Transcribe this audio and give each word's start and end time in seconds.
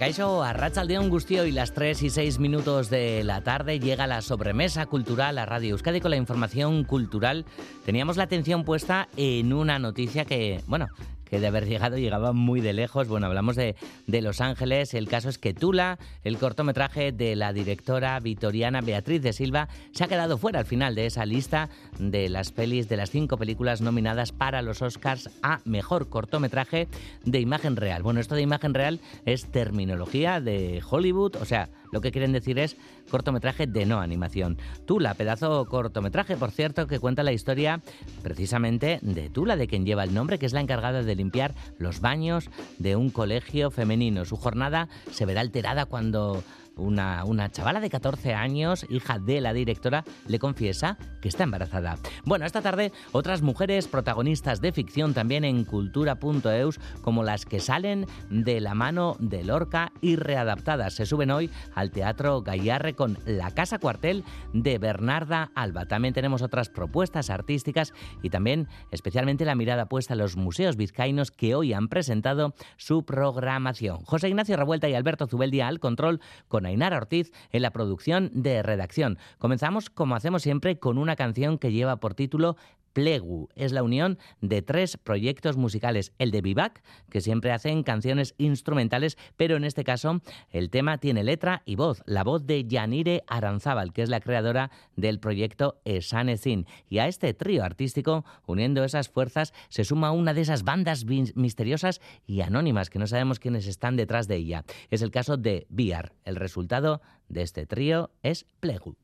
Pacaixo, 0.00 0.42
a 0.42 0.54
Rachaldeón 0.54 1.10
Gustio 1.10 1.44
y 1.44 1.52
las 1.52 1.74
3 1.74 2.04
y 2.04 2.08
6 2.08 2.38
minutos 2.38 2.88
de 2.88 3.22
la 3.22 3.42
tarde 3.42 3.78
llega 3.78 4.06
la 4.06 4.22
sobremesa 4.22 4.86
cultural 4.86 5.36
a 5.36 5.44
Radio 5.44 5.72
Euskadi 5.72 6.00
con 6.00 6.10
la 6.10 6.16
información 6.16 6.84
cultural. 6.84 7.44
Teníamos 7.84 8.16
la 8.16 8.22
atención 8.22 8.64
puesta 8.64 9.10
en 9.18 9.52
una 9.52 9.78
noticia 9.78 10.24
que, 10.24 10.62
bueno, 10.66 10.88
que 11.30 11.40
de 11.40 11.46
haber 11.46 11.66
llegado 11.66 11.96
llegaba 11.96 12.32
muy 12.32 12.60
de 12.60 12.72
lejos. 12.72 13.08
Bueno, 13.08 13.26
hablamos 13.26 13.56
de, 13.56 13.76
de, 14.06 14.20
Los 14.20 14.40
Ángeles. 14.40 14.94
El 14.94 15.08
caso 15.08 15.28
es 15.28 15.38
que 15.38 15.54
Tula, 15.54 15.98
el 16.24 16.38
cortometraje 16.38 17.12
de 17.12 17.36
la 17.36 17.52
directora 17.52 18.18
vitoriana 18.18 18.80
Beatriz 18.80 19.22
de 19.22 19.32
Silva, 19.32 19.68
se 19.92 20.04
ha 20.04 20.08
quedado 20.08 20.38
fuera 20.38 20.58
al 20.58 20.66
final 20.66 20.94
de 20.94 21.06
esa 21.06 21.24
lista 21.24 21.68
de 21.98 22.28
las 22.28 22.50
pelis, 22.50 22.88
de 22.88 22.96
las 22.96 23.10
cinco 23.10 23.36
películas 23.36 23.80
nominadas 23.80 24.32
para 24.32 24.60
los 24.60 24.82
Oscars 24.82 25.30
a 25.42 25.60
Mejor 25.64 26.08
Cortometraje 26.08 26.88
de 27.24 27.40
Imagen 27.40 27.76
Real. 27.76 28.02
Bueno, 28.02 28.20
esto 28.20 28.34
de 28.34 28.42
Imagen 28.42 28.74
Real 28.74 29.00
es 29.24 29.46
terminología 29.46 30.40
de 30.40 30.82
Hollywood, 30.88 31.36
o 31.36 31.44
sea, 31.44 31.68
lo 31.92 32.00
que 32.00 32.12
quieren 32.12 32.32
decir 32.32 32.58
es 32.58 32.76
cortometraje 33.10 33.66
de 33.66 33.86
no 33.86 34.00
animación. 34.00 34.58
Tula, 34.86 35.14
pedazo 35.14 35.64
cortometraje, 35.66 36.36
por 36.36 36.50
cierto, 36.50 36.86
que 36.86 36.98
cuenta 36.98 37.22
la 37.22 37.32
historia 37.32 37.80
precisamente 38.22 38.98
de 39.02 39.28
Tula, 39.30 39.56
de 39.56 39.66
quien 39.66 39.84
lleva 39.84 40.04
el 40.04 40.14
nombre, 40.14 40.38
que 40.38 40.46
es 40.46 40.52
la 40.52 40.60
encargada 40.60 41.02
de 41.02 41.14
limpiar 41.14 41.54
los 41.78 42.00
baños 42.00 42.50
de 42.78 42.96
un 42.96 43.10
colegio 43.10 43.70
femenino. 43.70 44.24
Su 44.24 44.36
jornada 44.36 44.88
se 45.10 45.26
verá 45.26 45.40
alterada 45.40 45.86
cuando 45.86 46.42
una, 46.80 47.24
una 47.24 47.50
chavala 47.50 47.80
de 47.80 47.90
14 47.90 48.34
años, 48.34 48.86
hija 48.88 49.18
de 49.18 49.40
la 49.40 49.52
directora, 49.52 50.04
le 50.26 50.38
confiesa 50.38 50.98
que 51.20 51.28
está 51.28 51.44
embarazada. 51.44 51.98
Bueno, 52.24 52.46
esta 52.46 52.62
tarde 52.62 52.92
otras 53.12 53.42
mujeres 53.42 53.88
protagonistas 53.88 54.60
de 54.60 54.72
ficción 54.72 55.14
también 55.14 55.44
en 55.44 55.64
cultura.eus, 55.64 56.80
como 57.02 57.22
las 57.22 57.44
que 57.44 57.60
salen 57.60 58.06
de 58.30 58.60
la 58.60 58.74
mano 58.74 59.16
de 59.18 59.44
Lorca 59.44 59.92
y 60.00 60.16
readaptadas. 60.16 60.94
Se 60.94 61.06
suben 61.06 61.30
hoy 61.30 61.50
al 61.74 61.90
Teatro 61.90 62.42
Gallarre 62.42 62.94
con 62.94 63.18
La 63.24 63.50
Casa 63.50 63.78
Cuartel 63.78 64.24
de 64.52 64.78
Bernarda 64.78 65.50
Alba. 65.54 65.86
También 65.86 66.14
tenemos 66.14 66.42
otras 66.42 66.68
propuestas 66.68 67.30
artísticas 67.30 67.92
y 68.22 68.30
también 68.30 68.68
especialmente 68.90 69.44
la 69.44 69.54
mirada 69.54 69.86
puesta 69.86 70.14
a 70.14 70.16
los 70.16 70.36
museos 70.36 70.76
vizcaínos 70.76 71.30
que 71.30 71.54
hoy 71.54 71.72
han 71.72 71.88
presentado 71.88 72.54
su 72.76 73.04
programación. 73.04 74.04
José 74.04 74.28
Ignacio 74.28 74.56
Revuelta 74.56 74.88
y 74.88 74.94
Alberto 74.94 75.26
Zubeldia 75.26 75.68
al 75.68 75.80
control 75.80 76.20
con 76.48 76.66
Ainara 76.70 76.96
Ortiz 76.96 77.32
en 77.52 77.62
la 77.62 77.70
producción 77.70 78.30
de 78.32 78.62
redacción. 78.62 79.18
Comenzamos, 79.38 79.90
como 79.90 80.14
hacemos 80.14 80.42
siempre, 80.42 80.78
con 80.78 80.98
una 80.98 81.16
canción 81.16 81.58
que 81.58 81.72
lleva 81.72 81.96
por 81.96 82.14
título 82.14 82.56
Plegu. 83.00 83.48
Es 83.54 83.72
la 83.72 83.82
unión 83.82 84.18
de 84.42 84.60
tres 84.60 84.98
proyectos 84.98 85.56
musicales. 85.56 86.12
El 86.18 86.30
de 86.30 86.42
Vivac, 86.42 86.82
que 87.08 87.22
siempre 87.22 87.50
hacen 87.50 87.82
canciones 87.82 88.34
instrumentales, 88.36 89.16
pero 89.38 89.56
en 89.56 89.64
este 89.64 89.84
caso 89.84 90.20
el 90.50 90.68
tema 90.68 90.98
tiene 90.98 91.24
letra 91.24 91.62
y 91.64 91.76
voz. 91.76 92.02
La 92.04 92.24
voz 92.24 92.46
de 92.46 92.66
Yanire 92.66 93.24
Aranzábal, 93.26 93.94
que 93.94 94.02
es 94.02 94.10
la 94.10 94.20
creadora 94.20 94.70
del 94.96 95.18
proyecto 95.18 95.80
Esanecin. 95.86 96.66
Y 96.90 96.98
a 96.98 97.08
este 97.08 97.32
trío 97.32 97.64
artístico, 97.64 98.26
uniendo 98.46 98.84
esas 98.84 99.08
fuerzas, 99.08 99.54
se 99.70 99.84
suma 99.84 100.12
una 100.12 100.34
de 100.34 100.42
esas 100.42 100.62
bandas 100.62 101.06
misteriosas 101.06 102.02
y 102.26 102.42
anónimas 102.42 102.90
que 102.90 102.98
no 102.98 103.06
sabemos 103.06 103.38
quiénes 103.38 103.66
están 103.66 103.96
detrás 103.96 104.28
de 104.28 104.36
ella. 104.36 104.64
Es 104.90 105.00
el 105.00 105.10
caso 105.10 105.38
de 105.38 105.66
Biar. 105.70 106.12
El 106.26 106.36
resultado 106.36 107.00
de 107.30 107.40
este 107.40 107.64
trío 107.64 108.10
es 108.22 108.44
Plegu. 108.60 108.94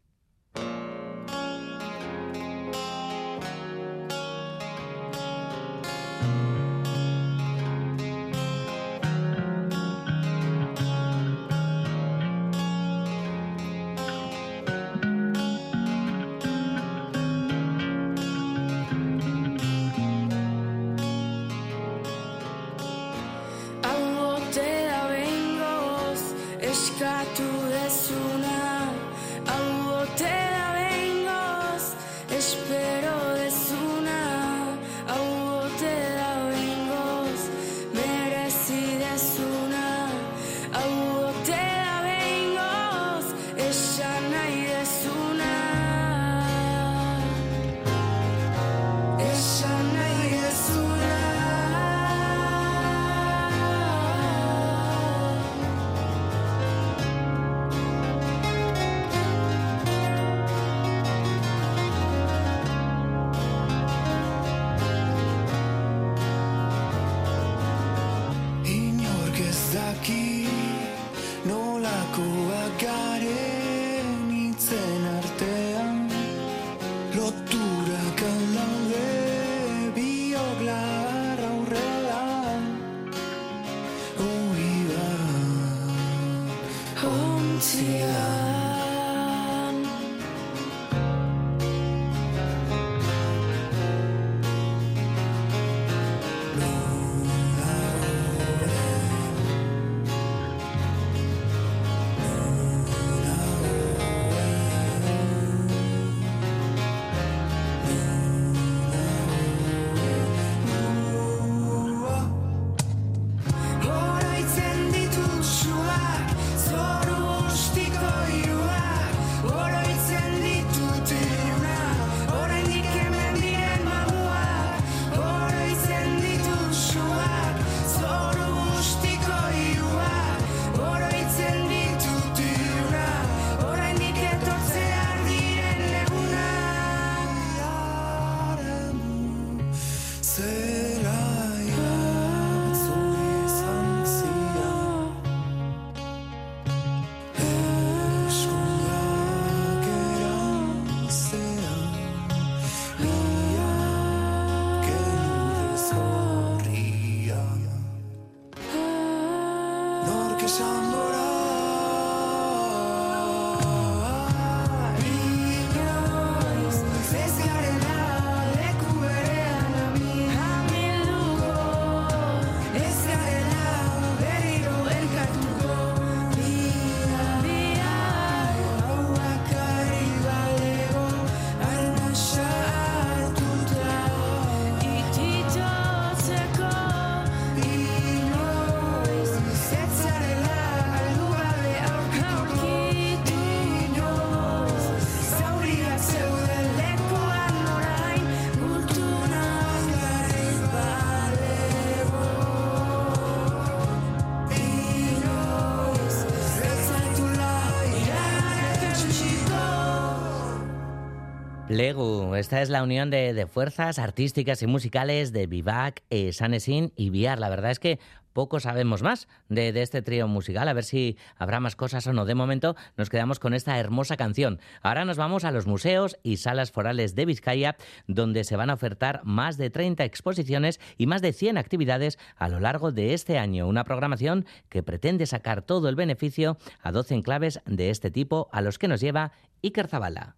Legu, 211.77 212.35
esta 212.37 212.63
es 212.63 212.71
la 212.71 212.83
unión 212.83 213.11
de, 213.11 213.47
fuerzas 213.47 213.99
artísticas 213.99 214.63
y 214.63 214.67
musicales 214.67 215.35
de 215.35 215.47
Vivac, 215.47 216.05
eh, 216.09 216.33
Sanesin 216.33 216.91
y 216.97 217.11
Viar. 217.11 217.39
La 217.39 217.51
verdad 217.51 217.71
es 217.71 217.79
que 217.79 217.99
poco 218.33 218.61
sabemos 218.61 219.03
más 219.03 219.29
de, 219.51 219.69
este 219.83 220.01
trío 220.01 220.27
musical, 220.27 220.69
a 220.69 220.73
ver 220.73 220.85
si 220.85 221.19
habrá 221.37 221.61
más 221.61 221.77
cosas 221.77 222.07
o 222.07 222.15
no. 222.15 222.25
De 222.25 222.35
momento 222.35 222.77
nos 222.97 223.11
quedamos 223.11 223.39
con 223.39 223.53
esta 223.53 223.79
hermosa 223.79 224.17
canción. 224.17 224.59
Ahora 224.81 225.05
nos 225.05 225.19
vamos 225.19 225.45
a 225.45 225.51
los 225.51 225.67
museos 225.67 226.17
y 226.23 226.39
salas 226.39 226.73
forales 226.73 227.15
de 227.15 227.27
Vizcaya, 227.27 227.77
donde 228.07 228.45
se 228.45 228.57
van 228.57 228.71
a 228.71 228.75
ofertar 228.75 229.21
más 229.25 229.59
de 229.59 229.69
30 229.69 230.03
exposiciones 230.05 230.81
y 230.97 231.07
más 231.07 231.21
de 231.21 231.35
100 231.35 231.59
actividades 231.59 232.19
a 232.37 232.49
lo 232.49 232.59
largo 232.59 232.91
de 232.91 233.13
este 233.13 233.37
año. 233.37 233.69
Una 233.69 233.85
programación 233.85 234.47
que 234.71 234.83
pretende 234.83 235.27
sacar 235.27 235.61
todo 235.61 235.91
el 235.91 235.95
beneficio 235.95 236.57
a 236.81 236.91
12 236.91 237.17
enclaves 237.17 237.61
de 237.67 237.91
este 237.91 238.11
tipo 238.11 238.49
a 238.51 238.63
los 238.63 238.79
que 238.79 238.89
nos 238.89 239.03
lleva 239.03 239.33
Iker 239.63 239.89
Zabala. 239.89 240.37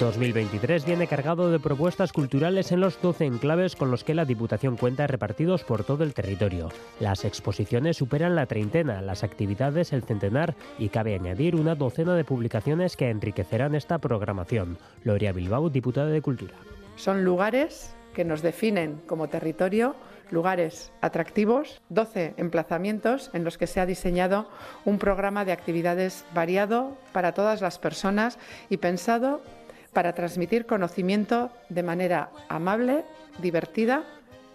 2023 0.00 0.84
viene 0.86 1.06
cargado 1.06 1.50
de 1.50 1.60
propuestas 1.60 2.12
culturales 2.12 2.72
en 2.72 2.80
los 2.80 3.00
12 3.00 3.26
enclaves 3.26 3.76
con 3.76 3.90
los 3.90 4.02
que 4.02 4.14
la 4.14 4.24
Diputación 4.24 4.76
cuenta 4.76 5.06
repartidos 5.06 5.62
por 5.62 5.84
todo 5.84 6.04
el 6.04 6.14
territorio. 6.14 6.70
Las 6.98 7.24
exposiciones 7.24 7.98
superan 7.98 8.34
la 8.34 8.46
treintena, 8.46 9.02
las 9.02 9.22
actividades 9.24 9.92
el 9.92 10.02
centenar 10.02 10.54
y 10.78 10.88
cabe 10.88 11.14
añadir 11.14 11.54
una 11.54 11.74
docena 11.74 12.16
de 12.16 12.24
publicaciones 12.24 12.96
que 12.96 13.10
enriquecerán 13.10 13.74
esta 13.74 13.98
programación. 13.98 14.78
Gloria 15.04 15.32
Bilbao, 15.32 15.70
diputada 15.70 16.08
de 16.08 16.22
Cultura. 16.22 16.54
Son 16.96 17.24
lugares 17.24 17.94
que 18.14 18.24
nos 18.24 18.42
definen 18.42 19.00
como 19.06 19.28
territorio 19.28 19.94
lugares 20.30 20.92
atractivos, 21.00 21.80
12 21.88 22.34
emplazamientos 22.36 23.30
en 23.32 23.44
los 23.44 23.58
que 23.58 23.66
se 23.66 23.80
ha 23.80 23.86
diseñado 23.86 24.48
un 24.84 24.98
programa 24.98 25.44
de 25.44 25.52
actividades 25.52 26.24
variado 26.34 26.96
para 27.12 27.32
todas 27.32 27.60
las 27.60 27.78
personas 27.78 28.38
y 28.68 28.78
pensado 28.78 29.42
para 29.92 30.14
transmitir 30.14 30.66
conocimiento 30.66 31.50
de 31.68 31.82
manera 31.82 32.30
amable, 32.48 33.04
divertida 33.40 34.04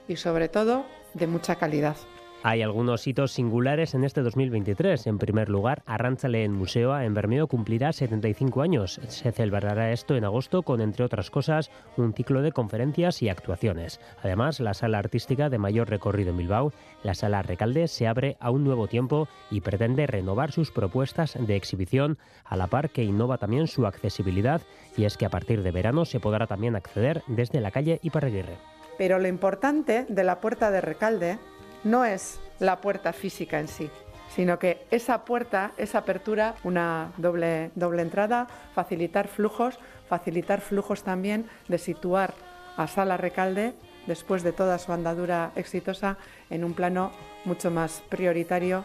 y 0.08 0.16
sobre 0.16 0.50
todo 0.50 0.86
de 1.14 1.28
mucha 1.28 1.56
calidad. 1.56 1.98
Hay 2.48 2.62
algunos 2.62 3.08
hitos 3.08 3.32
singulares 3.32 3.96
en 3.96 4.04
este 4.04 4.22
2023. 4.22 5.08
En 5.08 5.18
primer 5.18 5.50
lugar, 5.50 5.82
Arrantzale 5.88 6.44
en 6.44 6.52
Museo 6.52 6.96
en 7.00 7.16
Bermeo 7.16 7.48
cumplirá 7.48 7.92
75 7.92 8.62
años. 8.62 9.02
Se 9.08 9.32
celebrará 9.32 9.92
esto 9.92 10.16
en 10.16 10.26
agosto 10.26 10.62
con, 10.62 10.80
entre 10.80 11.04
otras 11.04 11.32
cosas, 11.32 11.72
un 11.98 12.14
ciclo 12.14 12.44
de 12.44 12.52
conferencias 12.52 13.24
y 13.24 13.30
actuaciones. 13.30 14.00
Además, 14.22 14.60
la 14.60 14.76
sala 14.76 15.00
artística 15.00 15.50
de 15.50 15.58
mayor 15.58 15.90
recorrido 15.90 16.30
en 16.30 16.38
Bilbao, 16.38 16.72
la 17.02 17.16
sala 17.16 17.42
Recalde, 17.42 17.88
se 17.88 18.06
abre 18.06 18.38
a 18.40 18.52
un 18.52 18.64
nuevo 18.64 18.88
tiempo 18.88 19.28
y 19.50 19.62
pretende 19.62 20.06
renovar 20.06 20.52
sus 20.52 20.70
propuestas 20.70 21.36
de 21.40 21.56
exhibición, 21.56 22.20
a 22.44 22.58
la 22.58 22.68
par 22.68 22.92
que 22.92 23.04
innova 23.04 23.40
también 23.40 23.66
su 23.66 23.88
accesibilidad, 23.88 24.62
y 24.96 25.06
es 25.06 25.18
que 25.18 25.26
a 25.26 25.32
partir 25.32 25.64
de 25.64 25.72
verano 25.72 26.06
se 26.06 26.20
podrá 26.20 26.46
también 26.46 26.76
acceder 26.76 27.24
desde 27.26 27.60
la 27.60 27.72
calle 27.72 28.00
Iparraguirre. 28.04 28.60
Pero 29.00 29.20
lo 29.20 29.28
importante 29.28 30.06
de 30.08 30.24
la 30.24 30.40
puerta 30.40 30.72
de 30.72 30.80
Recalde 30.80 31.38
no 31.86 32.04
es 32.04 32.42
la 32.60 32.82
puerta 32.82 33.14
física 33.14 33.60
en 33.60 33.70
sí, 33.70 33.90
sino 34.36 34.60
que 34.60 34.86
esa 34.92 35.24
puerta, 35.24 35.72
esa 35.78 36.00
apertura, 36.00 36.56
una 36.66 37.14
doble, 37.16 37.72
doble 37.76 38.02
entrada, 38.02 38.48
facilitar 38.74 39.30
flujos, 39.30 39.80
facilitar 40.10 40.60
flujos 40.60 41.04
también 41.04 41.48
de 41.70 41.78
situar 41.78 42.34
a 42.76 42.88
Sala 42.88 43.16
Recalde, 43.16 43.74
después 44.08 44.44
de 44.44 44.52
toda 44.52 44.78
su 44.78 44.92
andadura 44.92 45.52
exitosa, 45.56 46.18
en 46.50 46.66
un 46.66 46.74
plano 46.74 47.12
mucho 47.46 47.72
más 47.72 48.04
prioritario 48.10 48.84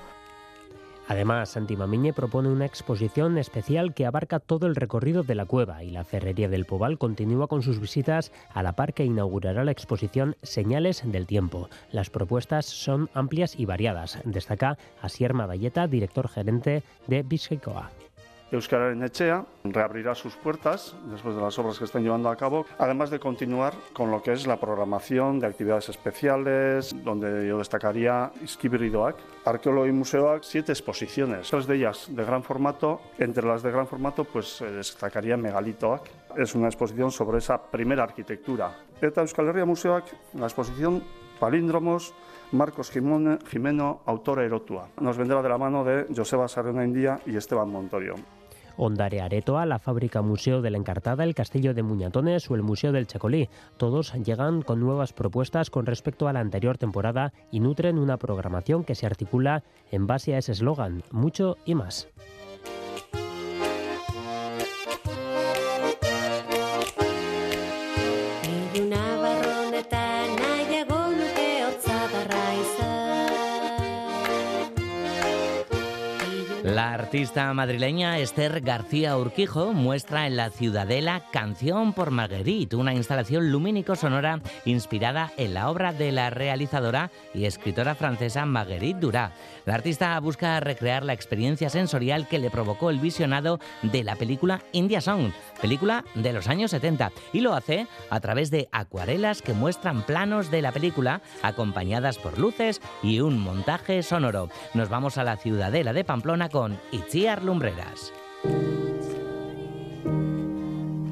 Además, 1.10 1.48
Santi 1.48 1.76
Mamiñe 1.76 2.12
propone 2.12 2.50
una 2.50 2.66
exposición 2.66 3.36
especial 3.36 3.94
que 3.94 4.06
abarca 4.06 4.38
todo 4.38 4.68
el 4.68 4.76
recorrido 4.76 5.24
de 5.24 5.34
la 5.34 5.44
cueva 5.44 5.82
y 5.82 5.90
la 5.90 6.04
Ferrería 6.04 6.48
del 6.48 6.66
Pobal 6.66 6.98
continúa 6.98 7.48
con 7.48 7.62
sus 7.62 7.80
visitas 7.80 8.30
a 8.54 8.62
la 8.62 8.76
par 8.76 8.94
que 8.94 9.04
inaugurará 9.04 9.64
la 9.64 9.72
exposición 9.72 10.36
Señales 10.44 11.02
del 11.04 11.26
Tiempo. 11.26 11.68
Las 11.90 12.10
propuestas 12.10 12.66
son 12.66 13.10
amplias 13.12 13.58
y 13.58 13.64
variadas. 13.64 14.20
Destaca 14.24 14.78
Asier 15.02 15.34
Madalleta, 15.34 15.88
director 15.88 16.28
gerente 16.28 16.84
de 17.08 17.24
Bizkaikoa. 17.24 17.90
Euskararen 18.52 19.02
Echea 19.04 19.44
reabrirá 19.62 20.14
sus 20.14 20.34
puertas 20.34 20.96
después 21.04 21.36
de 21.36 21.40
las 21.40 21.56
obras 21.60 21.78
que 21.78 21.84
están 21.84 22.02
llevando 22.02 22.28
a 22.28 22.36
cabo, 22.36 22.66
además 22.78 23.10
de 23.10 23.20
continuar 23.20 23.74
con 23.92 24.10
lo 24.10 24.22
que 24.22 24.32
es 24.32 24.46
la 24.46 24.58
programación 24.58 25.38
de 25.38 25.46
actividades 25.46 25.88
especiales, 25.88 26.92
donde 27.04 27.46
yo 27.46 27.58
destacaría 27.58 28.32
Iskibiridoak, 28.42 29.16
Arqueólogo 29.44 29.86
y 29.86 29.92
Museoak, 29.92 30.42
siete 30.42 30.72
exposiciones, 30.72 31.48
tres 31.48 31.66
de 31.66 31.76
ellas 31.76 32.08
de 32.10 32.24
gran 32.24 32.42
formato. 32.42 33.00
Entre 33.18 33.46
las 33.46 33.62
de 33.62 33.70
gran 33.70 33.86
formato, 33.86 34.24
pues 34.24 34.58
destacaría 34.60 35.36
Megalitoak. 35.36 36.08
Es 36.36 36.54
una 36.56 36.66
exposición 36.66 37.12
sobre 37.12 37.38
esa 37.38 37.62
primera 37.62 38.02
arquitectura. 38.02 38.74
Eta 39.00 39.20
Euskal 39.20 39.46
Herria 39.48 39.64
Museoak, 39.64 40.06
la 40.34 40.46
exposición 40.46 41.02
Palíndromos, 41.38 42.12
Marcos 42.52 42.90
Jimeno, 42.90 44.00
autora 44.06 44.44
erotua. 44.44 44.88
Nos 45.00 45.16
vendrá 45.16 45.40
de 45.40 45.48
la 45.48 45.56
mano 45.56 45.84
de 45.84 46.06
Joseba 46.14 46.48
Sarena 46.48 46.84
India 46.84 47.20
y 47.24 47.36
Esteban 47.36 47.70
Montorio. 47.70 48.16
Ondare 48.82 49.20
Aretoa, 49.20 49.66
la 49.66 49.78
fábrica 49.78 50.22
Museo 50.22 50.62
de 50.62 50.70
la 50.70 50.78
Encartada, 50.78 51.24
el 51.24 51.34
Castillo 51.34 51.74
de 51.74 51.82
Muñatones 51.82 52.50
o 52.50 52.54
el 52.54 52.62
Museo 52.62 52.92
del 52.92 53.06
Chacolí. 53.06 53.50
Todos 53.76 54.14
llegan 54.14 54.62
con 54.62 54.80
nuevas 54.80 55.12
propuestas 55.12 55.68
con 55.68 55.84
respecto 55.84 56.28
a 56.28 56.32
la 56.32 56.40
anterior 56.40 56.78
temporada 56.78 57.34
y 57.50 57.60
nutren 57.60 57.98
una 57.98 58.16
programación 58.16 58.84
que 58.84 58.94
se 58.94 59.04
articula 59.04 59.64
en 59.90 60.06
base 60.06 60.34
a 60.34 60.38
ese 60.38 60.52
eslogan, 60.52 61.02
mucho 61.10 61.58
y 61.66 61.74
más. 61.74 62.08
La 76.90 76.94
artista 76.94 77.54
madrileña 77.54 78.18
Esther 78.18 78.62
García 78.62 79.16
Urquijo 79.16 79.72
muestra 79.72 80.26
en 80.26 80.34
la 80.36 80.50
Ciudadela 80.50 81.22
Canción 81.30 81.92
por 81.92 82.10
Marguerite, 82.10 82.74
una 82.74 82.92
instalación 82.92 83.52
lumínico-sonora 83.52 84.40
inspirada 84.64 85.30
en 85.36 85.54
la 85.54 85.70
obra 85.70 85.92
de 85.92 86.10
la 86.10 86.30
realizadora 86.30 87.12
y 87.32 87.44
escritora 87.44 87.94
francesa 87.94 88.44
Marguerite 88.44 88.98
Duras. 88.98 89.30
La 89.66 89.76
artista 89.76 90.18
busca 90.18 90.58
recrear 90.58 91.04
la 91.04 91.12
experiencia 91.12 91.70
sensorial 91.70 92.26
que 92.26 92.40
le 92.40 92.50
provocó 92.50 92.90
el 92.90 92.98
visionado 92.98 93.60
de 93.82 94.02
la 94.02 94.16
película 94.16 94.60
India 94.72 95.00
Song, 95.00 95.30
película 95.60 96.04
de 96.16 96.32
los 96.32 96.48
años 96.48 96.72
70, 96.72 97.12
y 97.32 97.40
lo 97.40 97.54
hace 97.54 97.86
a 98.10 98.18
través 98.18 98.50
de 98.50 98.68
acuarelas 98.72 99.42
que 99.42 99.52
muestran 99.52 100.02
planos 100.02 100.50
de 100.50 100.60
la 100.60 100.72
película 100.72 101.22
acompañadas 101.42 102.18
por 102.18 102.36
luces 102.36 102.80
y 103.00 103.20
un 103.20 103.38
montaje 103.38 104.02
sonoro. 104.02 104.48
Nos 104.74 104.88
vamos 104.88 105.18
a 105.18 105.24
la 105.24 105.36
Ciudadela 105.36 105.92
de 105.92 106.02
Pamplona 106.02 106.48
con 106.48 106.79
Itziar 106.92 107.44
Lumbreras. 107.44 108.12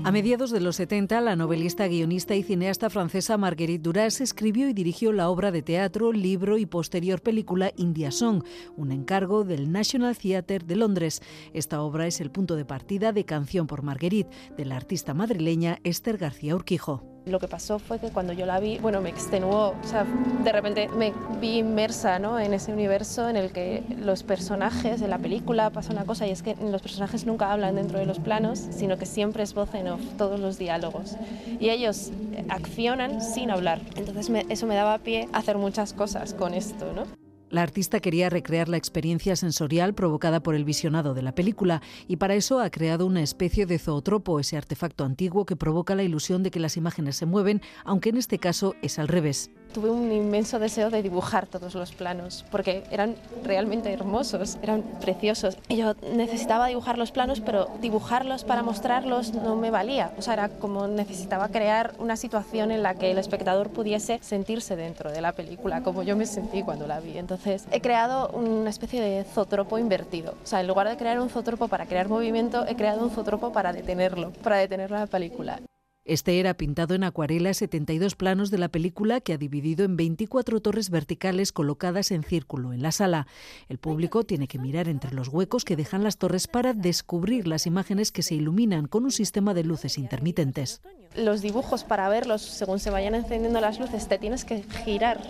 A 0.09 0.11
mediados 0.11 0.51
de 0.51 0.61
los 0.61 0.77
70, 0.77 1.21
la 1.21 1.37
novelista, 1.37 1.87
guionista 1.87 2.35
y 2.35 2.43
cineasta 2.43 2.89
francesa 2.89 3.37
Marguerite 3.37 3.83
Duras 3.83 4.23
escribió 4.23 4.67
y 4.69 4.73
dirigió 4.73 5.13
la 5.13 5.29
obra 5.29 5.51
de 5.51 5.61
teatro, 5.61 6.13
libro 6.13 6.57
y 6.57 6.65
posterior 6.65 7.21
película 7.21 7.73
India 7.77 8.11
Song, 8.11 8.43
un 8.75 8.91
encargo 8.91 9.45
del 9.45 9.71
National 9.71 10.17
Theatre 10.17 10.61
de 10.61 10.77
Londres. 10.77 11.21
Esta 11.53 11.83
obra 11.83 12.07
es 12.07 12.23
el 12.23 12.31
punto 12.31 12.57
de 12.57 12.65
partida 12.65 13.13
de 13.13 13.27
Canción 13.27 13.67
por 13.67 13.83
Marguerite, 13.83 14.31
de 14.57 14.65
la 14.65 14.77
artista 14.77 15.13
madrileña 15.13 15.79
Esther 15.85 16.17
García 16.17 16.55
Urquijo. 16.55 17.18
Lo 17.27 17.39
que 17.39 17.49
pasó 17.49 17.79
fue 17.79 17.99
que 17.99 18.09
cuando 18.09 18.33
yo 18.33 18.47
la 18.47 18.59
vi, 18.59 18.79
bueno, 18.79 19.01
me 19.01 19.11
extenuó, 19.11 19.75
o 19.83 19.87
sea, 19.87 20.07
de 20.45 20.51
repente 20.51 20.89
me 20.89 21.13
vi 21.41 21.59
inmersa 21.59 22.19
¿no? 22.19 22.41
en 22.41 22.55
ese 22.55 22.73
universo 22.73 23.29
en 23.29 23.37
el 23.37 23.53
que 23.53 23.83
los 23.99 24.23
personajes 24.23 25.01
de 25.01 25.09
la 25.09 25.19
película 25.19 25.71
pasa 25.71 25.93
una 25.93 26.05
cosa 26.05 26.27
y 26.27 26.31
es 26.31 26.43
que 26.43 26.57
los 26.57 26.81
personajes 26.81 27.27
nunca 27.27 27.53
hablan 27.53 27.75
dentro 27.75 27.99
de 27.99 28.07
los 28.07 28.19
planos, 28.19 28.59
sino 28.71 28.97
que 28.97 29.05
siempre 29.05 29.43
es 29.43 29.53
voz 29.53 29.75
en 29.75 29.89
off, 29.89 30.01
todos 30.17 30.41
los 30.41 30.59
diálogos. 30.59 31.17
Y 31.61 31.69
ellos 31.69 32.13
accionan 32.49 33.21
sin 33.21 33.51
hablar. 33.51 33.81
Entonces 33.97 34.31
eso 34.49 34.67
me 34.67 34.75
daba 34.75 34.99
pie 34.99 35.29
a 35.33 35.39
hacer 35.39 35.59
muchas 35.59 35.93
cosas 35.93 36.35
con 36.35 36.55
esto, 36.55 36.93
¿no? 36.95 37.28
La 37.51 37.63
artista 37.63 38.01
quería 38.01 38.29
recrear 38.29 38.69
la 38.69 38.77
experiencia 38.77 39.35
sensorial 39.35 39.95
provocada 39.95 40.41
por 40.41 40.55
el 40.55 40.65
visionado 40.65 41.15
de 41.15 41.23
la 41.23 41.35
película 41.35 41.81
y 42.07 42.17
para 42.17 42.35
eso 42.35 42.61
ha 42.61 42.69
creado 42.71 43.07
una 43.07 43.23
especie 43.23 43.65
de 43.65 43.79
zootropo, 43.79 44.39
ese 44.39 44.59
artefacto 44.59 45.05
antiguo 45.05 45.47
que 45.47 45.57
provoca 45.57 45.95
la 45.95 46.03
ilusión 46.03 46.43
de 46.43 46.51
que 46.51 46.61
las 46.61 46.77
imágenes 46.77 47.17
se 47.17 47.27
mueven, 47.27 47.63
aunque 47.85 48.11
en 48.11 48.19
este 48.19 48.39
caso 48.39 48.75
es 48.83 48.99
al 48.99 49.09
revés. 49.09 49.51
Tuve 49.73 49.91
un 49.91 50.11
inmenso 50.13 50.59
deseo 50.59 50.91
de 50.91 51.03
dibujar 51.03 51.47
todos 51.47 51.75
los 51.75 51.93
planos, 51.93 52.45
porque 52.51 52.85
eran 52.91 53.17
realmente 53.45 53.93
hermosos, 53.93 54.59
eran 54.63 54.83
preciosos. 55.01 55.57
Y 55.69 55.77
yo 55.77 55.95
necesitaba 56.15 56.67
dibujar 56.67 56.99
los 56.99 57.11
planos, 57.11 57.41
pero 57.41 57.69
dibujarlos 57.81 58.45
para 58.45 58.63
mostrarlos 58.63 59.35
no 59.35 59.57
me 59.57 59.71
valía. 59.71 60.13
O 60.19 60.23
sea, 60.23 60.35
era 60.35 60.49
como 60.49 60.87
necesitaba 60.89 61.49
crear 61.49 61.95
una 61.99 62.17
situación 62.17 62.71
en 62.71 62.83
la 62.83 62.95
que 62.95 63.11
el 63.11 63.19
espectador 63.19 63.71
pudiese 63.71 64.19
sentirse 64.23 64.77
dentro 64.77 65.11
de 65.11 65.21
la 65.21 65.33
película, 65.33 65.83
como 65.83 66.03
yo 66.03 66.17
me 66.17 66.27
sentí 66.27 66.63
cuando 66.63 66.87
la 66.87 67.01
vi. 67.01 67.19
Entonces, 67.19 67.67
he 67.71 67.81
creado 67.81 68.29
una 68.31 68.71
especie 68.71 69.01
de 69.01 69.25
zotropo 69.25 69.79
invertido. 69.79 70.35
O 70.43 70.47
sea, 70.47 70.61
en 70.61 70.67
lugar 70.67 70.89
de 70.89 70.97
crear 70.97 71.21
un 71.21 71.29
zotropo 71.29 71.69
para 71.69 71.87
crear 71.87 72.09
movimiento, 72.09 72.67
he 72.67 72.77
creado 72.77 73.03
un 73.03 73.11
zotropo 73.11 73.53
para 73.53 73.73
detenerlo, 73.73 74.33
para 74.43 74.57
detener 74.57 74.91
la 74.91 75.07
película. 75.07 75.61
Este 76.09 76.41
era 76.41 76.55
pintado 76.55 76.95
en 76.95 77.05
acuarela 77.05 77.53
72 77.53 78.15
planos 78.15 78.51
de 78.51 78.57
la 78.57 78.71
película 78.71 79.21
que 79.21 79.35
ha 79.35 79.37
dividido 79.37 79.85
en 79.85 79.99
24 79.99 80.59
torres 80.61 80.89
verticales 80.89 81.53
colocadas 81.53 82.13
en 82.13 82.23
círculo 82.23 82.73
en 82.73 82.81
la 82.81 82.93
sala. 82.93 83.27
El 83.69 83.77
público 83.77 84.25
tiene 84.25 84.49
que 84.49 84.59
mirar 84.59 84.89
entre 84.89 85.13
los 85.13 85.29
huecos 85.29 85.67
que 85.67 85.77
dejan 85.77 86.03
las 86.03 86.17
torres 86.17 86.47
para 86.49 86.73
descubrir 86.73 87.47
las 87.47 87.67
imágenes 87.67 88.11
que 88.11 88.23
se 88.23 88.35
iluminan 88.35 88.87
con 88.87 89.05
un 89.05 89.13
sistema 89.13 89.53
de 89.53 89.65
luces 89.65 89.99
intermitentes. 89.99 90.81
Los 91.15 91.43
dibujos 91.43 91.85
para 91.85 92.09
verlos 92.09 92.41
según 92.41 92.79
se 92.79 92.89
vayan 92.89 93.15
encendiendo 93.15 93.61
las 93.61 93.79
luces 93.79 94.09
te 94.09 94.17
tienes 94.17 94.47
que 94.47 94.63
girar 94.63 95.21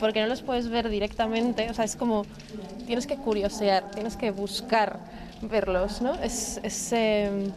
porque 0.00 0.20
no 0.20 0.26
los 0.26 0.42
puedes 0.42 0.68
ver 0.68 0.88
directamente, 0.88 1.70
o 1.70 1.74
sea, 1.74 1.84
es 1.84 1.94
como 1.94 2.26
tienes 2.84 3.06
que 3.06 3.16
curiosear, 3.16 3.92
tienes 3.92 4.16
que 4.16 4.32
buscar 4.32 4.98
verlos, 5.40 6.02
¿no? 6.02 6.14
Es, 6.14 6.58
em, 6.92 7.52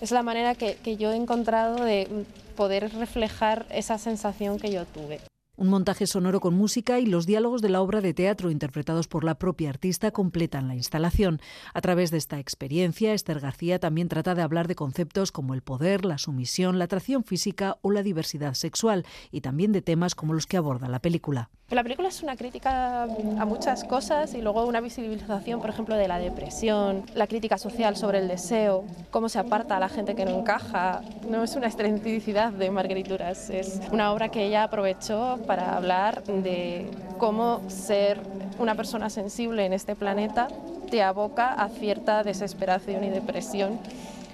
es 0.00 0.10
la 0.10 0.22
manera 0.22 0.54
que, 0.54 0.76
que 0.76 0.96
yo 0.96 1.12
he 1.12 1.16
encontrado 1.16 1.84
de 1.84 2.24
poder 2.56 2.92
reflejar 2.94 3.66
esa 3.70 3.98
sensación 3.98 4.58
que 4.58 4.72
yo 4.72 4.84
tuve. 4.86 5.20
Un 5.60 5.68
montaje 5.68 6.06
sonoro 6.06 6.40
con 6.40 6.54
música 6.54 7.00
y 7.00 7.04
los 7.04 7.26
diálogos 7.26 7.60
de 7.60 7.68
la 7.68 7.82
obra 7.82 8.00
de 8.00 8.14
teatro 8.14 8.50
interpretados 8.50 9.08
por 9.08 9.24
la 9.24 9.34
propia 9.34 9.68
artista 9.68 10.10
completan 10.10 10.68
la 10.68 10.74
instalación. 10.74 11.38
A 11.74 11.82
través 11.82 12.10
de 12.10 12.16
esta 12.16 12.38
experiencia, 12.38 13.12
Esther 13.12 13.40
García 13.40 13.78
también 13.78 14.08
trata 14.08 14.34
de 14.34 14.40
hablar 14.40 14.68
de 14.68 14.74
conceptos 14.74 15.32
como 15.32 15.52
el 15.52 15.60
poder, 15.60 16.06
la 16.06 16.16
sumisión, 16.16 16.78
la 16.78 16.86
atracción 16.86 17.24
física 17.24 17.76
o 17.82 17.90
la 17.90 18.02
diversidad 18.02 18.54
sexual, 18.54 19.04
y 19.30 19.42
también 19.42 19.72
de 19.72 19.82
temas 19.82 20.14
como 20.14 20.32
los 20.32 20.46
que 20.46 20.56
aborda 20.56 20.88
la 20.88 21.00
película. 21.00 21.50
La 21.70 21.84
película 21.84 22.08
es 22.08 22.20
una 22.24 22.34
crítica 22.34 23.04
a 23.04 23.44
muchas 23.44 23.84
cosas 23.84 24.34
y 24.34 24.42
luego 24.42 24.66
una 24.66 24.80
visibilización, 24.80 25.60
por 25.60 25.70
ejemplo, 25.70 25.94
de 25.94 26.08
la 26.08 26.18
depresión, 26.18 27.04
la 27.14 27.28
crítica 27.28 27.58
social 27.58 27.96
sobre 27.96 28.18
el 28.18 28.26
deseo, 28.26 28.84
cómo 29.12 29.28
se 29.28 29.38
aparta 29.38 29.76
a 29.76 29.80
la 29.80 29.88
gente 29.88 30.16
que 30.16 30.24
no 30.24 30.32
encaja. 30.32 31.02
No 31.28 31.44
es 31.44 31.54
una 31.54 31.68
excentricidad 31.68 32.52
de 32.52 32.72
Margarituras, 32.72 33.50
es 33.50 33.80
una 33.92 34.10
obra 34.10 34.30
que 34.30 34.46
ella 34.46 34.64
aprovechó 34.64 35.38
para 35.46 35.76
hablar 35.76 36.24
de 36.24 36.90
cómo 37.18 37.62
ser 37.68 38.20
una 38.58 38.74
persona 38.74 39.08
sensible 39.08 39.64
en 39.64 39.72
este 39.72 39.94
planeta 39.94 40.48
te 40.90 41.04
aboca 41.04 41.52
a 41.54 41.68
cierta 41.68 42.24
desesperación 42.24 43.04
y 43.04 43.10
depresión 43.10 43.78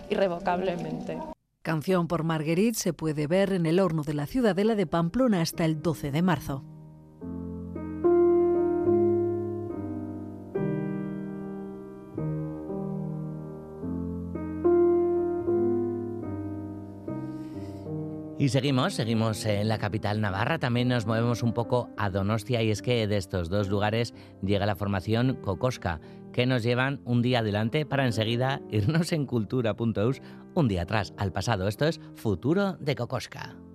irrevocablemente. 0.08 1.18
Canción 1.60 2.08
por 2.08 2.22
Marguerite 2.22 2.78
se 2.78 2.92
puede 2.94 3.26
ver 3.26 3.52
en 3.52 3.66
el 3.66 3.78
horno 3.78 4.04
de 4.04 4.14
la 4.14 4.26
Ciudadela 4.26 4.74
de 4.74 4.86
Pamplona 4.86 5.42
hasta 5.42 5.66
el 5.66 5.82
12 5.82 6.12
de 6.12 6.22
marzo. 6.22 6.75
Y 18.46 18.48
seguimos, 18.48 18.94
seguimos 18.94 19.44
en 19.44 19.66
la 19.66 19.76
capital 19.78 20.20
navarra, 20.20 20.60
también 20.60 20.86
nos 20.86 21.04
movemos 21.04 21.42
un 21.42 21.52
poco 21.52 21.90
a 21.96 22.10
Donostia 22.10 22.62
y 22.62 22.70
es 22.70 22.80
que 22.80 23.08
de 23.08 23.16
estos 23.16 23.48
dos 23.48 23.68
lugares 23.68 24.14
llega 24.40 24.66
la 24.66 24.76
formación 24.76 25.34
Cocosca, 25.42 25.98
que 26.32 26.46
nos 26.46 26.62
llevan 26.62 27.00
un 27.04 27.22
día 27.22 27.40
adelante 27.40 27.84
para 27.86 28.06
enseguida 28.06 28.60
irnos 28.70 29.10
en 29.10 29.26
cultura.eus 29.26 30.22
un 30.54 30.68
día 30.68 30.82
atrás 30.82 31.12
al 31.16 31.32
pasado. 31.32 31.66
Esto 31.66 31.86
es 31.86 32.00
Futuro 32.14 32.74
de 32.74 32.94
Cocosca. 32.94 33.65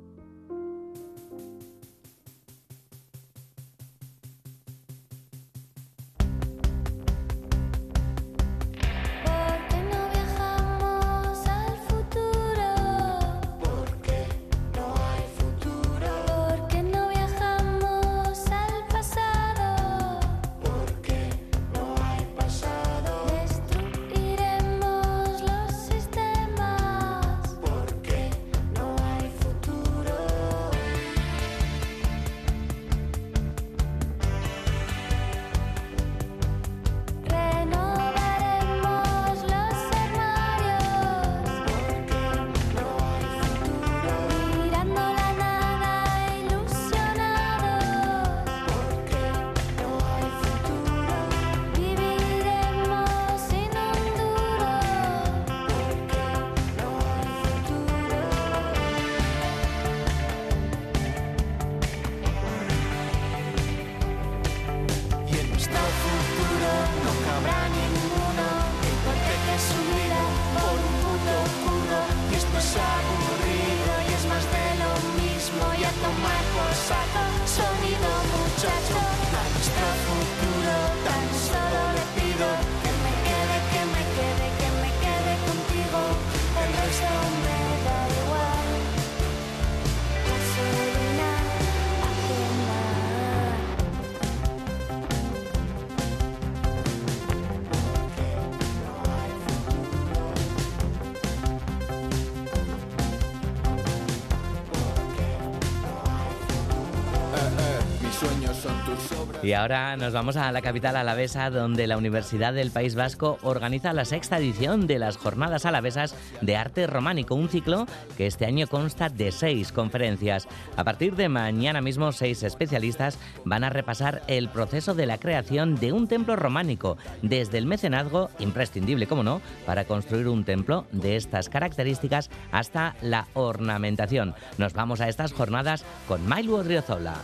Y 109.44 109.54
ahora 109.54 109.98
nos 109.98 110.14
vamos 110.14 110.38
a 110.38 110.52
la 110.52 110.62
capital 110.62 110.96
alavesa, 110.96 111.50
donde 111.50 111.88
la 111.88 111.98
Universidad 111.98 112.54
del 112.54 112.70
País 112.70 112.94
Vasco 112.94 113.40
organiza 113.42 113.92
la 113.92 114.06
sexta 114.06 114.38
edición 114.38 114.86
de 114.86 115.00
las 115.00 115.18
Jornadas 115.18 115.66
Alavesas 115.66 116.16
de 116.42 116.56
Arte 116.56 116.86
Románico, 116.86 117.34
un 117.34 117.50
ciclo 117.50 117.88
que 118.18 118.28
este 118.28 118.46
año 118.46 118.68
consta 118.68 119.10
de 119.10 119.32
seis 119.32 119.72
conferencias. 119.72 120.48
A 120.78 120.84
partir 120.84 121.16
de 121.16 121.28
mañana 121.28 121.82
mismo, 121.82 122.12
seis 122.12 122.44
especialistas 122.44 123.18
van 123.44 123.64
a 123.64 123.72
repasar 123.72 124.22
el 124.28 124.48
proceso 124.48 124.94
de 124.94 125.08
la 125.08 125.18
creación 125.18 125.74
de 125.74 125.92
un 125.92 126.08
templo 126.08 126.36
románico, 126.36 126.98
desde 127.24 127.58
el 127.58 127.66
mecenazgo, 127.66 128.30
imprescindible 128.38 129.08
como 129.08 129.24
no, 129.24 129.42
para 129.66 129.86
construir 129.86 130.28
un 130.28 130.44
templo 130.44 130.86
de 130.92 131.16
estas 131.16 131.50
características, 131.50 132.30
hasta 132.52 132.96
la 133.02 133.26
ornamentación. 133.34 134.36
Nos 134.60 134.74
vamos 134.74 135.02
a 135.02 135.10
estas 135.10 135.34
jornadas 135.34 135.84
con 136.08 136.28
Mailu 136.28 136.58
Odriozola. 136.58 137.16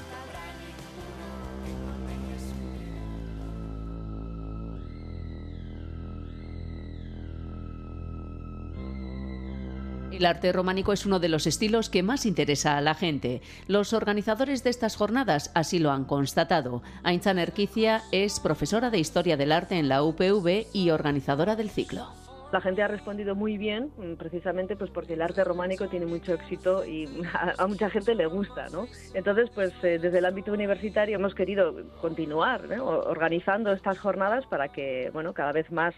El 10.17 10.25
arte 10.25 10.51
románico 10.51 10.93
es 10.93 11.05
uno 11.05 11.19
de 11.19 11.29
los 11.29 11.45
estilos 11.45 11.91
que 11.91 12.01
más 12.01 12.25
interesa 12.25 12.75
a 12.75 12.81
la 12.81 12.95
gente. 12.95 13.43
Los 13.67 13.93
organizadores 13.93 14.63
de 14.63 14.71
estas 14.71 14.95
jornadas 14.95 15.51
así 15.53 15.77
lo 15.77 15.91
han 15.91 16.05
constatado. 16.05 16.81
Ainzan 17.03 17.37
Erquicia 17.37 18.01
es 18.11 18.39
profesora 18.39 18.89
de 18.89 18.97
Historia 18.97 19.37
del 19.37 19.51
Arte 19.51 19.77
en 19.77 19.89
la 19.89 20.01
UPV 20.01 20.65
y 20.73 20.89
organizadora 20.89 21.55
del 21.55 21.69
ciclo. 21.69 22.07
La 22.51 22.61
gente 22.61 22.81
ha 22.81 22.87
respondido 22.87 23.35
muy 23.35 23.59
bien, 23.59 23.91
mm, 23.95 24.15
precisamente 24.15 24.75
pues 24.75 24.89
porque 24.89 25.13
el 25.13 25.21
arte 25.21 25.43
románico 25.43 25.87
tiene 25.87 26.07
mucho 26.07 26.33
éxito 26.33 26.83
y 26.83 27.07
a, 27.59 27.67
mucha 27.67 27.91
gente 27.91 28.15
le 28.15 28.25
gusta, 28.25 28.69
¿no? 28.71 28.87
Entonces, 29.13 29.51
pues 29.53 29.71
eh, 29.83 29.99
desde 30.01 30.17
el 30.17 30.25
ámbito 30.25 30.51
universitario 30.51 31.17
hemos 31.17 31.35
querido 31.35 31.75
continuar 32.01 32.63
organizando 32.79 33.71
estas 33.71 33.99
jornadas 33.99 34.47
para 34.47 34.69
que, 34.69 35.11
bueno, 35.13 35.35
cada 35.35 35.51
vez 35.51 35.71
más 35.71 35.93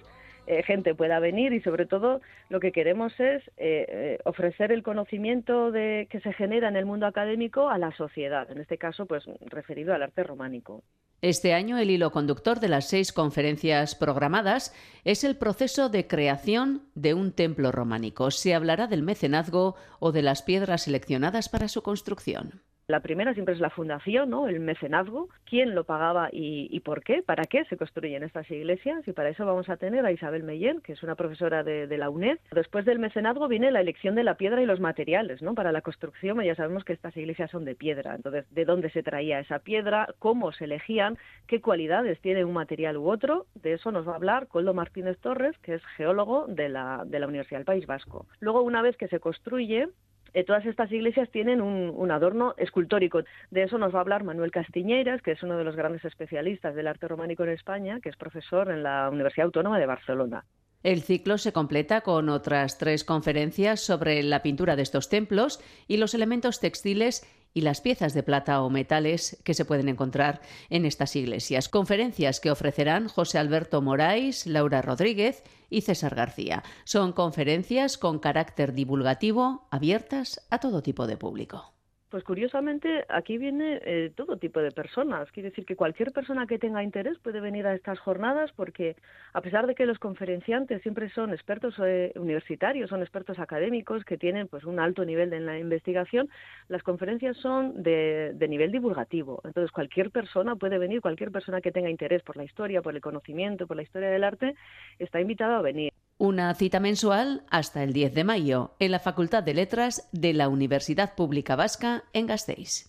eh, 0.50 0.64
gente 0.64 0.96
pueda 0.96 1.20
venir 1.20 1.54
y 1.54 1.62
sobre 1.62 1.86
todo 1.86 2.22
lo 2.50 2.60
que 2.60 2.72
queremos 2.72 3.14
es 3.20 3.44
eh, 3.58 3.86
eh, 3.88 4.20
ofrecer 4.26 4.72
el 4.72 4.82
conocimiento 4.82 5.72
que 5.72 6.20
se 6.24 6.34
genera 6.34 6.70
en 6.70 6.76
el 6.76 6.88
mundo 6.88 7.06
académico 7.06 7.70
a 7.70 7.78
la 7.78 7.96
sociedad, 7.96 8.50
en 8.50 8.60
este 8.60 8.80
caso 8.80 9.06
pues 9.06 9.26
referido 9.42 9.94
al 9.94 10.02
arte 10.02 10.24
románico. 10.24 10.82
Este 11.22 11.54
año 11.54 11.78
el 11.78 11.92
hilo 11.92 12.10
conductor 12.10 12.60
de 12.60 12.68
las 12.68 12.90
seis 12.90 13.14
conferencias 13.14 13.94
programadas 13.94 14.74
es 15.04 15.24
el 15.24 15.38
proceso 15.38 15.88
de 15.88 16.08
creación 16.08 16.82
de 16.96 17.14
un 17.14 17.32
templo 17.32 17.72
románico. 17.72 18.32
Se 18.32 18.56
hablará 18.56 18.88
del 18.88 19.04
mecenazgo 19.04 19.76
o 20.00 20.12
de 20.12 20.24
las 20.24 20.42
piedras 20.42 20.82
seleccionadas 20.82 21.48
para 21.50 21.68
su 21.68 21.84
construcción. 21.84 22.64
La 22.90 23.02
primera 23.02 23.36
siempre 23.36 23.54
es 23.54 23.60
la 23.60 23.70
fundación, 23.70 24.32
¿no? 24.32 24.48
el 24.48 24.60
mecenazgo, 24.60 25.30
quién 25.46 25.76
lo 25.76 25.84
pagaba 25.84 26.30
y, 26.32 26.80
por 26.80 27.04
qué, 27.04 27.22
para 27.22 27.44
qué 27.44 27.64
se 27.66 27.78
construyen 27.78 28.24
estas 28.24 28.50
iglesias 28.50 29.08
y 29.08 29.14
para 29.14 29.30
eso 29.30 29.46
vamos 29.46 29.70
a 29.70 29.78
tener 29.78 30.04
a 30.08 30.12
Isabel 30.12 30.42
Mellén, 30.42 30.82
que 30.82 30.94
es 30.94 31.04
una 31.04 31.14
profesora 31.14 31.64
de, 31.64 31.98
la 32.00 32.10
UNED. 32.10 32.40
Después 32.52 32.86
del 32.86 32.98
mecenazgo 32.98 33.48
viene 33.48 33.70
la 33.70 33.82
elección 33.82 34.16
de 34.16 34.24
la 34.24 34.38
piedra 34.38 34.64
y 34.64 34.66
los 34.66 34.80
materiales, 34.80 35.44
¿no? 35.44 35.54
Para 35.54 35.72
la 35.72 35.82
construcción 35.82 36.42
ya 36.42 36.56
sabemos 36.56 36.84
que 36.84 36.94
estas 36.94 37.16
iglesias 37.16 37.52
son 37.52 37.64
de 37.64 37.76
piedra, 37.76 38.16
entonces 38.16 38.46
de 38.50 38.66
dónde 38.66 38.90
se 38.90 39.04
traía 39.04 39.40
esa 39.40 39.60
piedra, 39.60 40.08
cómo 40.18 40.52
se 40.52 40.64
elegían, 40.64 41.20
qué 41.46 41.62
cualidades 41.62 42.20
tiene 42.22 42.44
un 42.44 42.54
material 42.54 42.98
u 42.98 43.08
otro, 43.08 43.46
de 43.54 43.74
eso 43.74 43.92
nos 43.92 44.08
va 44.08 44.14
a 44.14 44.16
hablar 44.16 44.48
Coldo 44.48 44.74
Martínez 44.74 45.20
Torres, 45.20 45.56
que 45.60 45.76
es 45.76 45.86
geólogo 45.96 46.48
de 46.48 46.70
la, 46.70 47.04
de 47.06 47.20
la 47.20 47.28
Universidad 47.28 47.60
del 47.60 47.66
País 47.66 47.86
Vasco. 47.86 48.26
Luego, 48.40 48.64
una 48.64 48.82
vez 48.82 48.98
que 48.98 49.08
se 49.10 49.20
construye, 49.20 49.90
eh, 50.34 50.44
todas 50.44 50.66
estas 50.66 50.92
iglesias 50.92 51.30
tienen 51.32 51.62
un, 51.62 52.12
adorno 52.12 52.54
escultórico. 52.58 53.22
De 53.52 53.64
eso 53.64 53.78
nos 53.78 53.94
va 53.94 54.00
a 54.00 54.02
hablar 54.02 54.24
Manuel 54.24 54.52
Castiñeiras, 54.52 55.22
que 55.22 55.32
es 55.32 55.44
uno 55.44 55.58
de 55.58 55.64
los 55.64 55.76
grandes 55.76 56.04
especialistas 56.06 56.76
del 56.76 56.88
arte 56.88 57.08
románico 57.08 57.44
en 57.44 57.50
España, 57.50 58.00
que 58.02 58.10
es 58.10 58.16
profesor 58.16 58.72
en 58.72 58.84
la 58.84 59.10
Universidad 59.10 59.46
Autónoma 59.46 59.80
de 59.80 59.86
Barcelona. 59.86 60.46
El 60.82 61.02
ciclo 61.02 61.38
se 61.38 61.52
completa 61.52 62.02
con 62.02 62.30
otras 62.30 62.78
tres 62.78 63.04
conferencias 63.04 63.82
sobre 63.82 64.24
la 64.24 64.42
pintura 64.42 64.78
de 64.78 64.84
estos 64.84 65.10
templos 65.10 65.60
y 65.88 65.98
los 65.98 66.14
elementos 66.14 66.62
textiles 66.62 67.28
y 67.54 67.62
las 67.62 67.82
piezas 67.82 68.14
de 68.14 68.24
plata 68.24 68.62
o 68.62 68.70
metales 68.70 69.42
que 69.44 69.54
se 69.54 69.66
pueden 69.66 69.90
encontrar 69.90 70.42
en 70.70 70.86
estas 70.86 71.16
iglesias. 71.16 71.70
Conferencias 71.70 72.40
que 72.40 72.52
ofrecerán 72.52 73.08
José 73.08 73.38
Alberto 73.38 73.82
Moraes, 73.82 74.46
Laura 74.46 74.82
Rodríguez 74.82 75.44
y 75.70 75.82
César 75.82 76.16
García. 76.16 76.64
Son 76.84 77.14
conferencias 77.14 77.98
con 77.98 78.20
carácter 78.20 78.74
divulgativo, 78.74 79.68
abiertas 79.72 80.46
a 80.50 80.60
todo 80.60 80.82
tipo 80.82 81.08
de 81.08 81.18
público. 81.18 81.79
Pues 82.10 82.24
curiosamente 82.24 83.06
aquí 83.08 83.38
viene 83.38 83.80
eh, 83.84 84.12
todo 84.16 84.38
tipo 84.38 84.60
de 84.62 84.72
personas. 84.72 85.32
Quiere 85.32 85.50
decir 85.50 85.64
que 85.66 85.76
cualquier 85.76 86.12
persona 86.12 86.48
que 86.48 86.58
tenga 86.58 86.82
interés 86.82 87.20
puede 87.20 87.40
venir 87.40 87.68
a 87.68 87.76
estas 87.76 88.00
jornadas 88.00 88.52
porque 88.56 88.96
a 89.34 89.42
pesar 89.42 89.68
de 89.68 89.76
que 89.76 89.86
los 89.86 90.00
conferenciantes 90.00 90.82
siempre 90.82 91.10
son 91.12 91.34
expertos 91.34 91.76
eh, 91.86 92.12
universitarios, 92.16 92.90
son 92.90 93.02
expertos 93.02 93.38
académicos 93.38 94.04
que 94.06 94.18
tienen 94.18 94.48
pues 94.48 94.64
un 94.64 94.80
alto 94.80 95.06
nivel 95.06 95.30
de 95.30 95.40
la 95.40 95.60
investigación, 95.60 96.30
las 96.68 96.82
conferencias 96.82 97.38
son 97.38 97.84
de, 97.84 98.32
de 98.34 98.48
nivel 98.48 98.72
divulgativo. 98.72 99.40
Entonces 99.44 99.72
cualquier 99.72 100.10
persona 100.10 100.56
puede 100.56 100.80
venir, 100.80 101.02
cualquier 101.02 101.32
persona 101.32 101.62
que 101.62 101.72
tenga 101.72 101.92
interés 101.92 102.24
por 102.24 102.38
la 102.38 102.44
historia, 102.44 102.82
por 102.82 102.96
el 102.96 103.02
conocimiento, 103.02 103.68
por 103.68 103.78
la 103.78 103.84
historia 103.84 104.10
del 104.10 104.24
arte, 104.24 104.56
está 104.98 105.22
invitado 105.22 105.58
a 105.58 105.62
venir. 105.62 105.94
Una 106.22 106.54
cita 106.54 106.82
mensual 106.82 107.46
hasta 107.50 107.82
el 107.82 107.94
10 107.94 108.14
de 108.14 108.26
mayo 108.26 108.76
en 108.80 108.92
la 108.92 109.00
Facultad 109.00 109.42
de 109.42 109.54
Letras 109.54 110.10
de 110.12 110.34
la 110.34 110.50
Universidad 110.50 111.16
Pública 111.16 111.56
Vasca 111.56 112.04
en 112.12 112.28
Gasteiz. 112.28 112.89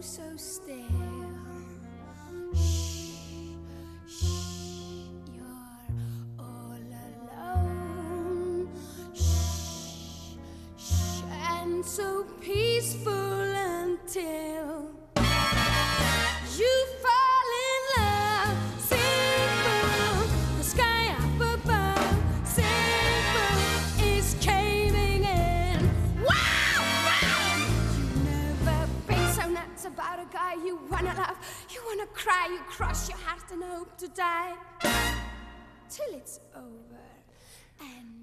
So 0.00 0.22
still. 0.36 0.74
Shh, 2.54 3.16
shh, 4.06 4.24
you're 5.34 5.44
all 6.38 6.78
alone. 7.34 8.68
Shh, 9.14 10.36
shh, 10.76 11.22
and 11.50 11.84
so 11.84 12.24
peaceful 12.40 13.12
until. 13.12 14.97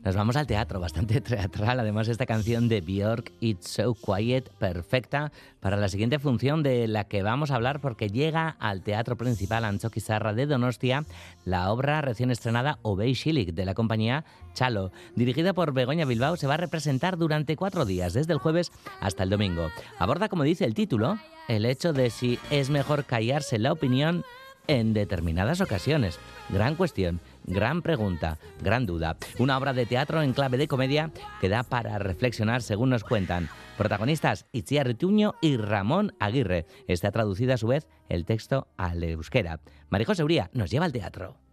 Nos 0.05 0.15
vamos 0.15 0.35
al 0.35 0.45
teatro, 0.45 0.79
bastante 0.79 1.19
teatral. 1.21 1.79
Además, 1.79 2.07
esta 2.07 2.27
canción 2.27 2.69
de 2.69 2.81
Björk, 2.81 3.31
It's 3.39 3.69
So 3.69 3.95
Quiet, 3.95 4.51
perfecta 4.59 5.31
para 5.59 5.77
la 5.77 5.87
siguiente 5.89 6.19
función 6.19 6.61
de 6.61 6.87
la 6.87 7.05
que 7.05 7.23
vamos 7.23 7.49
a 7.49 7.55
hablar, 7.55 7.81
porque 7.81 8.09
llega 8.09 8.55
al 8.59 8.83
Teatro 8.83 9.15
Principal 9.15 9.65
Ancho 9.65 9.89
Quizarra 9.89 10.33
de 10.33 10.45
Donostia 10.45 11.05
la 11.43 11.71
obra 11.71 12.01
recién 12.01 12.29
estrenada 12.29 12.77
Obey 12.83 13.13
Shilik 13.13 13.55
de 13.55 13.65
la 13.65 13.73
compañía 13.73 14.25
Chalo. 14.53 14.91
Dirigida 15.15 15.53
por 15.53 15.73
Begoña 15.73 16.05
Bilbao, 16.05 16.35
se 16.35 16.45
va 16.45 16.53
a 16.53 16.57
representar 16.57 17.17
durante 17.17 17.55
cuatro 17.55 17.83
días, 17.83 18.13
desde 18.13 18.33
el 18.33 18.39
jueves 18.39 18.71
hasta 19.01 19.23
el 19.23 19.31
domingo. 19.31 19.69
Aborda, 19.97 20.29
como 20.29 20.43
dice 20.43 20.65
el 20.65 20.75
título, 20.75 21.17
el 21.47 21.65
hecho 21.65 21.93
de 21.93 22.09
si 22.09 22.39
es 22.49 22.69
mejor 22.69 23.05
callarse 23.05 23.59
la 23.59 23.71
opinión 23.71 24.23
en 24.67 24.93
determinadas 24.93 25.61
ocasiones. 25.61 26.19
Gran 26.49 26.75
cuestión, 26.75 27.19
gran 27.45 27.81
pregunta, 27.81 28.37
gran 28.61 28.85
duda. 28.85 29.17
Una 29.39 29.57
obra 29.57 29.73
de 29.73 29.85
teatro 29.85 30.21
en 30.21 30.33
clave 30.33 30.57
de 30.57 30.67
comedia 30.67 31.11
que 31.41 31.49
da 31.49 31.63
para 31.63 31.99
reflexionar 31.99 32.61
según 32.61 32.89
nos 32.89 33.03
cuentan. 33.03 33.49
Protagonistas 33.77 34.45
Itziar 34.51 34.87
Rituño 34.87 35.35
y 35.41 35.57
Ramón 35.57 36.15
Aguirre. 36.19 36.65
Está 36.87 37.11
traducido 37.11 37.53
a 37.53 37.57
su 37.57 37.67
vez 37.67 37.87
el 38.09 38.25
texto 38.25 38.67
al 38.77 39.03
euskera. 39.03 39.59
Marijo 39.89 40.15
Seuría 40.15 40.49
nos 40.53 40.71
lleva 40.71 40.85
al 40.85 40.93
teatro. 40.93 41.44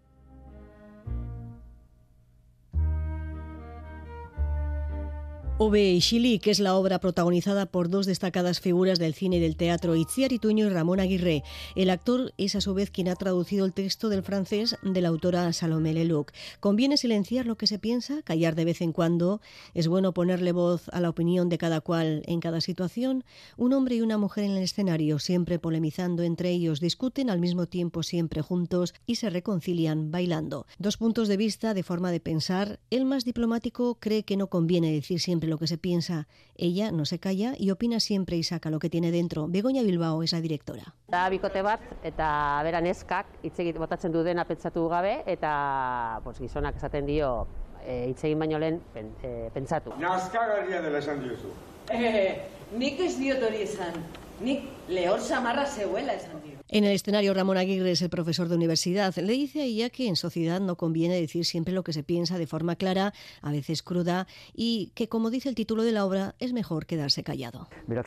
Ove 5.64 5.96
Shili, 6.00 6.40
que 6.40 6.50
es 6.50 6.58
la 6.58 6.74
obra 6.74 6.98
protagonizada 6.98 7.66
por 7.66 7.88
dos 7.88 8.04
destacadas 8.04 8.58
figuras 8.58 8.98
del 8.98 9.14
cine 9.14 9.36
y 9.36 9.38
del 9.38 9.54
teatro, 9.54 9.94
Itziar 9.94 10.32
Ituño 10.32 10.66
y 10.66 10.70
Ramón 10.70 10.98
Aguirre. 10.98 11.44
El 11.76 11.90
actor 11.90 12.34
es 12.36 12.56
a 12.56 12.60
su 12.60 12.74
vez 12.74 12.90
quien 12.90 13.06
ha 13.06 13.14
traducido 13.14 13.64
el 13.64 13.72
texto 13.72 14.08
del 14.08 14.24
francés 14.24 14.76
de 14.82 15.00
la 15.00 15.06
autora 15.06 15.52
Salomé 15.52 15.94
Leluc. 15.94 16.32
Conviene 16.58 16.96
silenciar 16.96 17.46
lo 17.46 17.56
que 17.56 17.68
se 17.68 17.78
piensa, 17.78 18.22
callar 18.22 18.56
de 18.56 18.64
vez 18.64 18.80
en 18.80 18.90
cuando. 18.90 19.40
Es 19.72 19.86
bueno 19.86 20.12
ponerle 20.12 20.50
voz 20.50 20.88
a 20.88 21.00
la 21.00 21.08
opinión 21.08 21.48
de 21.48 21.58
cada 21.58 21.80
cual 21.80 22.24
en 22.26 22.40
cada 22.40 22.60
situación. 22.60 23.22
Un 23.56 23.72
hombre 23.72 23.94
y 23.94 24.00
una 24.00 24.18
mujer 24.18 24.42
en 24.42 24.56
el 24.56 24.64
escenario, 24.64 25.20
siempre 25.20 25.60
polemizando 25.60 26.24
entre 26.24 26.50
ellos, 26.50 26.80
discuten 26.80 27.30
al 27.30 27.38
mismo 27.38 27.66
tiempo 27.66 28.02
siempre 28.02 28.42
juntos 28.42 28.94
y 29.06 29.14
se 29.14 29.30
reconcilian 29.30 30.10
bailando. 30.10 30.66
Dos 30.80 30.96
puntos 30.96 31.28
de 31.28 31.36
vista, 31.36 31.72
de 31.72 31.84
forma 31.84 32.10
de 32.10 32.18
pensar. 32.18 32.80
El 32.90 33.04
más 33.04 33.24
diplomático 33.24 33.96
cree 34.00 34.24
que 34.24 34.36
no 34.36 34.48
conviene 34.48 34.90
decir 34.90 35.20
siempre 35.20 35.51
lo 35.52 35.58
que 35.58 35.66
se 35.66 35.76
piensa. 35.76 36.26
Ella 36.56 36.90
no 36.90 37.04
se 37.04 37.18
calla 37.18 37.52
y 37.58 37.70
opina 37.70 38.00
siempre 38.00 38.36
y 38.36 38.42
saca 38.42 38.70
lo 38.70 38.78
que 38.78 38.88
tiene 38.88 39.10
dentro. 39.10 39.46
Begoña 39.48 39.82
Bilbao 39.82 40.22
es 40.22 40.32
la 40.32 40.40
directora. 40.40 40.94
Da 41.12 41.28
bikote 41.28 41.60
bat 41.62 41.82
eta 42.02 42.28
bera 42.64 42.80
neskak 42.80 43.28
hitz 43.44 43.58
egit 43.60 43.76
botatzen 43.76 44.14
du 44.14 44.22
dena 44.24 44.46
pentsatu 44.48 44.86
gabe 44.88 45.18
eta 45.26 46.20
pues 46.24 46.40
gizonak 46.40 46.80
esaten 46.80 47.06
dio 47.06 47.46
eh 47.84 48.06
hitz 48.08 48.24
egin 48.24 48.38
baino 48.38 48.58
lehen 48.58 48.80
pen, 48.94 49.12
e, 49.22 49.50
pentsatu. 49.52 49.92
Naskagarria 50.00 50.80
dela 50.80 50.98
esan 50.98 51.20
diozu. 51.20 51.52
Eh, 51.90 52.48
nik 52.72 53.00
ez 53.00 53.18
diot 53.18 53.42
hori 53.42 53.62
esan. 53.68 54.00
Nik 54.40 54.64
lehor 54.88 55.20
samarra 55.20 55.66
zeuela 55.66 56.14
esan 56.14 56.40
dio. 56.42 56.51
En 56.74 56.84
el 56.84 56.92
escenario, 56.92 57.34
Ramón 57.34 57.58
Aguirre 57.58 57.90
es 57.90 58.00
el 58.00 58.08
profesor 58.08 58.48
de 58.48 58.56
universidad. 58.56 59.14
Le 59.16 59.34
dice 59.34 59.60
a 59.60 59.64
ella 59.64 59.90
que 59.90 60.08
en 60.08 60.16
sociedad 60.16 60.58
no 60.58 60.76
conviene 60.76 61.20
decir 61.20 61.44
siempre 61.44 61.74
lo 61.74 61.84
que 61.84 61.92
se 61.92 62.02
piensa 62.02 62.38
de 62.38 62.46
forma 62.46 62.76
clara, 62.76 63.12
a 63.42 63.52
veces 63.52 63.82
cruda, 63.82 64.26
y 64.54 64.90
que, 64.94 65.06
como 65.06 65.28
dice 65.28 65.50
el 65.50 65.54
título 65.54 65.82
de 65.82 65.92
la 65.92 66.06
obra, 66.06 66.34
es 66.38 66.54
mejor 66.54 66.86
quedarse 66.86 67.22
callado. 67.22 67.68
Mira, 67.86 68.02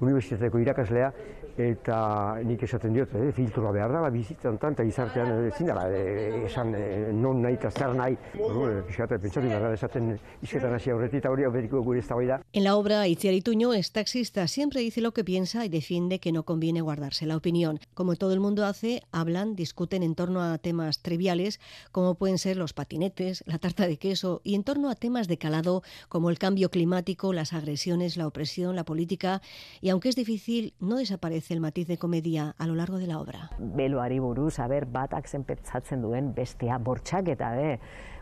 unibertsitateko 0.00 0.58
irakaslea, 0.58 1.12
eta 1.60 2.40
nik 2.46 2.62
esaten 2.64 2.94
diot, 2.94 3.12
eh, 3.14 3.30
filtroa 3.36 3.72
behar 3.74 3.92
da, 3.92 4.08
bizitzan 4.10 4.56
eta 4.56 4.84
gizartean 4.84 5.46
ezin 5.48 5.66
dara, 5.66 5.88
eh, 5.90 6.44
esan 6.46 6.74
eh, 6.74 7.10
non 7.12 7.42
nahi 7.42 7.54
eta 7.54 7.70
zer 7.70 7.94
nahi. 7.94 8.16
Bueno, 8.34 8.82
pixkate, 8.86 9.18
pentsatu 9.18 9.48
behar 9.48 9.74
esaten 9.74 10.12
izketan 10.42 10.74
hasi 10.74 10.90
aurretik 10.90 11.18
eta 11.20 11.30
hori 11.30 11.46
beriko 11.50 11.82
gure 11.82 12.00
ez 12.00 12.08
da. 12.08 12.40
En 12.52 12.64
la 12.64 12.76
obra, 12.76 13.06
Itziar 13.06 13.34
Tuño 13.42 13.72
es 13.74 13.92
taxista, 13.92 14.46
siempre 14.46 14.80
dice 14.80 15.00
lo 15.00 15.12
que 15.12 15.24
piensa 15.24 15.64
y 15.64 15.68
defiende 15.68 16.18
que 16.18 16.32
no 16.32 16.44
conviene 16.44 16.80
guardarse 16.80 17.26
la 17.26 17.36
opinión. 17.36 17.78
Como 17.94 18.16
todo 18.16 18.32
el 18.32 18.40
mundo 18.40 18.64
hace, 18.64 19.02
hablan, 19.12 19.54
discuten 19.54 20.02
en 20.02 20.14
torno 20.14 20.42
a 20.42 20.58
temas 20.58 21.00
triviales, 21.00 21.60
como 21.92 22.14
pueden 22.14 22.38
ser 22.38 22.56
los 22.56 22.72
patinetes, 22.72 23.42
la 23.46 23.58
tarta 23.58 23.86
de 23.86 23.98
queso, 23.98 24.40
y 24.44 24.54
en 24.54 24.64
torno 24.64 24.90
a 24.90 24.94
temas 24.94 25.28
de 25.28 25.38
calado, 25.38 25.82
como 26.08 26.30
el 26.30 26.38
cambio 26.38 26.70
climático, 26.70 27.32
las 27.32 27.52
agresiones, 27.52 28.16
la 28.16 28.26
opresión, 28.26 28.76
la 28.76 28.84
política, 28.84 29.42
y 29.80 29.89
aunque 29.90 30.08
es 30.08 30.16
difícil, 30.16 30.74
no 30.80 30.96
desaparece 30.96 31.54
el 31.54 31.60
matiz 31.60 31.86
de 31.86 31.98
comedia 31.98 32.54
a 32.58 32.66
lo 32.66 32.74
largo 32.74 32.98
de 32.98 33.06
la 33.06 33.20
obra. 33.20 33.50
Beloari 33.58 34.18
buruz, 34.18 34.58
aber 34.58 34.86
batak 34.86 35.28
zenpetzatzen 35.28 36.02
duen 36.02 36.34
bestea 36.34 36.78
bortxaketa, 36.78 37.52
be. 37.56 37.78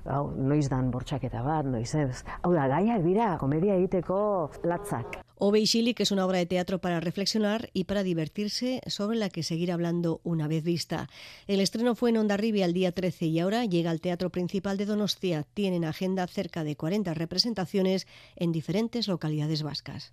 Hau, 0.09 0.31
noiz 0.37 0.69
dan 0.71 0.91
bortxaketa 0.91 1.43
bat, 1.43 1.67
noiz 1.67 1.95
ez. 1.95 2.25
Hau 2.43 2.53
da, 2.55 2.69
gaiak 2.69 3.03
dira, 3.05 3.37
komedia 3.39 3.77
egiteko 3.77 4.51
latzak. 4.65 5.21
Ove 5.41 5.63
que 5.95 6.03
es 6.03 6.11
una 6.11 6.27
obra 6.27 6.39
de 6.39 6.47
teatro 6.47 6.81
para 6.81 6.99
reflexionar 6.99 7.71
y 7.73 7.85
para 7.85 8.03
divertirse, 8.03 8.81
sobre 8.87 9.17
la 9.17 9.29
que 9.29 9.45
seguir 9.45 9.71
hablando 9.71 10.21
una 10.25 10.49
vez 10.49 10.65
vista. 10.65 11.09
El 11.47 11.61
estreno 11.61 11.95
fue 11.95 12.11
en 12.11 12.17
Ondarribia 12.17 12.65
el 12.65 12.73
día 12.73 12.91
13 12.91 13.27
y 13.27 13.39
ahora 13.39 13.65
llega 13.65 13.93
al 13.93 14.01
Teatro 14.01 14.31
Principal 14.31 14.77
de 14.79 14.87
Donostia. 14.87 15.45
Tienen 15.55 15.85
agenda 15.85 16.27
cerca 16.27 16.65
de 16.65 16.75
40 16.75 17.15
representaciones 17.15 18.09
en 18.35 18.51
diferentes 18.51 19.07
localidades 19.07 19.63
vascas. 19.63 20.13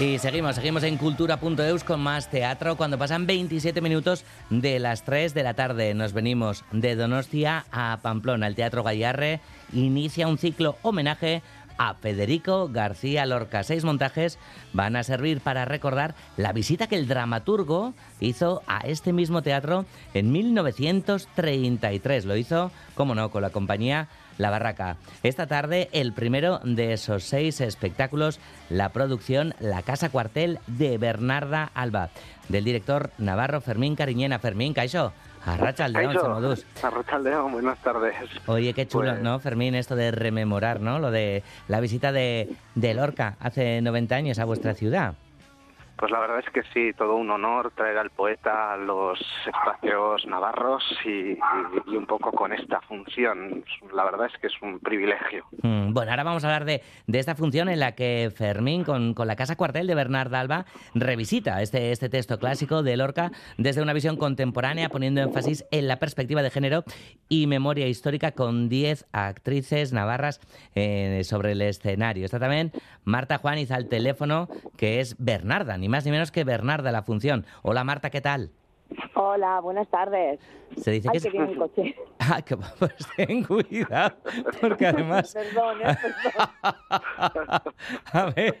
Y 0.00 0.20
seguimos, 0.20 0.54
seguimos 0.54 0.84
en 0.84 0.96
cultura.eus 0.96 1.82
con 1.82 1.98
más 1.98 2.30
teatro 2.30 2.76
cuando 2.76 2.98
pasan 2.98 3.26
27 3.26 3.80
minutos 3.80 4.24
de 4.48 4.78
las 4.78 5.02
3 5.02 5.34
de 5.34 5.42
la 5.42 5.54
tarde. 5.54 5.92
Nos 5.92 6.12
venimos 6.12 6.64
de 6.70 6.94
Donostia 6.94 7.66
a 7.72 7.98
Pamplona. 8.00 8.46
El 8.46 8.54
Teatro 8.54 8.84
Gallarre 8.84 9.40
inicia 9.72 10.28
un 10.28 10.38
ciclo 10.38 10.76
homenaje 10.82 11.42
a 11.78 11.94
Federico 11.94 12.68
García 12.68 13.24
Lorca. 13.24 13.62
Seis 13.62 13.84
montajes 13.84 14.38
van 14.72 14.96
a 14.96 15.04
servir 15.04 15.40
para 15.40 15.64
recordar 15.64 16.14
la 16.36 16.52
visita 16.52 16.86
que 16.86 16.96
el 16.96 17.08
dramaturgo 17.08 17.94
hizo 18.20 18.62
a 18.66 18.80
este 18.80 19.12
mismo 19.12 19.42
teatro 19.42 19.86
en 20.12 20.30
1933. 20.32 22.24
Lo 22.24 22.36
hizo, 22.36 22.70
como 22.94 23.14
no, 23.14 23.30
con 23.30 23.42
la 23.42 23.50
compañía 23.50 24.08
la 24.38 24.50
Barraca. 24.50 24.96
Esta 25.22 25.46
tarde, 25.46 25.88
el 25.92 26.12
primero 26.12 26.60
de 26.64 26.92
esos 26.92 27.24
seis 27.24 27.60
espectáculos, 27.60 28.40
la 28.70 28.90
producción 28.90 29.54
La 29.60 29.82
Casa 29.82 30.08
Cuartel 30.08 30.60
de 30.66 30.96
Bernarda 30.96 31.70
Alba, 31.74 32.10
del 32.48 32.64
director 32.64 33.10
Navarro 33.18 33.60
Fermín 33.60 33.96
Cariñena. 33.96 34.38
Fermín, 34.38 34.72
Caixo. 34.72 35.12
Arrachaldeón, 35.46 36.14
Samodús. 36.14 36.66
Arrachaldeón, 36.82 37.52
buenas 37.52 37.78
tardes. 37.82 38.14
Oye, 38.46 38.72
qué 38.74 38.86
chulo, 38.86 39.10
Pues- 39.12 39.22
¿no, 39.22 39.38
Fermín? 39.40 39.74
Esto 39.74 39.96
de 39.96 40.10
rememorar, 40.10 40.80
¿no? 40.80 40.98
Lo 40.98 41.10
de 41.10 41.42
la 41.68 41.80
visita 41.80 42.12
de, 42.12 42.48
de 42.74 42.94
Lorca 42.94 43.36
hace 43.40 43.80
90 43.82 44.14
años 44.14 44.38
a 44.38 44.44
vuestra 44.44 44.74
ciudad. 44.74 45.14
Pues 45.98 46.12
la 46.12 46.20
verdad 46.20 46.38
es 46.38 46.50
que 46.52 46.62
sí, 46.72 46.92
todo 46.96 47.16
un 47.16 47.28
honor 47.28 47.72
traer 47.74 47.98
al 47.98 48.10
poeta 48.10 48.72
a 48.72 48.76
los 48.76 49.18
espacios 49.44 50.24
navarros 50.26 50.84
y, 51.04 51.36
un 51.96 52.06
poco 52.06 52.30
con 52.30 52.52
esta 52.52 52.80
función. 52.82 53.64
La 53.92 54.04
verdad 54.04 54.28
es 54.32 54.40
que 54.40 54.46
es 54.46 54.52
un 54.62 54.78
privilegio. 54.78 55.44
Mm, 55.62 55.92
Bueno, 55.92 56.12
ahora 56.12 56.22
vamos 56.22 56.44
a 56.44 56.46
hablar 56.46 56.64
de, 56.64 56.82
de 57.08 57.18
esta 57.18 57.34
función 57.34 57.68
en 57.68 57.80
la 57.80 57.96
que 57.96 58.30
Fermín, 58.34 58.84
con, 58.84 59.12
con 59.14 59.26
la 59.26 59.34
Casa 59.34 59.56
Cuartel 59.56 59.88
de 59.88 59.96
Bernarda 59.96 60.38
Alba, 60.38 60.66
revisita 60.94 61.62
este, 61.62 61.90
este 61.90 62.08
texto 62.08 62.38
clásico 62.38 62.84
de 62.84 62.96
Lorca 62.96 63.32
desde 63.56 63.82
una 63.82 63.92
visión 63.92 64.16
contemporánea, 64.16 64.90
poniendo 64.90 65.20
énfasis 65.20 65.64
en 65.72 65.88
la 65.88 65.98
perspectiva 65.98 66.42
de 66.42 66.50
género 66.50 66.84
y 67.28 67.48
memoria 67.48 67.88
histórica 67.88 68.32
con 68.32 68.68
10 68.68 69.06
actrices 69.10 69.92
navarras 69.92 70.40
eh, 70.76 71.22
sobre 71.24 71.52
el 71.52 71.62
escenario. 71.62 72.24
Está 72.24 72.38
también 72.38 72.70
Marta 73.02 73.38
Juaniz 73.38 73.72
al 73.72 73.88
teléfono, 73.88 74.48
que 74.76 75.00
es 75.00 75.16
Bernarda, 75.18 75.76
ni 75.76 75.87
más 75.88 76.04
ni 76.04 76.10
menos 76.10 76.30
que 76.30 76.44
Bernarda 76.44 76.92
la 76.92 77.02
función. 77.02 77.46
Hola 77.62 77.84
Marta, 77.84 78.10
¿qué 78.10 78.20
tal? 78.20 78.52
Hola, 79.14 79.60
buenas 79.60 79.88
tardes. 79.88 80.40
Se 80.76 80.92
dice 80.92 81.08
Ay, 81.12 81.20
que 81.20 81.30
que 81.30 81.38
es- 81.42 81.48
un 81.50 81.54
coche. 81.56 81.94
Ah, 82.30 82.42
que 82.42 82.58
pues 82.58 82.92
ten 83.16 83.42
cuidado, 83.42 84.18
porque 84.60 84.86
además... 84.86 85.32
Perdón, 85.32 85.78
eh, 85.82 85.96
A 88.12 88.26
ver, 88.36 88.60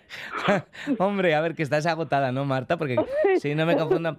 hombre, 0.98 1.34
a 1.34 1.42
ver, 1.42 1.54
que 1.54 1.62
estás 1.64 1.84
agotada, 1.84 2.32
¿no, 2.32 2.46
Marta? 2.46 2.78
Porque 2.78 2.96
si 3.40 3.54
no 3.54 3.66
me 3.66 3.76
confundo, 3.76 4.16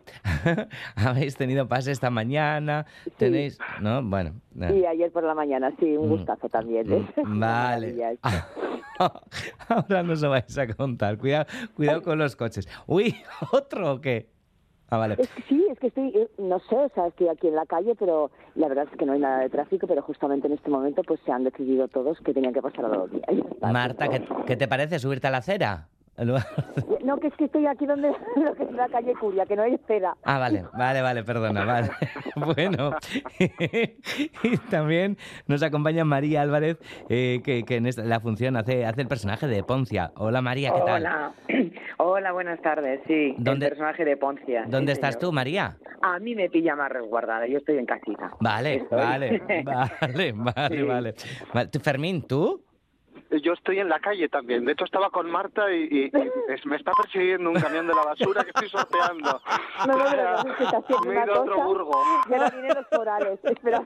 habéis 0.96 1.36
tenido 1.36 1.68
pase 1.68 1.92
esta 1.92 2.12
mañana, 2.12 2.86
tenéis, 3.18 3.58
¿no? 3.82 4.04
Bueno, 4.04 4.34
nada. 4.54 4.72
Sí, 4.74 4.86
ayer 4.86 5.12
por 5.12 5.24
la 5.24 5.34
mañana, 5.34 5.72
sí, 5.80 5.98
un 5.98 6.10
Mm. 6.10 6.12
gustazo 6.12 6.48
también. 6.50 6.92
¿eh? 6.94 7.08
Mm, 7.24 7.40
vale. 7.40 8.18
Ahora 9.68 10.04
no 10.04 10.16
se 10.16 10.28
vais 10.28 10.58
a 10.60 10.68
contar, 10.76 11.18
cuidado, 11.18 11.48
cuidado 11.74 12.04
con 12.04 12.20
los 12.20 12.36
coches. 12.36 12.68
Uy, 12.86 13.16
¿otro 13.52 13.94
o 13.94 14.02
qué? 14.02 14.30
Ah, 14.92 14.98
vale. 14.98 15.16
Es 15.20 15.30
que 15.30 15.42
sí, 15.44 15.66
es 15.72 15.80
que 15.80 15.88
estoy, 15.88 16.10
eh, 16.16 16.28
no 16.40 16.60
sé, 16.60 16.76
o 16.76 16.90
sea, 16.90 17.08
estoy 17.08 17.28
aquí 17.28 17.48
en 17.48 17.56
la 17.56 17.66
calle, 17.66 17.96
pero 17.98 18.32
la 18.56 18.68
verdad 18.68 18.88
es 18.92 18.98
que 18.98 19.06
no 19.06 19.14
hay 19.14 19.20
nada 19.20 19.40
de 19.40 19.50
tráfico, 19.50 19.86
pero 19.88 20.02
justamente 20.02 20.48
en 20.48 20.54
este 20.54 20.70
momento 20.70 21.02
pues 21.04 21.20
se 21.22 21.32
han 21.32 21.44
decidido 21.44 21.88
todos 21.88 22.20
que 22.22 22.34
tenían 22.34 22.54
que 22.54 22.62
pasar 22.62 22.86
a 22.86 22.90
los 22.90 23.12
días. 23.12 23.26
Marta, 23.62 24.08
¿qué, 24.08 24.24
qué 24.48 24.56
te 24.56 24.68
parece 24.68 25.00
subirte 25.00 25.28
a 25.28 25.32
la 25.32 25.38
acera? 25.38 25.88
No, 27.02 27.18
que 27.18 27.28
es 27.28 27.34
que 27.38 27.46
estoy 27.46 27.66
aquí 27.66 27.86
donde 27.88 28.10
lo 28.36 28.54
que 28.54 28.64
es 28.64 28.72
la 28.74 28.88
calle 28.90 29.14
Curia, 29.16 29.46
que 29.46 29.56
no 29.56 29.64
hay 29.64 29.74
espera. 29.76 30.16
Ah, 30.26 30.38
vale, 30.38 30.66
vale, 30.78 31.02
vale, 31.02 31.24
perdona, 31.24 31.64
vale. 31.66 31.90
Bueno, 32.36 32.92
y 34.44 34.58
también 34.70 35.18
nos 35.48 35.64
acompaña 35.64 36.04
María 36.06 36.42
Álvarez, 36.42 36.78
eh, 37.08 37.42
que, 37.44 37.64
que 37.64 37.78
en 37.78 37.88
esta- 37.88 38.04
la 38.04 38.20
función 38.20 38.58
hace, 38.58 38.86
hace 38.86 39.02
el 39.02 39.08
personaje 39.08 39.48
de 39.48 39.64
Poncia. 39.64 40.12
Hola 40.18 40.42
María, 40.42 40.72
¿qué 40.74 40.82
tal? 40.82 41.02
Hola. 41.02 41.32
Hola, 42.02 42.32
buenas 42.32 42.62
tardes. 42.62 43.02
Sí, 43.08 43.36
¿Dónde- 43.38 43.66
el 43.66 43.72
personaje 43.72 44.06
de 44.06 44.16
Poncia. 44.16 44.64
¿Dónde 44.68 44.94
sí, 44.94 44.98
estás 45.00 45.16
señor. 45.16 45.32
tú, 45.32 45.32
María? 45.34 45.78
A 46.02 46.18
mí 46.20 46.34
me 46.34 46.50
pilla 46.50 46.74
más 46.74 46.90
resguardada, 46.90 47.46
yo 47.46 47.58
estoy 47.58 47.78
en 47.78 47.86
casita. 47.86 48.32
Vale, 48.40 48.76
Estoy. 48.76 48.98
vale, 48.98 49.42
vale, 49.66 50.32
vale, 50.34 51.14
Sí. 51.18 51.28
vale. 51.54 51.70
Fermín, 51.84 52.22
¿tú? 52.26 52.64
Yo 53.44 53.54
estoy 53.54 53.80
en 53.80 53.90
la 53.90 54.00
calle 54.00 54.28
también. 54.28 54.66
De 54.66 54.72
hecho, 54.72 54.86
estaba 54.86 55.10
con 55.12 55.30
Marta 55.30 55.72
y, 55.72 55.84
y- 55.84 56.06
y 56.06 56.54
es- 56.54 56.66
me 56.66 56.76
está 56.78 56.92
persiguiendo 56.94 57.50
un 57.52 57.60
camión 57.60 57.86
de 57.88 57.94
la 57.94 58.02
basura 58.04 58.44
que 58.44 58.50
estoy 58.50 58.70
sorteando. 58.70 59.42
No, 59.88 59.98
no, 59.98 60.04
pero 60.10 60.24
no, 60.44 60.52
es 60.52 60.58
que 60.58 60.64
está 60.66 60.78
haciendo 60.80 61.10
una 61.10 61.24
otro 61.40 61.64
burgo. 61.64 62.04
Ya 62.30 62.38
no 62.38 62.52
vienen 62.52 62.72
los 62.76 62.88
forales. 62.90 63.40
Espera. 63.44 63.82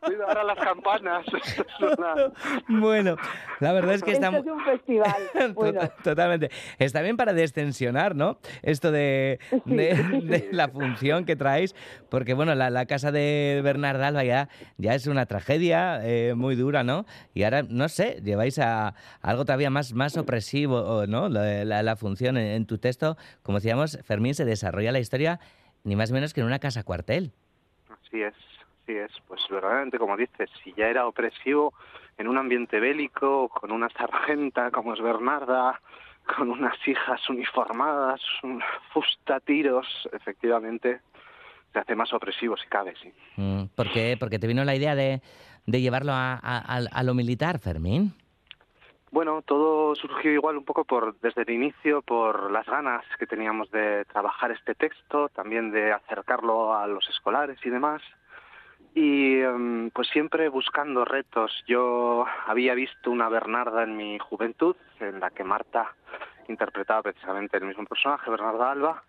Cuidado 0.00 0.28
ahora 0.28 0.44
las 0.44 0.58
campanas. 0.58 1.26
Esto 1.34 2.32
Bueno, 2.68 3.16
la 3.60 3.72
verdad 3.72 3.94
es 3.94 4.02
que 4.02 4.12
Esto 4.12 4.24
estamos... 4.26 4.46
es 4.46 4.52
un 4.52 4.64
festival. 4.64 5.14
Bueno, 5.54 5.80
Tota- 5.80 5.94
Totalmente. 6.02 6.50
Está 6.78 7.02
bien 7.02 7.16
para 7.16 7.32
descensionar, 7.32 8.14
¿no? 8.14 8.38
Esto 8.62 8.90
de, 8.92 9.38
de- 9.64 9.94
de 10.22 10.48
la 10.52 10.68
función 10.68 11.24
que 11.24 11.36
traéis, 11.36 11.74
porque 12.08 12.34
bueno, 12.34 12.54
la, 12.54 12.70
la 12.70 12.86
casa 12.86 13.12
de 13.12 13.60
Bernarda 13.62 14.08
Alba 14.08 14.24
ya, 14.24 14.48
ya 14.78 14.94
es 14.94 15.06
una 15.06 15.26
tragedia 15.26 16.00
eh, 16.04 16.34
muy 16.34 16.54
dura, 16.56 16.82
¿no? 16.84 17.04
Y 17.34 17.42
ahora, 17.44 17.62
no 17.68 17.88
sé, 17.88 18.18
lleváis 18.44 18.58
a 18.58 18.94
algo 19.22 19.44
todavía 19.44 19.70
más, 19.70 19.92
más 19.94 20.16
opresivo, 20.16 21.06
¿no? 21.06 21.28
La, 21.28 21.64
la- 21.64 21.82
la 21.82 21.96
función 21.96 22.36
en, 22.36 22.46
en 22.46 22.66
tu 22.66 22.78
texto, 22.78 23.16
como 23.42 23.58
decíamos, 23.58 23.98
Fermín, 24.04 24.34
se 24.34 24.44
desarrolla 24.44 24.92
la 24.92 24.98
historia 25.00 25.40
ni 25.84 25.96
más 25.96 26.12
menos 26.12 26.32
que 26.34 26.40
en 26.40 26.46
una 26.46 26.58
casa 26.58 26.82
cuartel. 26.82 27.32
Así 27.90 28.22
es, 28.22 28.34
así 28.82 28.96
es. 28.96 29.10
Pues 29.26 29.40
verdaderamente, 29.50 29.98
como 29.98 30.16
dices, 30.16 30.50
si 30.62 30.72
ya 30.76 30.86
era 30.86 31.06
opresivo 31.06 31.72
en 32.18 32.28
un 32.28 32.38
ambiente 32.38 32.80
bélico, 32.80 33.48
con 33.48 33.72
una 33.72 33.88
sargenta 33.90 34.70
como 34.70 34.94
es 34.94 35.00
Bernarda, 35.00 35.80
con 36.36 36.50
unas 36.50 36.76
hijas 36.86 37.20
uniformadas, 37.28 38.20
un 38.42 38.62
fusta 38.92 39.40
tiros, 39.40 39.86
efectivamente, 40.12 41.00
se 41.72 41.78
hace 41.78 41.94
más 41.94 42.12
opresivo 42.12 42.56
si 42.56 42.66
cabe, 42.68 42.94
sí. 43.02 43.12
Mm, 43.36 43.64
¿Por 43.74 43.90
qué? 43.92 44.16
Porque 44.18 44.38
te 44.38 44.46
vino 44.46 44.64
la 44.64 44.74
idea 44.76 44.94
de, 44.94 45.20
de 45.66 45.80
llevarlo 45.82 46.12
a, 46.12 46.34
a- 46.34 46.76
a- 46.76 46.88
a 46.90 47.02
lo 47.02 47.12
militar, 47.14 47.58
Fermín. 47.58 48.14
Bueno, 49.14 49.42
todo 49.42 49.94
surgió 49.94 50.32
igual 50.32 50.56
un 50.56 50.64
poco 50.64 50.82
por 50.82 51.16
desde 51.20 51.42
el 51.42 51.50
inicio 51.50 52.02
por 52.02 52.50
las 52.50 52.66
ganas 52.66 53.04
que 53.16 53.28
teníamos 53.28 53.70
de 53.70 54.04
trabajar 54.06 54.50
este 54.50 54.74
texto, 54.74 55.28
también 55.28 55.70
de 55.70 55.92
acercarlo 55.92 56.74
a 56.74 56.88
los 56.88 57.08
escolares 57.08 57.56
y 57.64 57.70
demás. 57.70 58.02
y 58.92 59.38
em, 59.38 59.90
pues 59.90 60.08
siempre 60.08 60.48
buscando 60.48 61.04
retos. 61.04 61.52
Yo 61.68 62.26
había 62.48 62.74
visto 62.74 63.12
una 63.12 63.28
Bernarda 63.28 63.84
en 63.84 63.96
mi 63.96 64.18
juventud, 64.18 64.74
en 64.98 65.20
la 65.20 65.30
que 65.30 65.44
Marta 65.44 65.94
interpretaba 66.48 67.02
precisamente 67.02 67.56
el 67.58 67.66
mismo 67.66 67.84
personaje, 67.84 68.28
Bernarda 68.28 68.72
Alba, 68.72 69.04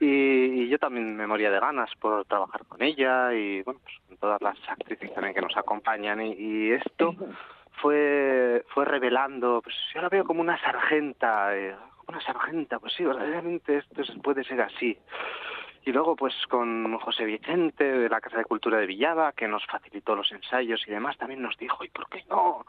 y, 0.00 0.68
yo 0.68 0.78
también 0.78 1.16
me 1.16 1.26
moría 1.26 1.50
de 1.50 1.60
ganas 1.60 1.90
por 2.00 2.24
trabajar 2.24 2.64
con 2.64 2.82
ella 2.82 3.34
y 3.34 3.62
bueno, 3.62 3.80
pues 3.82 3.94
con 4.08 4.16
todas 4.16 4.40
las 4.40 4.56
actrices 4.68 5.12
también 5.12 5.34
que 5.34 5.42
nos 5.42 5.56
acompañan 5.56 6.22
y, 6.22 6.70
esto 6.70 7.14
fue 7.80 8.64
fue 8.68 8.84
revelando, 8.84 9.60
pues 9.62 9.74
yo 9.94 10.00
la 10.00 10.08
veo 10.08 10.24
como 10.24 10.40
una 10.40 10.60
sargenta, 10.60 11.56
eh, 11.56 11.74
una 12.06 12.20
sargenta, 12.20 12.78
pues 12.78 12.92
sí, 12.94 13.04
verdaderamente 13.04 13.78
esto 13.78 14.02
puede 14.22 14.44
ser 14.44 14.60
así. 14.60 14.98
Y 15.86 15.92
luego, 15.92 16.16
pues 16.16 16.34
con 16.48 16.96
José 16.98 17.24
Vicente 17.26 17.84
de 17.84 18.08
la 18.08 18.20
Casa 18.20 18.38
de 18.38 18.46
Cultura 18.46 18.78
de 18.78 18.86
Villaba, 18.86 19.32
que 19.32 19.46
nos 19.46 19.64
facilitó 19.66 20.16
los 20.16 20.32
ensayos 20.32 20.82
y 20.86 20.90
demás, 20.90 21.18
también 21.18 21.42
nos 21.42 21.58
dijo, 21.58 21.84
¿y 21.84 21.90
por 21.90 22.08
qué 22.08 22.24
no 22.30 22.64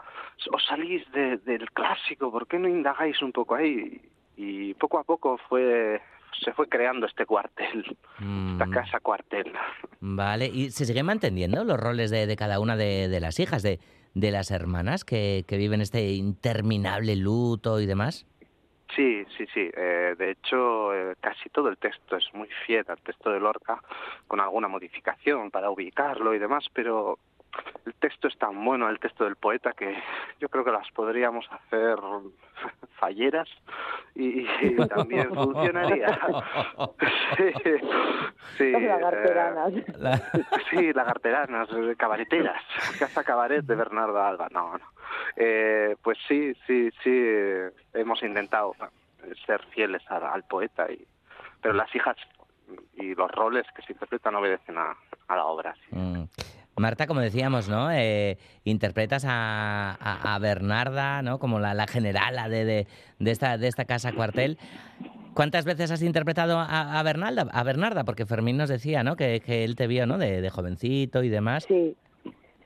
os 0.52 0.66
salís 0.66 1.10
del 1.12 1.72
clásico? 1.72 2.30
¿Por 2.30 2.46
qué 2.46 2.60
no 2.60 2.68
indagáis 2.68 3.22
un 3.22 3.32
poco 3.32 3.56
ahí? 3.56 4.02
Y 4.36 4.74
poco 4.74 5.00
a 5.00 5.06
poco 5.06 5.38
fue 5.48 6.02
se 6.44 6.52
fue 6.52 6.68
creando 6.68 7.06
este 7.06 7.26
cuartel, 7.26 7.86
esta 8.14 8.66
mm. 8.66 8.72
casa 8.72 9.00
cuartel. 9.00 9.54
Vale, 10.02 10.48
¿y 10.48 10.72
se 10.72 10.86
siguen 10.86 11.06
manteniendo 11.06 11.64
los 11.64 11.80
roles 11.80 12.12
de, 12.12 12.36
cada 12.36 12.60
una 12.60 12.76
de, 12.76 13.20
las 13.22 13.40
hijas, 13.40 13.64
de, 13.64 13.80
de 14.16 14.32
las 14.32 14.50
hermanas 14.50 15.06
que, 15.06 15.46
que 15.48 15.58
viven 15.58 15.82
este 15.82 16.14
interminable 16.14 17.16
luto 17.16 17.80
y 17.80 17.86
demás? 17.86 18.26
Sí, 18.96 19.26
sí, 19.38 19.46
sí. 19.54 19.70
Eh, 19.76 20.16
de 20.18 20.32
hecho, 20.32 20.94
eh, 20.94 21.16
casi 21.20 21.50
todo 21.50 21.70
el 21.70 21.78
texto 21.78 22.16
es 22.16 22.26
muy 22.34 22.48
fiel 22.66 22.86
al 22.88 23.02
texto 23.02 23.30
de 23.30 23.40
Lorca, 23.40 23.82
con 24.28 24.40
alguna 24.40 24.68
modificación 24.68 25.52
para 25.52 25.70
ubicarlo 25.70 26.34
y 26.34 26.40
demás, 26.40 26.66
pero 26.74 27.20
el 27.86 27.94
texto 27.96 28.28
es 28.28 28.38
tan 28.38 28.64
bueno, 28.66 28.90
el 28.90 29.00
texto 29.00 29.24
del 29.26 29.36
poeta, 29.36 29.74
que 29.74 29.96
yo 30.40 30.50
creo 30.50 30.64
que 30.64 30.72
las 30.72 30.90
podríamos 30.92 31.46
hacer 31.52 31.98
falleras 33.00 33.48
y, 34.16 34.46
también 34.90 35.34
funcionaría. 35.34 36.08
sí, 38.58 38.72
lagarteranas. 38.72 39.74
Eh, 39.74 40.44
sí, 40.70 40.94
lagarteranas, 40.94 41.70
cabareteras. 41.98 42.62
Casa 42.98 43.24
Cabaret 43.24 43.66
de 43.66 43.76
Bernardo 43.76 44.22
Alba. 44.22 44.48
No, 44.52 44.78
no. 44.78 44.86
Eh, 45.36 45.96
pues 46.02 46.18
sí, 46.28 46.54
sí, 46.66 46.90
sí, 47.04 47.26
hemos 47.94 48.24
intentado 48.24 48.74
ser 49.46 49.64
fieles 49.68 50.04
al, 50.10 50.44
poeta, 50.44 50.92
y, 50.92 51.06
pero 51.62 51.74
las 51.74 51.94
hijas 51.96 52.16
y 52.96 53.14
los 53.16 53.32
roles 53.32 53.66
que 53.76 53.82
se 53.84 53.94
interpretan 53.94 54.36
obedecen 54.36 54.78
a, 54.78 54.96
la 55.30 55.46
obra. 55.46 55.76
Mm. 55.92 56.24
Marta, 56.78 57.08
como 57.08 57.22
decíamos, 57.22 57.70
¿no? 57.70 57.92
Eh, 57.92 58.38
interpretas 58.64 59.26
a, 59.28 60.38
Bernarda, 60.42 61.22
¿no? 61.22 61.40
Como 61.40 61.60
la, 61.60 61.74
la 61.74 61.88
generala 61.88 62.50
de, 62.50 62.66
de, 62.66 63.32
esta, 63.32 63.58
de 63.58 63.68
esta 63.68 63.86
casa 63.86 64.12
cuartel. 64.14 64.58
¿Cuántas 65.34 65.66
veces 65.66 65.92
has 65.92 66.02
interpretado 66.02 66.58
a, 66.60 67.02
Bernarda, 67.04 67.48
a 67.52 67.64
Bernarda? 67.64 68.04
Porque 68.04 68.26
Fermín 68.26 68.58
nos 68.58 68.70
decía, 68.70 69.04
¿no? 69.04 69.16
Que, 69.16 69.42
él 69.48 69.76
te 69.76 69.88
vio, 69.88 70.06
¿no? 70.06 70.18
De, 70.18 70.42
de 70.42 70.50
jovencito 70.50 71.24
y 71.24 71.30
demás. 71.30 71.66
Sí, 71.66 71.96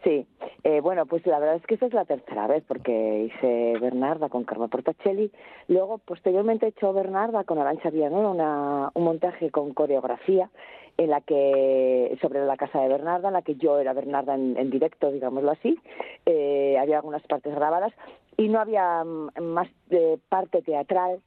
sí. 0.04 0.28
Eh, 0.64 0.82
bueno, 0.82 1.06
pues 1.06 1.26
la 1.26 1.40
verdad 1.40 1.56
es 1.56 1.66
que 1.66 1.76
esta 1.76 1.86
es 1.86 1.94
la 1.94 2.06
tercera 2.06 2.46
vez 2.48 2.64
porque 2.68 3.32
hice 3.32 3.80
Bernarda 3.80 4.30
con 4.30 4.44
Carmen 4.44 4.70
Portacelli. 4.70 5.32
Luego, 5.68 6.00
posteriormente, 6.00 6.66
he 6.66 6.70
hecho 6.70 6.94
Bernarda 6.94 7.44
con 7.44 7.60
Arancha 7.60 7.90
Villanueva, 7.90 8.92
un 8.94 9.04
montaje 9.04 9.52
con 9.52 9.74
coreografía 9.74 10.50
en 11.00 11.10
la 11.10 11.22
que 11.22 12.18
sobre 12.22 12.46
la 12.46 12.58
casa 12.58 12.82
de 12.82 12.90
Bernarda, 12.90 13.30
en 13.30 13.34
la 13.34 13.42
que 13.42 13.56
yo 13.56 13.80
era 13.80 13.94
Bernarda 13.94 14.36
en, 14.36 14.70
directo, 14.70 15.12
digámoslo 15.12 15.52
así. 15.52 15.80
Eh, 16.26 16.78
había 16.78 16.98
algunas 16.98 17.24
partes 17.24 17.56
grabadas 17.56 17.94
y 18.36 18.50
no 18.50 18.60
había 18.60 19.06
mm, 19.06 19.42
más 19.42 19.70
de 19.88 20.20
parte 20.28 20.62
teatral 20.62 21.22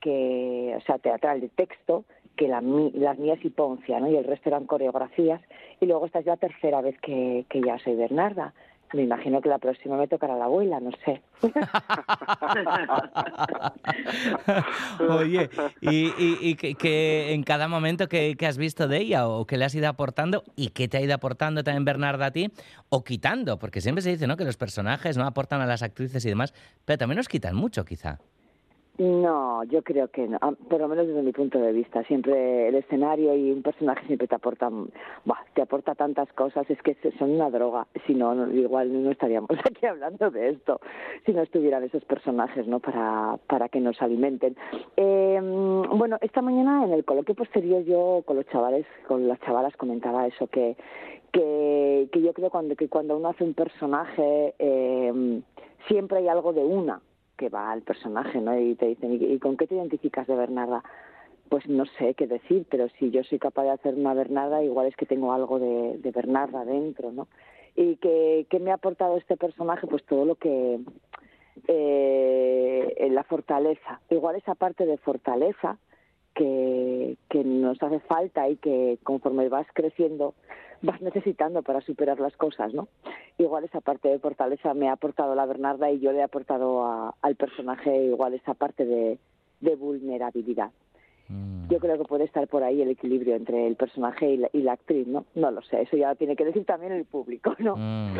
que, 0.00 0.74
o 0.76 0.80
sea, 0.82 0.98
teatral 0.98 1.40
de 1.40 1.48
texto 1.48 2.04
que 2.36 2.46
las 2.46 2.62
mías 2.62 3.38
y 3.42 3.50
Poncia, 3.50 3.98
¿no? 3.98 4.08
Y 4.08 4.16
el 4.16 4.24
resto 4.24 4.48
eran 4.48 4.66
coreografías. 4.66 5.40
Y 5.80 5.86
luego 5.86 6.06
esta 6.06 6.20
es 6.20 6.26
la 6.26 6.36
tercera 6.36 6.80
vez 6.80 6.96
que, 7.00 7.46
que 7.48 7.60
ya 7.62 7.78
soy 7.78 7.96
Bernarda. 7.96 8.54
Me 8.92 9.02
imagino 9.02 9.40
que 9.40 9.48
la 9.48 9.58
próxima 9.58 9.96
me 9.96 10.06
tocará 10.06 10.36
la 10.36 10.44
abuela, 10.44 10.78
no 10.80 10.90
sé. 11.04 11.22
Oye, 15.08 15.50
¿y, 15.80 16.12
y, 16.18 16.54
que, 16.54 17.32
en 17.32 17.42
cada 17.42 17.68
momento 17.68 18.08
que, 18.08 18.36
has 18.46 18.58
visto 18.58 18.86
de 18.86 18.98
ella 18.98 19.28
o 19.28 19.44
que 19.44 19.56
le 19.56 19.64
has 19.64 19.74
ido 19.74 19.88
aportando 19.88 20.44
y 20.54 20.68
que 20.68 20.88
te 20.88 20.98
ha 20.98 21.00
ido 21.00 21.14
aportando 21.14 21.64
también 21.64 21.84
Bernarda 21.84 22.26
a 22.26 22.30
ti 22.30 22.50
o 22.88 23.02
quitando? 23.02 23.58
Porque 23.58 23.80
siempre 23.80 24.02
se 24.02 24.10
dice 24.10 24.26
¿no? 24.26 24.36
que 24.36 24.44
los 24.44 24.56
personajes 24.56 25.16
no 25.16 25.26
aportan 25.26 25.60
a 25.60 25.66
las 25.66 25.82
actrices 25.82 26.24
y 26.24 26.28
demás, 26.28 26.54
pero 26.84 26.98
también 26.98 27.16
nos 27.16 27.28
quitan 27.28 27.56
mucho 27.56 27.84
quizá. 27.84 28.18
No, 28.98 29.62
yo 29.64 29.82
creo 29.82 30.08
que 30.08 30.26
no, 30.26 30.38
ah, 30.40 30.52
por 30.70 30.80
lo 30.80 30.88
menos 30.88 31.06
desde 31.06 31.22
mi 31.22 31.32
punto 31.32 31.58
de 31.58 31.72
vista. 31.72 32.02
Siempre 32.04 32.68
el 32.68 32.76
escenario 32.76 33.36
y 33.36 33.52
un 33.52 33.62
personaje 33.62 34.06
siempre 34.06 34.26
te 34.26 34.34
aportan, 34.34 34.88
te 35.54 35.60
aporta 35.60 35.94
tantas 35.94 36.32
cosas, 36.32 36.68
es 36.70 36.80
que 36.80 36.96
son 37.18 37.32
una 37.32 37.50
droga. 37.50 37.86
Si 38.06 38.14
no, 38.14 38.50
igual 38.50 39.04
no 39.04 39.10
estaríamos 39.10 39.50
aquí 39.70 39.84
hablando 39.84 40.30
de 40.30 40.48
esto, 40.50 40.80
si 41.26 41.32
no 41.34 41.42
estuvieran 41.42 41.84
esos 41.84 42.04
personajes, 42.06 42.66
¿no? 42.66 42.80
Para, 42.80 43.38
para 43.46 43.68
que 43.68 43.80
nos 43.80 44.00
alimenten. 44.00 44.56
Eh, 44.96 45.40
bueno, 45.42 46.16
esta 46.22 46.40
mañana 46.40 46.84
en 46.84 46.92
el 46.92 47.04
coloquio 47.04 47.34
posterior 47.34 47.84
yo 47.84 48.22
con 48.24 48.36
los 48.36 48.46
chavales, 48.46 48.86
con 49.06 49.28
las 49.28 49.38
chavalas 49.40 49.76
comentaba 49.76 50.26
eso, 50.26 50.46
que, 50.46 50.74
que, 51.32 52.08
que 52.10 52.22
yo 52.22 52.32
creo 52.32 52.50
que 52.78 52.88
cuando 52.88 53.18
uno 53.18 53.28
hace 53.28 53.44
un 53.44 53.52
personaje, 53.52 54.54
eh, 54.58 55.42
siempre 55.86 56.18
hay 56.18 56.28
algo 56.28 56.54
de 56.54 56.64
una 56.64 57.02
que 57.36 57.48
va 57.48 57.72
al 57.72 57.82
personaje, 57.82 58.40
¿no? 58.40 58.58
Y 58.58 58.74
te 58.74 58.86
dicen, 58.86 59.12
¿y 59.20 59.38
con 59.38 59.56
qué 59.56 59.66
te 59.66 59.74
identificas 59.74 60.26
de 60.26 60.34
Bernarda? 60.36 60.82
Pues 61.48 61.68
no 61.68 61.84
sé 61.98 62.14
qué 62.14 62.26
decir, 62.26 62.66
pero 62.68 62.88
si 62.98 63.10
yo 63.10 63.22
soy 63.24 63.38
capaz 63.38 63.64
de 63.64 63.70
hacer 63.70 63.94
una 63.94 64.14
Bernarda, 64.14 64.64
igual 64.64 64.86
es 64.86 64.96
que 64.96 65.06
tengo 65.06 65.32
algo 65.32 65.58
de, 65.58 65.98
de 65.98 66.10
Bernarda 66.10 66.64
dentro, 66.64 67.12
¿no? 67.12 67.28
Y 67.76 67.96
que, 67.96 68.46
me 68.60 68.70
ha 68.70 68.74
aportado 68.74 69.16
este 69.16 69.36
personaje, 69.36 69.86
pues 69.86 70.04
todo 70.04 70.24
lo 70.24 70.34
que... 70.36 70.80
Eh, 71.68 73.08
la 73.10 73.24
fortaleza, 73.24 74.00
igual 74.10 74.36
esa 74.36 74.54
parte 74.54 74.84
de 74.84 74.98
fortaleza 74.98 75.78
que, 76.36 77.16
que 77.28 77.42
nos 77.42 77.82
hace 77.82 77.98
falta 78.00 78.48
y 78.48 78.56
que 78.56 78.98
conforme 79.02 79.48
vas 79.48 79.66
creciendo 79.72 80.34
vas 80.82 81.00
necesitando 81.00 81.62
para 81.62 81.80
superar 81.80 82.20
las 82.20 82.36
cosas, 82.36 82.72
¿no? 82.74 82.88
Igual 83.38 83.64
esa 83.64 83.80
parte 83.80 84.08
de 84.08 84.18
fortaleza 84.18 84.74
me 84.74 84.88
ha 84.88 84.92
aportado 84.92 85.34
la 85.34 85.46
Bernarda 85.46 85.90
y 85.90 86.00
yo 86.00 86.12
le 86.12 86.18
he 86.18 86.22
aportado 86.22 87.12
al 87.20 87.36
personaje 87.36 88.04
igual 88.04 88.34
esa 88.34 88.54
parte 88.54 88.84
de, 88.84 89.18
vulnerabilidad. 89.76 90.70
Mm. 91.28 91.68
Yo 91.68 91.78
creo 91.78 91.98
que 91.98 92.04
puede 92.04 92.24
estar 92.24 92.46
por 92.48 92.62
ahí 92.62 92.80
el 92.82 92.90
equilibrio 92.90 93.34
entre 93.34 93.66
el 93.66 93.76
personaje 93.76 94.38
y 94.52 94.62
la, 94.62 94.72
actriz, 94.72 95.06
¿no? 95.06 95.26
No 95.34 95.50
lo 95.50 95.62
sé, 95.62 95.82
eso 95.82 95.96
ya 95.96 96.10
lo 96.10 96.16
tiene 96.16 96.36
que 96.36 96.44
decir 96.44 96.64
también 96.64 96.92
el 96.92 97.04
público, 97.04 97.54
¿no? 97.58 97.76
Mm. 97.76 98.14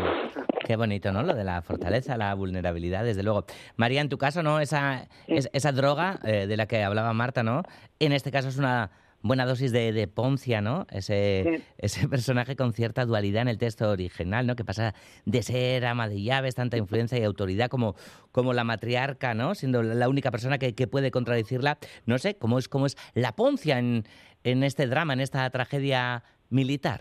Qué 0.66 0.76
bonito, 0.76 1.12
¿no? 1.12 1.22
Lo 1.22 1.34
de 1.34 1.44
la 1.44 1.62
fortaleza, 1.62 2.16
la 2.16 2.34
vulnerabilidad, 2.34 3.04
desde 3.04 3.22
luego. 3.22 3.44
María, 3.76 4.00
en 4.00 4.08
tu 4.08 4.18
caso, 4.18 4.42
¿no? 4.42 4.60
Esa, 4.60 5.08
esa 5.28 5.72
droga 5.72 6.18
eh, 6.24 6.46
de 6.46 6.56
la 6.56 6.66
que 6.66 6.82
hablaba 6.82 7.12
Marta, 7.12 7.42
¿no? 7.42 7.62
En 8.00 8.12
este 8.12 8.30
caso 8.30 8.48
es 8.48 8.58
una 8.58 8.90
buena 9.28 9.46
dosis 9.46 9.72
de, 9.72 9.92
de 9.92 10.08
Poncia, 10.08 10.60
¿no? 10.60 10.86
Ese, 10.90 11.62
ese 11.78 12.08
personaje 12.08 12.56
con 12.56 12.72
cierta 12.72 13.04
dualidad 13.04 13.42
en 13.42 13.48
el 13.48 13.58
texto 13.58 13.90
original, 13.90 14.46
¿no? 14.46 14.56
Que 14.56 14.64
pasa 14.64 14.94
de 15.24 15.42
ser 15.42 15.86
ama 15.86 16.08
de 16.08 16.22
llaves, 16.22 16.54
tanta 16.54 16.76
influencia 16.76 17.18
y 17.18 17.24
autoridad 17.24 17.68
como, 17.68 17.94
como 18.32 18.52
la 18.52 18.64
matriarca, 18.64 19.34
¿no? 19.34 19.54
Siendo 19.54 19.82
la 19.82 20.08
única 20.08 20.30
persona 20.30 20.58
que, 20.58 20.74
que 20.74 20.86
puede 20.86 21.10
contradecirla. 21.10 21.78
No 22.06 22.18
sé, 22.18 22.36
¿cómo 22.36 22.58
es, 22.58 22.68
cómo 22.68 22.86
es 22.86 22.96
la 23.14 23.32
Poncia 23.32 23.78
en, 23.78 24.04
en 24.44 24.62
este 24.62 24.86
drama, 24.86 25.12
en 25.12 25.20
esta 25.20 25.48
tragedia 25.50 26.22
militar? 26.50 27.00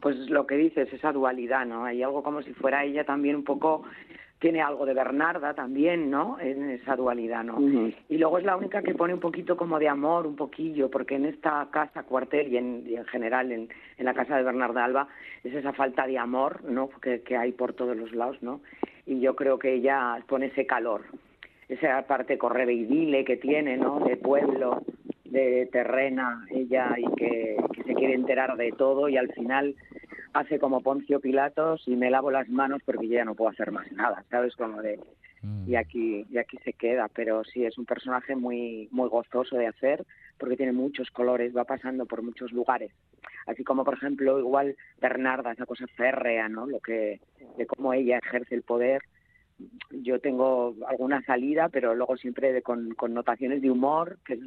Pues 0.00 0.16
lo 0.30 0.46
que 0.46 0.56
dices, 0.56 0.92
esa 0.92 1.12
dualidad, 1.12 1.66
¿no? 1.66 1.84
Hay 1.84 2.02
algo 2.02 2.22
como 2.22 2.42
si 2.42 2.52
fuera 2.52 2.84
ella 2.84 3.04
también 3.04 3.36
un 3.36 3.44
poco 3.44 3.82
tiene 4.38 4.60
algo 4.60 4.84
de 4.84 4.92
Bernarda 4.92 5.54
también, 5.54 6.10
¿no? 6.10 6.38
En 6.38 6.70
esa 6.70 6.94
dualidad, 6.94 7.42
¿no? 7.42 7.58
Y 8.08 8.18
luego 8.18 8.38
es 8.38 8.44
la 8.44 8.56
única 8.56 8.82
que 8.82 8.94
pone 8.94 9.14
un 9.14 9.20
poquito 9.20 9.56
como 9.56 9.78
de 9.78 9.88
amor, 9.88 10.26
un 10.26 10.36
poquillo, 10.36 10.90
porque 10.90 11.14
en 11.14 11.24
esta 11.24 11.66
casa 11.70 12.02
cuartel 12.02 12.52
y 12.52 12.58
en, 12.58 12.84
en 12.86 13.04
general 13.06 13.50
en, 13.50 13.68
en, 13.96 14.04
la 14.04 14.12
casa 14.12 14.36
de 14.36 14.42
Bernarda 14.42 14.84
Alba 14.84 15.08
es 15.42 15.54
esa 15.54 15.72
falta 15.72 16.06
de 16.06 16.18
amor, 16.18 16.62
¿no? 16.64 16.90
Que, 17.00 17.22
que 17.22 17.36
hay 17.36 17.52
por 17.52 17.72
todos 17.72 17.96
los 17.96 18.12
lados, 18.12 18.42
¿no? 18.42 18.60
Y 19.06 19.20
yo 19.20 19.34
creo 19.36 19.58
que 19.58 19.72
ella 19.72 20.22
pone 20.26 20.46
ese 20.46 20.66
calor, 20.66 21.04
esa 21.68 22.06
parte 22.06 22.36
correveidile 22.36 23.24
que 23.24 23.38
tiene, 23.38 23.78
¿no? 23.78 24.00
De 24.00 24.18
pueblo, 24.18 24.82
de 25.24 25.66
terrena, 25.72 26.44
ella 26.50 26.94
y 26.98 27.06
que, 27.16 27.56
que 27.72 27.82
se 27.84 27.94
quiere 27.94 28.14
enterar 28.14 28.56
de 28.56 28.72
todo 28.72 29.08
y 29.08 29.16
al 29.16 29.32
final 29.32 29.74
hace 30.38 30.58
como 30.58 30.82
Poncio 30.82 31.20
Pilatos 31.20 31.82
y 31.86 31.96
me 31.96 32.10
lavo 32.10 32.30
las 32.30 32.48
manos 32.48 32.82
porque 32.84 33.08
ya 33.08 33.24
no 33.24 33.34
puedo 33.34 33.50
hacer 33.50 33.72
más 33.72 33.90
nada, 33.92 34.24
¿sabes? 34.30 34.54
Como 34.54 34.82
de 34.82 35.00
y 35.66 35.72
mm. 35.72 35.76
aquí 35.76 36.26
y 36.30 36.38
aquí 36.38 36.58
se 36.64 36.72
queda, 36.72 37.08
pero 37.14 37.44
sí 37.44 37.64
es 37.64 37.78
un 37.78 37.86
personaje 37.86 38.34
muy 38.36 38.88
muy 38.90 39.08
gozoso 39.08 39.56
de 39.56 39.68
hacer 39.68 40.04
porque 40.38 40.56
tiene 40.56 40.72
muchos 40.72 41.10
colores, 41.10 41.56
va 41.56 41.64
pasando 41.64 42.04
por 42.06 42.22
muchos 42.22 42.52
lugares. 42.52 42.92
Así 43.46 43.64
como, 43.64 43.84
por 43.84 43.94
ejemplo, 43.94 44.38
igual 44.38 44.76
Bernarda, 45.00 45.52
esa 45.52 45.66
cosa 45.66 45.86
férrea, 45.86 46.48
¿no? 46.48 46.66
Lo 46.66 46.80
que, 46.80 47.20
de 47.56 47.66
cómo 47.66 47.92
ella 47.94 48.18
ejerce 48.18 48.54
el 48.54 48.62
poder. 48.62 49.02
Yo 49.90 50.20
tengo 50.20 50.74
alguna 50.86 51.22
salida, 51.22 51.70
pero 51.70 51.94
luego 51.94 52.16
siempre 52.18 52.60
con, 52.60 52.94
con 52.94 53.14
notaciones 53.14 53.62
de 53.62 53.70
humor 53.70 54.18
que, 54.26 54.38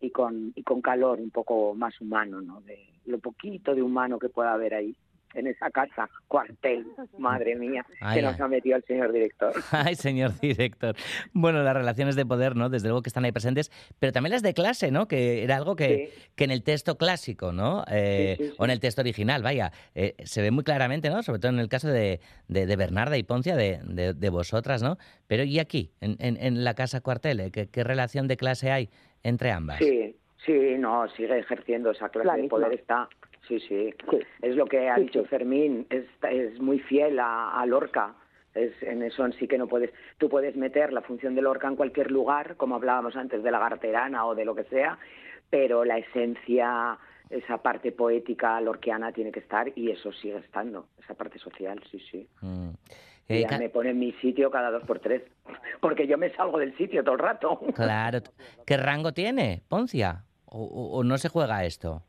y, 0.00 0.10
con, 0.10 0.52
y 0.54 0.62
con 0.62 0.82
calor 0.82 1.20
un 1.20 1.30
poco 1.30 1.74
más 1.74 1.98
humano, 2.00 2.42
¿no? 2.42 2.60
De 2.62 2.90
lo 3.06 3.18
poquito 3.18 3.74
de 3.74 3.82
humano 3.82 4.18
que 4.18 4.28
pueda 4.28 4.52
haber 4.52 4.74
ahí 4.74 4.94
en 5.34 5.46
esa 5.46 5.70
casa, 5.70 6.08
cuartel, 6.28 6.86
madre 7.18 7.56
mía, 7.56 7.84
que 8.12 8.22
nos 8.22 8.40
ha 8.40 8.48
metido 8.48 8.76
el 8.76 8.84
señor 8.84 9.12
director. 9.12 9.52
Ay, 9.70 9.94
señor 9.94 10.38
director. 10.40 10.96
Bueno, 11.32 11.62
las 11.62 11.74
relaciones 11.74 12.16
de 12.16 12.26
poder, 12.26 12.56
¿no? 12.56 12.68
Desde 12.68 12.88
luego 12.88 13.02
que 13.02 13.08
están 13.08 13.24
ahí 13.24 13.32
presentes, 13.32 13.70
pero 13.98 14.12
también 14.12 14.32
las 14.32 14.42
de 14.42 14.54
clase, 14.54 14.90
¿no? 14.90 15.08
Que 15.08 15.42
era 15.44 15.56
algo 15.56 15.76
que, 15.76 16.12
que 16.34 16.44
en 16.44 16.50
el 16.50 16.62
texto 16.62 16.96
clásico, 16.96 17.52
¿no? 17.52 17.84
Eh, 17.90 18.52
o 18.58 18.64
en 18.64 18.70
el 18.70 18.80
texto 18.80 19.02
original, 19.02 19.42
vaya, 19.42 19.72
eh, 19.94 20.14
se 20.24 20.42
ve 20.42 20.50
muy 20.50 20.64
claramente, 20.64 21.10
¿no? 21.10 21.22
Sobre 21.22 21.38
todo 21.38 21.52
en 21.52 21.58
el 21.58 21.68
caso 21.68 21.88
de, 21.88 22.20
de, 22.48 22.76
Bernarda 22.76 23.16
y 23.16 23.22
Poncia, 23.22 23.56
de, 23.56 23.80
de, 24.14 24.30
vosotras, 24.30 24.82
¿no? 24.82 24.96
Pero 25.26 25.44
¿y 25.44 25.58
aquí, 25.58 25.92
en, 26.00 26.16
en, 26.18 26.64
la 26.64 26.74
casa 26.74 27.00
cuartel? 27.00 27.40
Eh, 27.40 27.50
¿Qué, 27.50 27.68
¿Qué 27.68 27.84
relación 27.84 28.28
de 28.28 28.36
clase 28.36 28.70
hay 28.70 28.90
entre 29.22 29.50
ambas? 29.50 29.78
Sí, 29.78 30.16
sí, 30.44 30.76
no, 30.78 31.08
sigue 31.10 31.38
ejerciendo 31.38 31.90
esa 31.90 32.08
clase 32.08 32.42
de 32.42 32.48
poder, 32.48 32.72
está 32.72 33.08
Sí, 33.50 33.58
sí, 33.66 33.94
Es 34.42 34.54
lo 34.54 34.66
que 34.66 34.88
ha 34.88 34.96
dicho 34.96 35.24
Fermín. 35.24 35.84
Es, 35.90 36.04
es 36.30 36.60
muy 36.60 36.78
fiel 36.78 37.18
a, 37.18 37.64
Lorca. 37.66 38.14
Es, 38.54 38.80
en 38.80 39.02
eso 39.02 39.28
sí 39.32 39.48
que 39.48 39.58
no 39.58 39.66
puedes. 39.66 39.90
Tú 40.18 40.28
puedes 40.28 40.54
meter 40.54 40.92
la 40.92 41.02
función 41.02 41.34
de 41.34 41.42
Lorca 41.42 41.66
en 41.66 41.74
cualquier 41.74 42.12
lugar, 42.12 42.56
como 42.56 42.76
hablábamos 42.76 43.16
antes 43.16 43.42
de 43.42 43.50
la 43.50 43.58
garterana 43.58 44.24
o 44.24 44.36
de 44.36 44.44
lo 44.44 44.54
que 44.54 44.62
sea, 44.64 44.98
pero 45.50 45.84
la 45.84 45.98
esencia, 45.98 46.96
esa 47.28 47.58
parte 47.58 47.90
poética 47.90 48.60
lorquiana 48.60 49.10
tiene 49.10 49.32
que 49.32 49.40
estar 49.40 49.72
y 49.74 49.90
eso 49.90 50.12
sigue 50.12 50.38
estando, 50.38 50.86
esa 51.02 51.14
parte 51.14 51.40
social, 51.40 51.82
sí, 51.90 51.98
sí. 52.08 52.28
Mm. 52.42 52.70
Eh, 53.28 53.46
ya 53.48 53.58
me 53.58 53.68
pone 53.68 53.90
en 53.90 53.98
mi 53.98 54.12
sitio 54.14 54.48
cada 54.50 54.70
dos 54.70 54.84
por 54.84 55.00
tres, 55.00 55.22
porque 55.80 56.06
yo 56.06 56.18
me 56.18 56.32
salgo 56.36 56.58
del 56.58 56.76
sitio 56.76 57.02
todo 57.02 57.14
el 57.14 57.20
rato. 57.20 57.60
Claro. 57.74 58.20
¿Qué 58.64 58.76
rango 58.76 59.12
tiene, 59.12 59.62
Poncia? 59.68 60.24
o 60.52 61.04
no 61.04 61.16
se 61.16 61.28
juega 61.28 61.64
esto? 61.64 62.02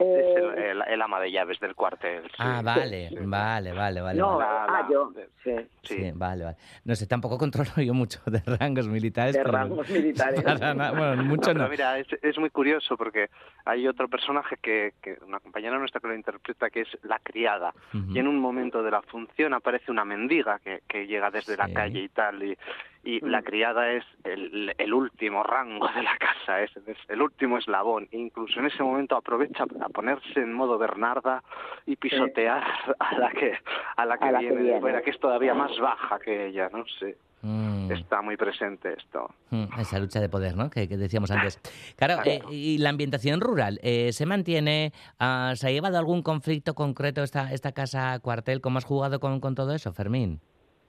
Es 0.00 0.36
el, 0.56 0.82
el, 0.86 1.02
ama 1.02 1.20
de 1.20 1.30
llaves 1.30 1.60
del 1.60 1.74
cuartel. 1.74 2.22
Ah, 2.38 2.62
vale, 2.62 3.10
vale, 3.20 3.72
vale, 3.72 4.00
vale. 4.00 4.18
No, 4.18 4.40
ah, 4.40 4.86
yo, 4.90 5.12
sí. 5.44 5.52
sí. 5.82 6.12
vale, 6.14 6.44
vale. 6.44 6.56
No 6.84 6.94
sé, 6.94 7.06
tampoco 7.06 7.36
controlo 7.38 7.70
yo 7.76 7.94
mucho 7.94 8.20
de 8.26 8.40
rangos 8.46 8.88
militares. 8.88 9.34
De 9.34 9.44
rangos 9.44 9.88
militares. 9.90 10.42
bueno, 10.96 11.24
mucho 11.24 11.52
no. 11.54 11.68
mira, 11.68 11.98
es, 11.98 12.06
es, 12.22 12.38
muy 12.38 12.50
curioso 12.50 12.96
porque 12.96 13.28
hay 13.64 13.86
otro 13.86 14.08
personaje 14.08 14.56
que, 14.62 14.94
que, 15.02 15.18
una 15.26 15.40
compañera 15.40 15.78
nuestra 15.78 16.00
que 16.00 16.08
lo 16.08 16.14
interpreta, 16.14 16.70
que 16.70 16.82
es 16.82 16.98
la 17.02 17.18
criada. 17.18 17.72
Y 17.92 18.18
en 18.18 18.28
un 18.28 18.38
momento 18.38 18.82
de 18.82 18.90
la 18.90 19.02
función 19.02 19.54
aparece 19.54 19.90
una 19.90 20.04
mendiga 20.04 20.58
que, 20.60 20.82
que 20.88 21.06
llega 21.06 21.30
desde 21.30 21.56
la 21.56 21.72
calle 21.72 22.00
y 22.00 22.08
tal, 22.08 22.42
y, 22.42 22.56
y 23.02 23.20
la 23.20 23.42
criada 23.42 23.92
es 23.92 24.04
el, 24.24 24.74
el, 24.76 24.92
último 24.94 25.42
rango 25.42 25.88
de 25.88 26.02
la 26.02 26.16
casa, 26.18 26.62
es, 26.62 26.70
el 27.08 27.22
último 27.22 27.58
eslabón. 27.58 28.08
incluso 28.12 28.60
en 28.60 28.66
ese 28.66 28.82
momento 28.82 29.16
aprovecha 29.16 29.66
para 29.66 29.88
ponerse 29.88 30.40
en 30.40 30.52
modo 30.52 30.76
Bernarda 30.76 31.42
y 31.86 31.96
pisotear 31.96 32.62
a 32.98 33.18
la 33.18 33.30
que 33.30 33.54
a 33.96 34.04
la 34.04 34.18
que, 34.18 34.38
viene, 34.38 34.62
de 34.62 34.80
fuera, 34.80 35.02
que 35.02 35.10
es 35.10 35.20
todavía 35.20 35.54
más 35.54 35.76
baja 35.78 36.18
que 36.18 36.48
ella, 36.48 36.68
no 36.72 36.84
sé. 36.98 37.16
Mm. 37.42 37.90
Está 37.90 38.20
muy 38.20 38.36
presente 38.36 38.92
esto. 38.98 39.30
Mm, 39.48 39.80
esa 39.80 39.98
lucha 39.98 40.20
de 40.20 40.28
poder, 40.28 40.56
¿no? 40.56 40.68
Que, 40.68 40.86
decíamos 40.86 41.30
antes. 41.30 41.58
Claro, 41.96 42.20
eh, 42.26 42.42
y 42.50 42.76
la 42.78 42.90
ambientación 42.90 43.40
rural, 43.40 43.80
eh, 43.82 44.12
¿se 44.12 44.26
mantiene? 44.26 44.92
Ah, 45.18 45.54
¿Se 45.56 45.66
ha 45.66 45.70
llevado 45.70 45.98
algún 45.98 46.22
conflicto 46.22 46.74
concreto 46.74 47.22
esta, 47.22 47.50
esta 47.52 47.72
casa 47.72 48.18
cuartel? 48.20 48.60
¿Cómo 48.60 48.76
has 48.76 48.84
jugado 48.84 49.20
con, 49.20 49.40
con 49.40 49.54
todo 49.54 49.74
eso, 49.74 49.90
Fermín? 49.94 50.40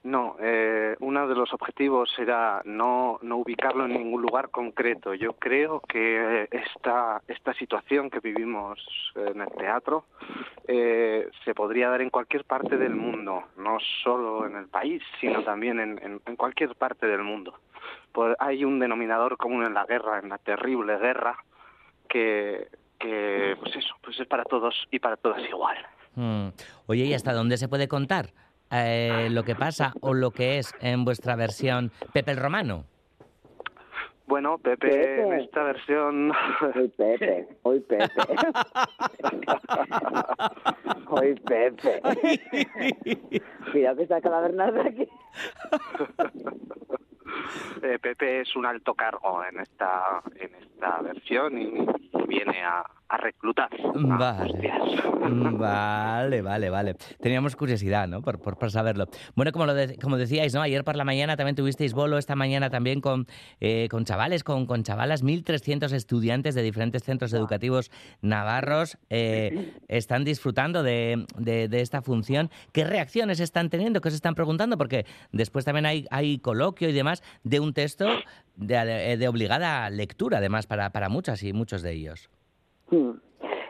No, 0.04 0.36
eh, 0.42 0.71
uno 1.02 1.26
de 1.26 1.34
los 1.34 1.52
objetivos 1.52 2.08
era 2.16 2.62
no, 2.64 3.18
no 3.22 3.36
ubicarlo 3.38 3.84
en 3.86 3.92
ningún 3.92 4.22
lugar 4.22 4.50
concreto. 4.50 5.14
Yo 5.14 5.32
creo 5.32 5.80
que 5.80 6.48
esta, 6.50 7.20
esta 7.26 7.52
situación 7.54 8.08
que 8.08 8.20
vivimos 8.20 8.78
en 9.16 9.40
el 9.40 9.50
teatro 9.58 10.04
eh, 10.68 11.28
se 11.44 11.54
podría 11.54 11.90
dar 11.90 12.02
en 12.02 12.10
cualquier 12.10 12.44
parte 12.44 12.76
del 12.76 12.94
mundo, 12.94 13.42
no 13.56 13.78
solo 14.04 14.46
en 14.46 14.56
el 14.56 14.68
país, 14.68 15.02
sino 15.20 15.42
también 15.42 15.80
en, 15.80 16.20
en, 16.24 16.36
cualquier 16.36 16.76
parte 16.76 17.06
del 17.06 17.24
mundo. 17.24 17.58
Pues 18.12 18.36
hay 18.38 18.64
un 18.64 18.78
denominador 18.78 19.36
común 19.36 19.64
en 19.64 19.74
la 19.74 19.84
guerra, 19.84 20.20
en 20.20 20.28
la 20.28 20.38
terrible 20.38 20.98
guerra, 20.98 21.36
que, 22.08 22.68
que 23.00 23.56
pues 23.58 23.74
eso, 23.74 23.96
pues 24.02 24.20
es 24.20 24.28
para 24.28 24.44
todos 24.44 24.86
y 24.92 25.00
para 25.00 25.16
todas 25.16 25.42
igual. 25.48 25.76
Mm. 26.14 26.48
Oye, 26.86 27.04
¿y 27.06 27.14
hasta 27.14 27.32
dónde 27.32 27.56
se 27.56 27.68
puede 27.68 27.88
contar? 27.88 28.30
Eh, 28.72 29.28
lo 29.30 29.44
que 29.44 29.54
pasa 29.54 29.92
o 30.00 30.14
lo 30.14 30.30
que 30.30 30.58
es 30.58 30.74
en 30.80 31.04
vuestra 31.04 31.36
versión 31.36 31.92
Pepe 32.12 32.30
el 32.30 32.38
Romano? 32.38 32.86
Bueno, 34.26 34.56
Pepe, 34.56 35.20
en 35.20 35.34
esta 35.34 35.62
versión... 35.62 36.30
Hoy 36.74 36.88
Pepe, 36.88 37.48
hoy 37.62 37.80
Pepe. 37.80 38.08
hoy 41.08 41.34
Pepe. 41.34 42.00
Cuidado 43.72 43.96
que 43.96 44.06
saca 44.06 44.30
la 44.30 44.40
Bernarda 44.40 44.86
aquí. 44.86 45.06
Eh, 47.82 47.98
Pepe 47.98 48.42
es 48.42 48.54
un 48.54 48.66
alto 48.66 48.94
cargo 48.94 49.42
en 49.44 49.58
esta, 49.58 50.22
en 50.36 50.54
esta 50.54 51.00
versión 51.00 51.58
y 51.58 51.84
viene 52.28 52.62
a, 52.62 52.84
a 53.12 53.18
reclutar. 53.18 53.68
Vale. 53.94 54.72
vale, 55.52 56.40
vale, 56.40 56.70
vale. 56.70 56.94
Teníamos 57.20 57.56
curiosidad, 57.56 58.08
¿no? 58.08 58.22
Por, 58.22 58.40
por, 58.40 58.70
saberlo. 58.70 59.06
Bueno, 59.34 59.52
como, 59.52 59.66
lo 59.66 59.74
como 60.00 60.16
decíais, 60.16 60.54
¿no? 60.54 60.62
Ayer 60.62 60.82
por 60.82 60.96
la 60.96 61.04
mañana 61.04 61.36
también 61.36 61.54
tuvisteis 61.54 61.92
bolo, 61.92 62.16
esta 62.16 62.36
mañana 62.36 62.70
también 62.70 63.02
con, 63.02 63.26
eh, 63.60 63.88
con 63.90 64.06
chavales, 64.06 64.44
con, 64.44 64.64
con 64.64 64.82
chavalas, 64.82 65.22
1.300 65.22 65.92
estudiantes 65.92 66.54
de 66.54 66.62
diferentes 66.62 67.02
centros 67.02 67.34
educativos 67.34 67.90
navarros 68.22 68.96
eh, 69.10 69.74
están 69.88 70.24
disfrutando 70.24 70.82
de, 70.82 71.26
de, 71.36 71.80
esta 71.82 72.00
función. 72.00 72.50
¿Qué 72.72 72.84
reacciones 72.84 73.40
están 73.40 73.68
teniendo? 73.68 74.00
¿Qué 74.00 74.08
os 74.08 74.14
están 74.14 74.34
preguntando? 74.34 74.78
Porque 74.78 75.04
después 75.32 75.66
también 75.66 75.84
hay, 75.84 76.06
hay 76.10 76.38
coloquio 76.38 76.88
y 76.88 76.92
demás 76.92 77.22
de 77.44 77.60
un 77.60 77.74
texto 77.74 78.08
de, 78.56 79.18
de 79.18 79.28
obligada 79.28 79.90
lectura, 79.90 80.38
además, 80.38 80.66
para, 80.66 80.90
para 80.90 81.10
muchas 81.10 81.42
y 81.42 81.52
muchos 81.52 81.82
de 81.82 81.92
ellos. 81.92 82.30
Hmm. 82.92 83.12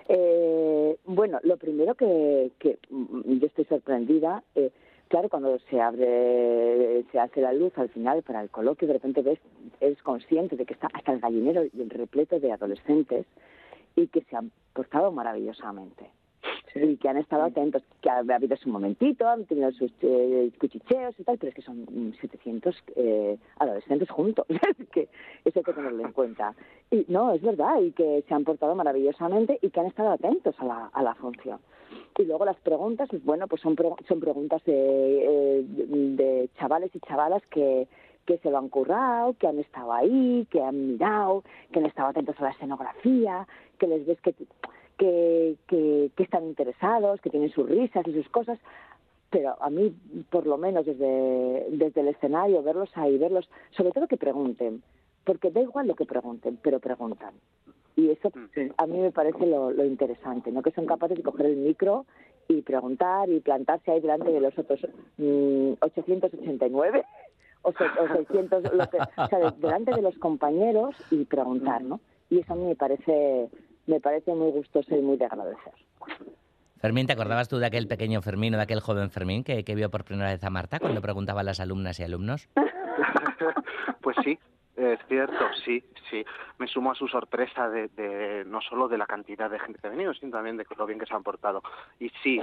Eh, 0.09 0.97
bueno, 1.05 1.39
lo 1.45 1.57
primero 1.57 1.95
que, 1.95 2.51
que 2.59 2.81
mm, 2.91 3.39
yo 3.39 3.47
estoy 3.47 3.65
sorprendida, 3.67 4.43
eh, 4.57 4.73
claro, 5.07 5.29
cuando 5.29 5.61
se 5.71 5.81
abre, 5.81 7.05
se 7.13 7.21
hace 7.21 7.41
la 7.41 7.53
luz 7.53 7.73
al 7.79 7.89
final 7.89 8.25
para 8.25 8.43
el 8.43 8.51
coloquio, 8.51 8.89
de 8.89 8.95
repente 8.95 9.23
ves, 9.23 9.39
eres 9.81 10.03
consciente 10.03 10.57
de 10.57 10.67
que 10.67 10.75
está 10.75 10.89
hasta 10.93 11.13
el 11.13 11.21
gallinero 11.21 11.63
repleto 11.89 12.41
de 12.41 12.51
adolescentes 12.51 13.25
y 13.95 14.09
que 14.09 14.23
se 14.23 14.37
han 14.37 14.51
portado 14.73 15.13
maravillosamente 15.13 16.11
y 16.75 16.97
que 16.97 17.09
han 17.09 17.17
estado 17.17 17.45
atentos, 17.45 17.83
que 18.01 18.11
ha, 18.11 18.19
habido 18.19 18.57
su 18.57 18.69
momentito, 18.69 19.29
han 19.29 19.45
tenido 19.45 19.71
sus 19.73 19.93
eh, 20.03 20.51
cuchicheos 20.59 21.19
y 21.19 21.25
tal, 21.25 21.39
pero 21.39 21.51
es 21.51 21.55
que 21.55 21.63
son 21.63 22.15
700 22.21 22.75
eh, 22.97 23.39
adolescentes 23.59 24.11
juntos, 24.11 24.47
que 24.93 25.09
eso 25.45 25.59
hay 25.59 25.63
que 25.65 25.73
tenerlo 25.73 26.05
en 26.05 26.13
cuenta. 26.13 26.55
Y 26.91 27.05
no, 27.09 27.33
es 27.33 27.43
verdad, 27.43 27.81
y 27.81 27.93
que 27.93 28.25
se 28.27 28.35
han 28.35 28.45
portado 28.45 28.75
maravillosamente 28.75 29.59
y 29.61 29.71
que 29.71 29.81
han 29.81 29.87
estado 29.87 30.11
atentos 30.11 30.55
a 30.59 30.65
la, 30.65 30.91
a 30.93 31.03
la 31.03 31.15
función. 31.15 31.59
Y 32.19 32.25
luego 32.25 32.45
las 32.45 32.59
preguntas, 32.61 33.09
pues 33.11 33.25
bueno, 33.25 33.49
pues 33.49 33.63
son, 33.63 33.77
son 34.07 34.21
preguntas 34.21 34.63
de, 34.65 34.75
eh, 34.75 35.65
de 35.65 36.51
chavales 36.59 36.95
y 36.95 37.01
chavalas 37.01 37.43
que, 37.51 37.89
que 38.27 38.39
se 38.39 38.51
lo 38.51 38.59
han 38.59 38.69
currado, 38.69 39.35
que 39.39 39.47
han 39.47 39.59
estado 39.59 39.93
ahí, 39.93 40.47
que 40.51 40.63
han 40.63 40.93
mirado, 40.93 41.43
que 41.73 41.79
han 41.79 41.87
estado 41.87 42.09
atentos 42.09 42.39
a 42.39 42.45
la 42.45 42.51
escenografía, 42.51 43.47
que 43.79 43.87
les 43.87 44.07
ves 44.07 44.21
que 44.21 44.35
que, 44.99 45.57
que, 45.67 46.11
están 46.17 46.45
interesados, 46.45 47.21
que 47.21 47.31
tienen 47.31 47.51
sus 47.51 47.69
risas 47.69 48.07
y 48.07 48.13
sus 48.13 48.29
cosas, 48.29 48.59
pero 49.31 49.57
a 49.61 49.71
mí, 49.71 49.95
por 50.31 50.47
lo 50.47 50.59
menos 50.59 50.87
desde, 50.87 51.67
desde 51.71 52.01
el 52.01 52.09
escenario, 52.09 52.63
verlos 52.63 52.91
ahí, 52.95 53.19
verlos, 53.19 53.49
sobre 53.71 53.93
todo 53.93 54.07
que 54.07 54.17
pregunten, 54.17 54.83
porque 55.25 55.51
da 55.51 55.61
igual 55.61 55.89
lo 55.89 55.95
que 55.95 56.05
pregunten, 56.05 56.59
pero 56.63 56.81
preguntan. 56.81 57.35
Y 57.97 58.11
eso 58.11 58.31
a 58.79 58.87
mí 58.87 58.99
me 58.99 59.11
parece 59.11 59.47
lo, 59.47 59.71
lo 59.71 59.85
interesante, 59.85 60.51
¿no? 60.51 60.63
Que 60.63 60.71
son 60.71 60.87
capaces 60.87 61.17
de 61.17 61.23
coger 61.23 61.47
el 61.47 61.57
micro 61.57 62.07
y 62.49 62.63
preguntar 62.63 63.29
y 63.31 63.41
plantarse 63.41 63.91
ahí 63.91 64.01
delante 64.01 64.31
de 64.31 64.41
los 64.41 64.59
otros 64.59 64.81
889 65.19 66.99
mm, 66.99 67.03
o, 67.63 67.73
600, 67.73 68.65
o 68.65 69.29
sea, 69.29 69.51
delante 69.59 69.95
de 69.95 70.03
los 70.03 70.17
compañeros 70.19 70.97
y 71.11 71.25
preguntar, 71.25 71.83
¿no? 71.83 72.01
Y 72.31 72.41
eso 72.41 72.55
a 72.55 72.57
mí 72.57 72.65
me 72.65 72.77
parece 72.77 73.49
me 73.87 74.01
parece 74.01 74.35
muy 74.35 74.51
gustoso 74.51 74.95
y 74.97 75.01
muy 75.01 75.17
de 75.17 75.27
agradecer. 75.27 75.73
Fermín, 76.81 77.07
¿te 77.07 77.13
acordabas 77.13 77.49
tú 77.49 77.59
de 77.59 77.67
aquel 77.67 77.87
pequeño 77.87 78.23
Fermín 78.23 78.55
o 78.55 78.57
de 78.57 78.65
aquel 78.65 78.81
joven 78.81 79.11
Fermín 79.11 79.45
que, 79.45 79.63
vio 79.75 79.91
por 79.91 80.05
primera 80.05 80.31
vez 80.31 80.43
a 80.43 80.51
Marta 80.51 80.81
cuando 80.81 81.01
preguntaba 81.01 81.41
a 81.41 81.45
las 81.45 81.61
alumnas 81.61 82.01
y 82.01 82.03
alumnos? 82.03 82.49
pues 84.01 84.17
sí, 84.25 84.39
Es 84.77 84.99
cierto, 85.07 85.45
sí, 85.65 85.85
sí. 86.11 86.25
Me 86.59 86.67
sumo 86.67 86.93
a 86.93 86.95
su 86.95 87.07
sorpresa 87.07 87.69
de, 87.69 87.89
de 87.89 88.45
no 88.47 88.61
solo 88.63 88.89
de 88.89 88.97
la 88.97 89.07
cantidad 89.07 89.51
de 89.51 89.59
gente 89.59 89.79
que 89.81 89.87
ha 89.87 89.91
venido, 89.91 90.15
sino 90.15 90.33
también 90.33 90.57
de 90.57 90.65
lo 90.77 90.87
bien 90.87 90.99
que 90.99 91.05
se 91.07 91.15
han 91.15 91.23
portado. 91.23 91.63
Y 92.01 92.09
sí, 92.23 92.41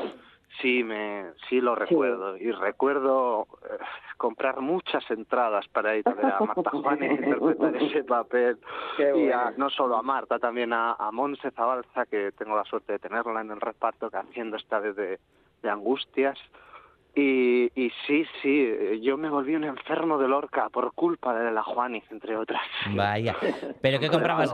sí, 0.61 0.83
me, 0.83 1.25
sí 1.49 1.59
lo 1.59 1.73
recuerdo. 1.73 2.37
Y 2.37 2.51
recuerdo 2.51 3.47
eh, 3.63 3.77
comprar 4.17 4.61
muchas 4.61 5.09
entradas 5.09 5.67
para 5.69 5.95
ir 5.97 6.07
a 6.07 6.13
ver 6.13 6.25
a 6.27 6.39
Marta 6.41 6.69
Juanes 6.69 7.11
interpretar 7.19 7.75
ese 7.77 8.03
papel. 8.03 8.59
Qué 8.95 9.11
y 9.17 9.31
a- 9.31 9.51
no 9.57 9.71
solo 9.71 9.97
a 9.97 10.03
Marta, 10.03 10.37
también 10.37 10.71
a, 10.71 10.93
a 10.93 11.11
Monse 11.11 11.49
Zabalza, 11.51 12.05
que 12.05 12.31
tengo 12.33 12.55
la 12.55 12.63
suerte 12.65 12.93
de 12.93 12.99
tenerla 12.99 13.41
en 13.41 13.49
el 13.51 13.59
reparto, 13.59 14.09
que 14.11 14.17
haciendo 14.17 14.57
esta 14.57 14.79
vez 14.79 14.95
de, 14.95 15.19
de 15.63 15.69
Angustias. 15.69 16.37
Y, 17.15 17.65
y 17.75 17.91
sí, 18.07 18.23
sí, 18.41 19.01
yo 19.01 19.17
me 19.17 19.29
volví 19.29 19.55
un 19.55 19.63
enfermo 19.63 20.17
de 20.19 20.27
Lorca 20.27 20.69
por 20.69 20.93
culpa 20.93 21.37
de 21.37 21.51
la 21.51 21.63
Juanis, 21.63 22.03
entre 22.11 22.37
otras. 22.37 22.61
Vaya. 22.95 23.35
¿Pero 23.81 23.99
qué 23.99 24.09
comprabas? 24.09 24.53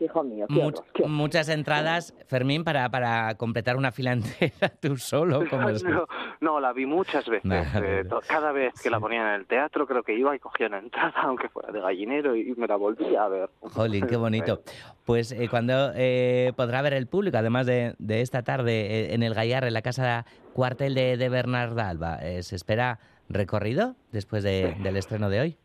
Hijo 0.00 0.24
mío. 0.24 0.46
qué 0.48 0.54
Much- 0.54 0.78
horror, 0.78 0.84
qué 0.94 1.02
horror. 1.02 1.14
muchas 1.14 1.48
entradas, 1.50 2.14
Fermín, 2.26 2.64
para, 2.64 2.88
para 2.88 3.34
completar 3.36 3.76
una 3.76 3.92
fila 3.92 4.12
entera 4.12 4.68
tú 4.80 4.96
solo. 4.96 5.42
¿cómo 5.48 5.70
No, 5.70 6.06
no, 6.40 6.58
la 6.60 6.72
vi 6.72 6.86
muchas 6.86 7.28
veces. 7.28 7.48
Vale. 7.48 8.00
eh, 8.00 8.04
to- 8.04 8.20
cada 8.26 8.50
vez 8.52 8.72
que 8.82 8.88
la 8.90 8.98
ponían 8.98 9.26
en 9.28 9.34
el 9.34 9.46
teatro, 9.46 9.86
creo 9.86 10.02
que 10.02 10.14
iba 10.14 10.34
y 10.34 10.38
cogía 10.38 10.66
una 10.68 10.78
entrada, 10.78 11.12
aunque 11.22 11.48
fuera 11.50 11.70
de 11.70 11.80
gallinero, 11.80 12.34
y 12.34 12.54
me 12.56 12.66
la 12.66 12.76
volvía 12.76 13.24
a 13.24 13.28
ver. 13.28 13.50
Jolín, 13.60 14.06
qué 14.06 14.16
bonito. 14.16 14.62
Pues 15.04 15.32
eh, 15.32 15.48
cuando 15.50 15.92
eh, 15.94 16.52
podrá 16.56 16.82
ver 16.82 16.94
el 16.94 17.06
público, 17.08 17.36
además 17.36 17.66
de, 17.66 17.94
de 17.98 18.20
esta 18.22 18.42
tarde 18.42 18.86
eh, 19.10 19.14
en 19.14 19.22
el 19.22 19.34
Gallar, 19.34 19.64
en 19.64 19.74
la 19.74 19.82
casa 19.82 20.24
cuartel 20.52 20.94
de, 20.94 21.16
de 21.16 21.28
Bernarda 21.28 21.88
Alba, 21.88 22.18
eh, 22.22 22.42
¿se 22.42 22.56
espera 22.56 22.98
recorrido 23.28 23.94
después 24.12 24.42
de- 24.42 24.74
del 24.82 24.96
estreno 24.96 25.28
de 25.30 25.40
hoy? 25.40 25.56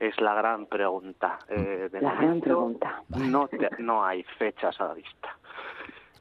Es 0.00 0.20
la 0.20 0.34
gran 0.34 0.66
pregunta. 0.66 1.38
eh, 1.48 1.88
de 1.90 2.00
La 2.00 2.14
gran 2.14 2.40
pregunta. 2.40 3.02
No, 3.08 3.48
te- 3.48 3.70
no 3.78 4.04
hay 4.04 4.22
fechas 4.38 4.78
a 4.80 4.88
la 4.88 4.94
vista. 4.94 5.36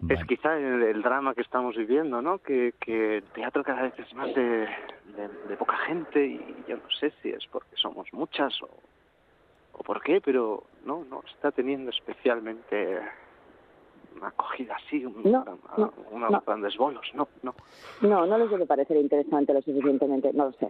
Es 0.10 0.24
quizá 0.26 0.56
el, 0.58 0.84
el 0.84 1.02
drama 1.02 1.34
que 1.34 1.42
estamos 1.42 1.76
viviendo, 1.76 2.22
¿no? 2.22 2.38
Que, 2.40 2.74
que 2.80 3.18
el 3.18 3.24
teatro 3.24 3.64
cada 3.64 3.82
vez 3.84 3.94
es 3.98 4.14
más 4.14 4.28
de, 4.36 4.68
de, 5.16 5.28
de 5.50 5.58
poca 5.58 5.78
gente 5.88 6.26
y 6.26 6.64
yo 6.68 6.78
no 6.78 6.90
sé 7.00 7.12
si 7.22 7.30
es 7.30 7.46
porque 7.52 7.76
somos 7.76 8.06
muchas 8.14 8.62
o, 8.62 8.70
o 9.74 9.84
por 9.84 10.02
qué, 10.04 10.22
pero 10.22 10.64
no, 10.86 11.04
no 11.10 11.24
está 11.34 11.52
teniendo 11.52 11.92
especialmente 11.92 13.00
una 14.16 14.28
acogida 14.30 14.76
así, 14.86 15.06
un- 15.06 15.22
No, 15.24 15.44
no, 15.78 15.94
unos 16.12 16.32
no. 16.32 16.44
grandes 16.46 16.76
bolos, 16.78 17.06
no, 17.14 17.28
no. 17.44 17.56
No, 18.02 18.26
no 18.26 18.38
les 18.38 18.50
debe 18.50 18.66
parecer 18.66 18.98
interesante 18.98 19.54
lo 19.54 19.62
suficientemente, 19.62 20.32
no 20.34 20.46
lo 20.46 20.52
sé. 20.54 20.70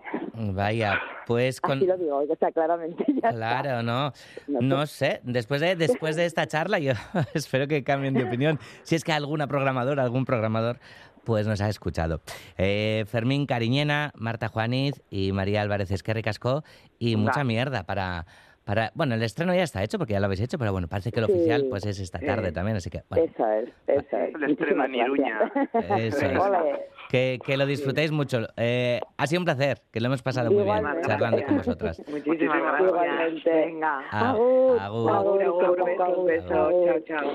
Vaya, 0.53 0.99
pues 1.27 1.61
con... 1.61 1.77
Así 1.77 1.85
lo 1.85 1.97
digo, 1.97 2.17
o 2.17 2.35
sea, 2.37 2.51
claramente 2.51 3.05
ya 3.21 3.29
Claro, 3.31 3.83
no. 3.83 4.11
No 4.47 4.61
No 4.61 4.85
sé. 4.87 5.21
Después 5.23 5.61
de, 5.61 5.75
después 5.75 6.15
de 6.15 6.25
esta 6.25 6.47
charla, 6.47 6.79
yo 6.79 6.93
espero 7.33 7.67
que 7.67 7.83
cambien 7.83 8.13
de 8.13 8.23
opinión. 8.25 8.59
Si 8.83 8.95
es 8.95 9.03
que 9.03 9.11
alguna 9.11 9.47
programadora, 9.47 10.03
algún 10.03 10.25
programador, 10.25 10.79
pues 11.23 11.47
nos 11.47 11.61
ha 11.61 11.69
escuchado. 11.69 12.21
Eh, 12.57 13.05
Fermín 13.07 13.45
Cariñena, 13.47 14.11
Marta 14.15 14.47
Juaniz 14.47 15.01
y 15.09 15.31
María 15.31 15.61
Álvarez 15.61 15.89
Esquerri 15.91 16.21
Cascó. 16.21 16.63
Y 16.99 17.15
mucha 17.15 17.43
mierda 17.43 17.83
para, 17.83 18.25
para. 18.65 18.91
Bueno, 18.95 19.15
el 19.15 19.23
estreno 19.23 19.53
ya 19.55 19.63
está 19.63 19.81
hecho 19.83 19.97
porque 19.97 20.11
ya 20.13 20.19
lo 20.19 20.25
habéis 20.25 20.41
hecho, 20.41 20.57
pero 20.57 20.73
bueno, 20.73 20.87
parece 20.89 21.11
que 21.11 21.21
el 21.21 21.27
Sí. 21.27 21.31
oficial 21.31 21.65
pues 21.69 21.85
es 21.85 21.99
esta 21.99 22.19
tarde 22.19 22.49
Sí. 22.49 22.53
también, 22.53 22.75
así 22.77 22.89
que 22.89 23.03
bueno, 23.09 23.23
Eso 23.25 23.47
es, 23.51 23.69
eso 23.87 24.17
es. 24.17 24.35
El 24.35 24.43
estreno 24.51 24.83
en 24.85 24.95
Iruña. 24.95 25.51
eso 25.97 26.25
es. 26.25 26.79
Que, 27.09 27.39
que 27.45 27.55
lo 27.55 27.65
disfrutéis 27.65 28.11
mucho. 28.11 28.39
Eh, 28.57 28.99
ha 29.17 29.27
sido 29.27 29.39
un 29.41 29.45
placer, 29.45 29.81
que 29.91 29.99
lo 30.01 30.07
hemos 30.07 30.21
pasado 30.23 30.51
muy 30.51 30.63
bien 30.63 30.83
charlando 31.03 31.43
con 31.45 31.57
vosotras. 31.57 32.01
Muchísimas 32.09 32.61
gracias. 32.61 32.89
Igualmente. 32.89 33.49
Venga. 33.51 33.99
A- 34.11 34.29
Agur, 34.31 34.79
agur. 34.79 35.11
Agur, 35.11 35.43
agur, 35.43 35.85
besos, 35.85 36.25
besos. 36.25 36.49
Chao, 36.49 36.99
chao. 37.07 37.31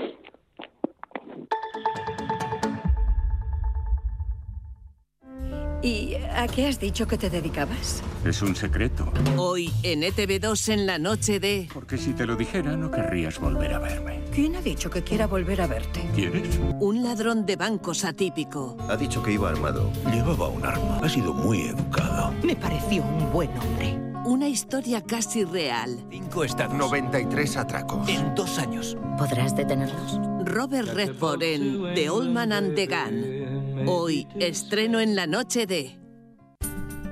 ¿Y 5.82 6.14
a 6.36 6.46
qué 6.46 6.66
has 6.66 6.78
dicho 6.78 7.06
que 7.06 7.16
te 7.16 7.30
dedicabas? 7.30 8.02
Es 8.24 8.42
un 8.42 8.54
secreto, 8.54 9.10
Hoy 9.38 9.70
en 9.82 10.02
ETV2 10.02 10.74
en 10.74 10.86
la 10.86 10.98
noche 10.98 11.40
de... 11.40 11.68
porque 11.72 11.96
si 11.96 12.12
te 12.12 12.26
lo 12.26 12.36
dijera 12.36 12.76
no 12.76 12.90
querrías 12.90 13.40
volver 13.40 13.72
a 13.72 13.78
verme. 13.78 14.20
¿Quién 14.34 14.56
ha 14.56 14.60
dicho 14.60 14.90
que 14.90 15.02
quiera 15.02 15.26
volver 15.26 15.62
a 15.62 15.66
verte? 15.66 16.02
¿Quieres? 16.14 16.60
Un 16.80 17.02
ladrón 17.02 17.46
de 17.46 17.56
bancos 17.56 18.04
atípico. 18.04 18.76
Ha 18.90 18.96
dicho 18.96 19.22
que 19.22 19.32
iba 19.32 19.48
armado. 19.48 19.90
Llevaba 20.12 20.48
un 20.48 20.64
arma. 20.66 20.98
Ha 21.02 21.08
sido 21.08 21.32
muy 21.32 21.62
educado. 21.62 22.32
Me 22.42 22.54
pareció 22.54 23.02
un 23.02 23.32
buen 23.32 23.50
hombre. 23.56 23.98
Una 24.26 24.48
historia 24.48 25.02
casi 25.02 25.44
real. 25.44 25.98
Cinco 26.10 26.44
estados. 26.44 26.74
93 26.76 27.56
atracos. 27.56 28.06
En 28.06 28.34
dos 28.34 28.58
años. 28.58 28.98
¿Podrás 29.16 29.56
detenerlos? 29.56 30.20
Robert 30.44 30.88
Redford 30.92 31.42
en 31.42 31.94
The 31.94 32.10
Old 32.10 32.30
Man 32.30 32.52
and 32.52 32.74
the 32.74 32.86
Gun. 32.86 33.39
Hoy 33.86 34.26
estreno 34.38 35.00
en 35.00 35.16
la 35.16 35.26
noche 35.26 35.66
de... 35.66 35.98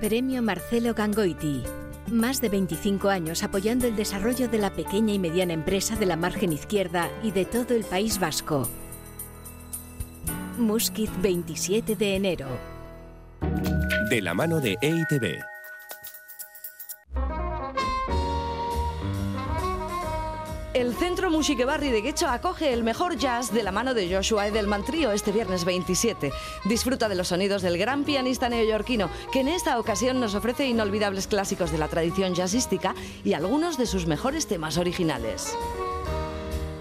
Premio 0.00 0.42
Marcelo 0.42 0.94
Gangoiti. 0.94 1.62
Más 2.08 2.40
de 2.40 2.48
25 2.48 3.08
años 3.08 3.42
apoyando 3.42 3.86
el 3.86 3.96
desarrollo 3.96 4.48
de 4.48 4.58
la 4.58 4.72
pequeña 4.72 5.12
y 5.12 5.18
mediana 5.18 5.52
empresa 5.52 5.96
de 5.96 6.06
la 6.06 6.16
margen 6.16 6.52
izquierda 6.52 7.10
y 7.22 7.32
de 7.32 7.44
todo 7.44 7.74
el 7.74 7.84
País 7.84 8.18
Vasco. 8.18 8.68
Muskiz 10.58 11.10
27 11.20 11.96
de 11.96 12.16
enero. 12.16 12.48
De 14.10 14.20
la 14.22 14.34
mano 14.34 14.60
de 14.60 14.76
EITB. 14.80 15.47
El 20.78 20.94
Centro 20.94 21.28
Musique 21.28 21.64
Barri 21.64 21.90
de 21.90 22.02
Guecho 22.02 22.28
acoge 22.28 22.72
el 22.72 22.84
mejor 22.84 23.16
jazz 23.16 23.52
de 23.52 23.64
la 23.64 23.72
mano 23.72 23.94
de 23.94 24.14
Joshua 24.14 24.46
Edelman 24.46 24.84
Trio 24.84 25.10
este 25.10 25.32
viernes 25.32 25.64
27. 25.64 26.30
Disfruta 26.66 27.08
de 27.08 27.16
los 27.16 27.26
sonidos 27.26 27.62
del 27.62 27.78
gran 27.78 28.04
pianista 28.04 28.48
neoyorquino, 28.48 29.10
que 29.32 29.40
en 29.40 29.48
esta 29.48 29.80
ocasión 29.80 30.20
nos 30.20 30.36
ofrece 30.36 30.68
inolvidables 30.68 31.26
clásicos 31.26 31.72
de 31.72 31.78
la 31.78 31.88
tradición 31.88 32.36
jazzística 32.36 32.94
y 33.24 33.32
algunos 33.32 33.76
de 33.76 33.86
sus 33.86 34.06
mejores 34.06 34.46
temas 34.46 34.78
originales. 34.78 35.56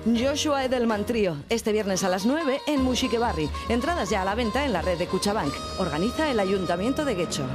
Joshua 0.06 0.64
Edelman 0.64 1.08
Trio, 1.08 1.38
este 1.50 1.72
viernes 1.72 2.04
a 2.04 2.10
las 2.10 2.28
9 2.28 2.62
en 2.68 2.84
Musique 2.84 3.18
Barri. 3.18 3.50
Entradas 3.68 4.12
ya 4.12 4.22
a 4.22 4.26
la 4.26 4.36
venta 4.36 4.64
en 4.64 4.74
la 4.74 4.84
red 4.84 5.00
de 5.00 5.08
Cuchabank. 5.08 5.54
Organiza 5.80 6.30
el 6.30 6.40
Ayuntamiento 6.40 7.04
de 7.04 7.16
Guecho. 7.16 7.48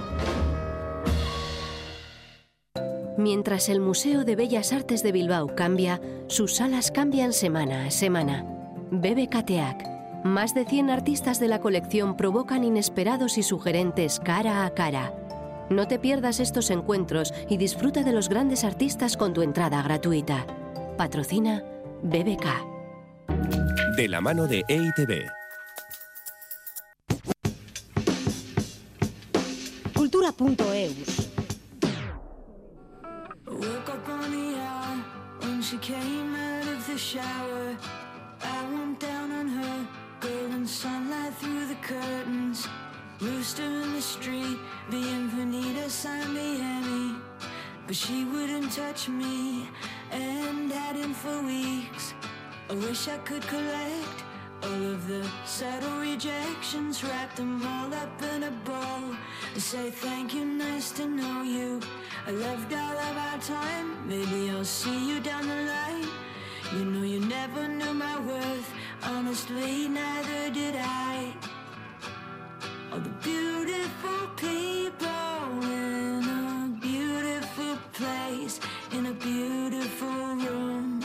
Mientras 3.17 3.69
el 3.69 3.81
Museo 3.81 4.25
de 4.25 4.37
Bellas 4.37 4.73
Artes 4.73 5.03
de 5.03 5.13
Bilbao 5.13 5.55
cambia, 5.55 6.01
sus 6.29 6.57
salas 6.57 6.91
cambian 6.91 7.33
semana 7.33 7.87
a 7.87 7.91
semana. 7.91 8.45
BBKTEAC. 8.91 10.25
Más 10.25 10.55
de 10.55 10.65
100 10.65 10.91
artistas 10.91 11.39
de 11.41 11.49
la 11.49 11.61
colección 11.61 12.17
provocan 12.17 12.65
inesperados 12.65 13.39
y 13.39 13.43
sugerentes 13.43 14.21
cara 14.21 14.65
a 14.65 14.71
cara. 14.71 15.13
No 15.69 15.89
te 15.89 15.99
pierdas 15.99 16.41
estos 16.41 16.71
encuentros 16.71 17.35
y 17.49 17.57
disfruta 17.57 18.03
de 18.03 18.13
los 18.13 18.29
grandes 18.29 18.65
artistas 18.65 19.17
con 19.17 19.33
tu 19.33 19.43
entrada 19.43 19.83
gratuita. 19.83 20.47
Patrocina 20.97 21.63
BBK. 22.03 22.47
De 23.97 24.09
la 24.09 24.21
mano 24.21 24.47
de 24.47 24.63
EITB. 24.69 25.27
Cultura.eus. 29.95 31.32
shower. 37.13 37.77
I 38.43 38.65
went 38.73 38.99
down 38.99 39.33
on 39.33 39.47
her, 39.47 39.87
golden 40.21 40.67
sunlight 40.67 41.35
through 41.35 41.67
the 41.67 41.81
curtains. 41.83 42.67
Rooster 43.21 43.65
in 43.83 43.93
the 43.93 44.01
street, 44.01 44.57
Bienvenidos 44.91 46.07
a 46.07 46.27
Miami. 46.29 47.15
But 47.87 47.97
she 47.97 48.25
wouldn't 48.25 48.73
touch 48.73 49.11
me, 49.11 49.69
and 50.11 50.73
hadn't 50.73 51.13
for 51.13 51.43
weeks. 51.43 52.15
I 52.71 52.75
wish 52.87 53.09
I 53.09 53.19
could 53.19 53.47
collect 53.47 54.19
all 54.63 54.83
of 54.95 55.07
the 55.07 55.23
subtle 55.45 55.99
rejections, 55.99 57.05
wrap 57.05 57.37
them 57.37 57.61
all 57.67 57.93
up 57.93 58.23
in 58.35 58.45
a 58.45 58.53
bow. 58.65 59.15
and 59.53 59.63
Say 59.63 59.91
thank 59.91 60.33
you, 60.33 60.47
nice 60.47 60.91
to 60.93 61.05
know 61.05 61.43
you. 61.43 61.79
I 62.27 62.31
loved 62.31 62.73
all 62.73 62.97
of 63.09 63.17
our 63.29 63.39
time. 63.41 64.09
Maybe 64.09 64.51
I'll 64.51 64.65
see 64.65 65.09
you 65.11 65.21
down 65.21 65.47
the 65.47 65.63
line. 65.73 66.02
You 66.75 66.85
know 66.87 67.03
you 67.03 67.21
never 67.21 67.69
knew 67.69 67.93
my 67.93 68.19
worth. 68.21 68.73
Honestly, 69.03 69.89
neither 69.89 70.51
did 70.51 70.75
I. 70.79 71.35
All 72.91 72.99
the 72.99 73.11
beautiful 73.31 74.21
people 74.37 75.65
in 75.65 76.25
a 76.25 76.79
beautiful 76.81 77.77
place, 77.93 78.59
in 78.93 79.07
a 79.07 79.13
beautiful 79.13 80.09
room. 80.47 81.05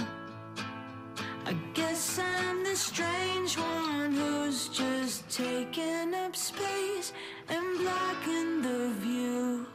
I 1.45 1.53
guess 1.73 2.17
I'm 2.17 2.63
the 2.63 2.75
strange 2.75 3.57
one 3.57 4.13
who's 4.13 4.69
just 4.69 5.29
taking 5.29 6.13
up 6.13 6.33
space 6.35 7.11
and 7.49 7.77
blocking 7.79 8.61
the 8.61 8.93
view. 9.01 9.65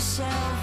Yourself. 0.00 0.60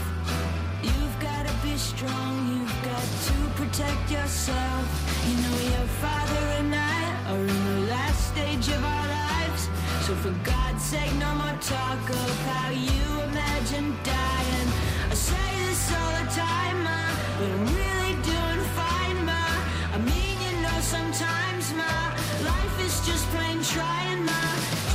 You've 0.81 1.19
gotta 1.19 1.53
be 1.61 1.77
strong, 1.77 2.33
you've 2.49 2.77
got 2.91 3.07
to 3.29 3.37
protect 3.53 4.09
yourself. 4.09 4.85
You 5.29 5.35
know 5.43 5.57
your 5.77 5.87
father 6.01 6.43
and 6.57 6.73
I 6.73 7.01
are 7.29 7.45
in 7.53 7.61
the 7.71 7.79
last 7.93 8.19
stage 8.33 8.67
of 8.75 8.81
our 8.83 9.07
lives. 9.21 9.69
So 10.05 10.15
for 10.23 10.33
God's 10.43 10.81
sake, 10.81 11.13
no 11.19 11.31
more 11.35 11.57
talk 11.61 12.03
of 12.23 12.31
how 12.49 12.69
you 12.71 13.07
imagine 13.29 13.87
dying. 14.03 14.69
I 15.13 15.15
say 15.29 15.49
this 15.67 15.85
all 15.97 16.13
the 16.19 16.27
time, 16.33 16.77
ma, 16.87 17.01
but 17.37 17.49
I'm 17.55 17.65
really 17.81 18.15
doing 18.33 18.61
fine, 18.81 19.19
ma. 19.29 19.45
I 19.93 19.99
mean, 20.09 20.35
you 20.45 20.53
know, 20.65 20.77
sometimes, 20.81 21.65
ma, 21.77 21.93
life 22.41 22.77
is 22.87 22.95
just 23.05 23.23
plain 23.35 23.61
trying, 23.61 24.25
ma. 24.25 24.41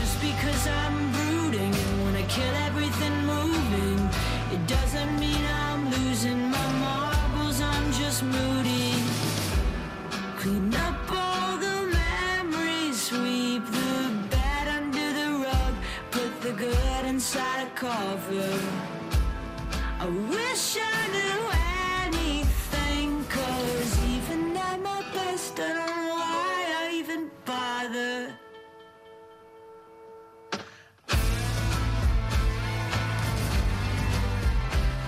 Just 0.01 0.17
because 0.21 0.63
I'm 0.67 0.97
brooding 1.15 1.73
and 1.83 2.03
wanna 2.03 2.27
kill 2.27 2.55
it 2.57 2.62
doesn't 4.67 5.19
mean 5.19 5.45
I'm 5.45 5.62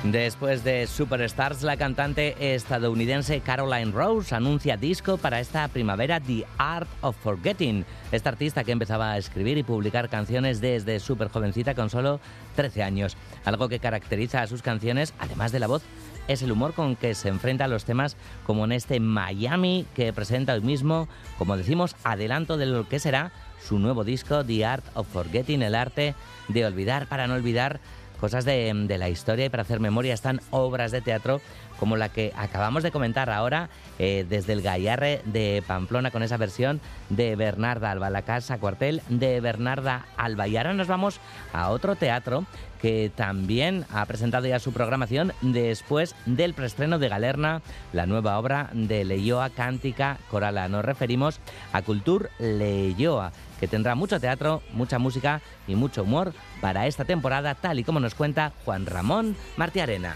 Después 0.05 0.63
de 0.65 0.87
Superstars, 0.87 1.63
la 1.63 1.79
cantante 1.79 2.55
estadounidense 2.55 3.41
Caroline 3.41 3.91
Rose 3.91 4.35
anuncia 4.35 4.77
disco 4.77 5.17
para 5.17 5.41
esta 5.41 5.67
primavera 5.69 6.21
The 6.21 6.45
Art 6.59 6.91
of 7.01 7.17
Forgetting. 7.17 7.87
Esta 8.13 8.29
artista 8.29 8.65
que 8.65 8.73
empezaba 8.73 9.13
a 9.13 9.17
escribir 9.17 9.57
y 9.57 9.63
publicar 9.63 10.11
canciones 10.11 10.61
desde 10.61 11.01
súper 11.01 11.29
jovencita 11.29 11.75
con 11.75 11.89
solo 11.89 12.21
13 12.55 12.83
años. 12.83 13.17
Algo 13.47 13.71
que 13.71 13.79
caracteriza 13.79 14.43
a 14.43 14.47
sus 14.47 14.61
canciones, 14.61 15.15
además 15.19 15.53
de 15.53 15.61
la 15.61 15.69
voz, 15.69 15.83
es 16.29 16.43
el 16.43 16.53
humor 16.53 16.75
con 16.75 16.97
que 16.97 17.15
se 17.15 17.31
enfrenta 17.31 17.65
a 17.65 17.69
los 17.69 17.87
temas 17.87 18.19
como 18.45 18.67
en 18.67 18.73
este 18.73 19.01
Miami 19.01 19.87
que 19.95 20.13
presenta 20.13 20.53
hoy 20.53 20.61
mismo, 20.61 21.09
como 21.39 21.57
decimos, 21.57 21.97
adelanto 22.05 22.59
de 22.59 22.67
lo 22.67 22.87
que 22.87 22.99
será 22.99 23.33
su 23.67 23.79
nuevo 23.79 24.05
disco 24.05 24.45
The 24.45 24.67
Art 24.67 24.85
of 24.93 25.09
Forgetting, 25.09 25.63
el 25.63 25.75
arte 25.75 26.15
de 26.49 26.67
olvidar 26.67 27.07
para 27.07 27.27
no 27.27 27.35
olvidar 27.35 27.81
cosas 28.21 28.45
de, 28.45 28.97
la 28.99 29.09
historia 29.09 29.47
y 29.47 29.49
para 29.49 29.63
hacer 29.63 29.81
memoria 29.81 30.15
están 30.15 30.41
obras 30.51 30.93
de 30.93 31.01
teatro 31.01 31.41
como 31.85 31.99
la 31.99 32.09
que 32.09 32.33
acabamos 32.35 32.83
de 32.83 32.91
comentar 32.91 33.29
ahora 33.29 33.69
eh, 33.99 34.25
desde 34.27 34.55
el 34.55 34.63
Gallarre 34.63 35.21
de 35.27 35.63
Pamplona 35.67 36.11
con 36.11 36.23
esa 36.23 36.39
versión 36.39 36.81
de 37.11 37.37
Bernarda 37.37 37.91
Alba, 37.91 38.09
la 38.09 38.23
casa 38.23 38.57
cuartel 38.57 39.03
de 39.11 39.39
Bernarda 39.43 40.07
Alba. 40.17 40.49
Y 40.49 40.57
ahora 40.57 40.73
nos 40.73 40.89
vamos 40.89 41.21
a 41.53 41.69
otro 41.69 41.95
teatro 41.95 42.47
que 42.81 43.13
también 43.15 43.85
ha 43.93 44.07
presentado 44.07 44.47
ya 44.47 44.61
su 44.61 44.73
programación 44.73 45.35
después 45.43 46.17
del 46.25 46.55
preestreno 46.55 46.99
de 46.99 47.11
Galerna, 47.11 47.61
la 47.93 48.07
nueva 48.07 48.39
obra 48.39 48.71
de 48.73 49.05
Leyoa 49.05 49.51
Cántica 49.51 50.17
Corala. 50.31 50.69
Nos 50.69 50.87
referimos 50.87 51.39
a 51.75 51.83
Cultur 51.83 52.31
Leyoa, 52.39 53.31
que 53.61 53.69
tendrá 53.69 53.95
mucho 53.95 54.19
teatro, 54.21 54.63
mucha 54.73 54.99
música 54.99 55.43
y 55.69 55.75
mucho 55.75 56.05
humor 56.05 56.33
para 56.63 56.87
esta 56.87 57.05
temporada, 57.05 57.55
tal 57.55 57.79
y 57.79 57.85
como 57.85 58.01
nos 58.01 58.15
cuenta 58.15 58.53
Juan 58.65 58.87
Ramón 58.87 59.37
Martiarena. 59.59 60.15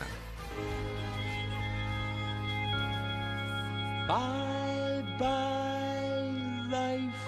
Bye 4.08 5.04
bye 5.18 6.32
life. 6.70 7.24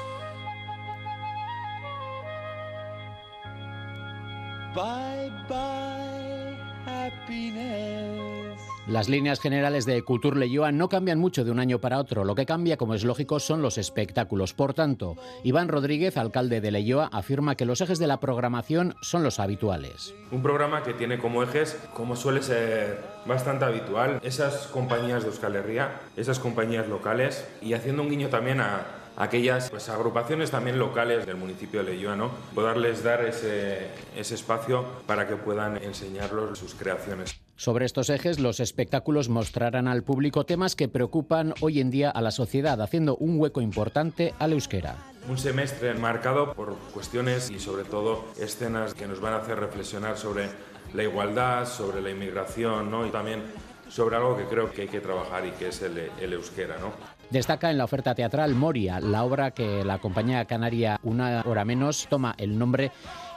Bye 4.74 5.30
bye 5.48 6.56
happiness. 6.86 8.49
Las 8.90 9.08
líneas 9.08 9.38
generales 9.38 9.86
de 9.86 10.02
Cultur 10.02 10.36
Leyoa 10.36 10.72
no 10.72 10.88
cambian 10.88 11.20
mucho 11.20 11.44
de 11.44 11.52
un 11.52 11.60
año 11.60 11.80
para 11.80 12.00
otro. 12.00 12.24
Lo 12.24 12.34
que 12.34 12.44
cambia, 12.44 12.76
como 12.76 12.94
es 12.94 13.04
lógico, 13.04 13.38
son 13.38 13.62
los 13.62 13.78
espectáculos. 13.78 14.52
Por 14.52 14.74
tanto, 14.74 15.14
Iván 15.44 15.68
Rodríguez, 15.68 16.16
alcalde 16.16 16.60
de 16.60 16.72
Leyoa, 16.72 17.08
afirma 17.12 17.54
que 17.54 17.66
los 17.66 17.80
ejes 17.80 18.00
de 18.00 18.08
la 18.08 18.18
programación 18.18 18.96
son 19.00 19.22
los 19.22 19.38
habituales. 19.38 20.12
Un 20.32 20.42
programa 20.42 20.82
que 20.82 20.92
tiene 20.92 21.20
como 21.20 21.44
ejes, 21.44 21.78
como 21.94 22.16
suele 22.16 22.42
ser 22.42 22.98
bastante 23.26 23.64
habitual, 23.64 24.18
esas 24.24 24.66
compañías 24.66 25.22
de 25.22 25.28
Euskal 25.28 25.54
Herria, 25.54 26.00
esas 26.16 26.40
compañías 26.40 26.88
locales 26.88 27.46
y 27.62 27.74
haciendo 27.74 28.02
un 28.02 28.10
guiño 28.10 28.26
también 28.26 28.60
a 28.60 28.86
aquellas 29.16 29.70
pues, 29.70 29.88
agrupaciones 29.88 30.50
también 30.50 30.80
locales 30.80 31.26
del 31.26 31.36
municipio 31.36 31.84
de 31.84 31.92
Leyoa, 31.92 32.16
¿no? 32.16 32.32
poderles 32.56 33.04
dar 33.04 33.24
ese, 33.24 33.86
ese 34.16 34.34
espacio 34.34 34.84
para 35.06 35.28
que 35.28 35.36
puedan 35.36 35.76
enseñarlos 35.76 36.58
sus 36.58 36.74
creaciones. 36.74 37.40
Sobre 37.60 37.84
estos 37.84 38.08
ejes, 38.08 38.40
los 38.40 38.58
espectáculos 38.58 39.28
mostrarán 39.28 39.86
al 39.86 40.02
público 40.02 40.46
temas 40.46 40.74
que 40.74 40.88
preocupan 40.88 41.52
hoy 41.60 41.78
en 41.80 41.90
día 41.90 42.08
a 42.08 42.22
la 42.22 42.30
sociedad, 42.30 42.80
haciendo 42.80 43.18
un 43.18 43.38
hueco 43.38 43.60
importante 43.60 44.32
al 44.38 44.54
euskera. 44.54 44.96
Un 45.28 45.36
semestre 45.36 45.92
marcado 45.92 46.54
por 46.54 46.78
cuestiones 46.94 47.50
y 47.50 47.60
sobre 47.60 47.84
todo 47.84 48.24
escenas 48.40 48.94
que 48.94 49.06
nos 49.06 49.20
van 49.20 49.34
a 49.34 49.40
hacer 49.40 49.60
reflexionar 49.60 50.16
sobre 50.16 50.48
la 50.94 51.02
igualdad, 51.02 51.66
sobre 51.66 52.00
la 52.00 52.08
inmigración 52.08 52.90
¿no? 52.90 53.06
y 53.06 53.10
también 53.10 53.42
sobre 53.90 54.16
algo 54.16 54.38
que 54.38 54.44
creo 54.44 54.70
que 54.72 54.82
hay 54.82 54.88
que 54.88 55.00
trabajar 55.00 55.44
y 55.44 55.50
que 55.50 55.68
es 55.68 55.82
el, 55.82 55.98
el 56.18 56.32
euskera. 56.32 56.78
¿no? 56.78 56.92
Destaca 57.28 57.70
en 57.70 57.76
la 57.76 57.84
oferta 57.84 58.14
teatral 58.14 58.54
Moria, 58.54 59.00
la 59.00 59.22
obra 59.22 59.50
que 59.50 59.84
la 59.84 59.98
compañía 59.98 60.46
canaria 60.46 60.98
Una 61.02 61.42
Hora 61.44 61.66
Menos 61.66 62.06
toma 62.08 62.34
el 62.38 62.58
nombre 62.58 62.90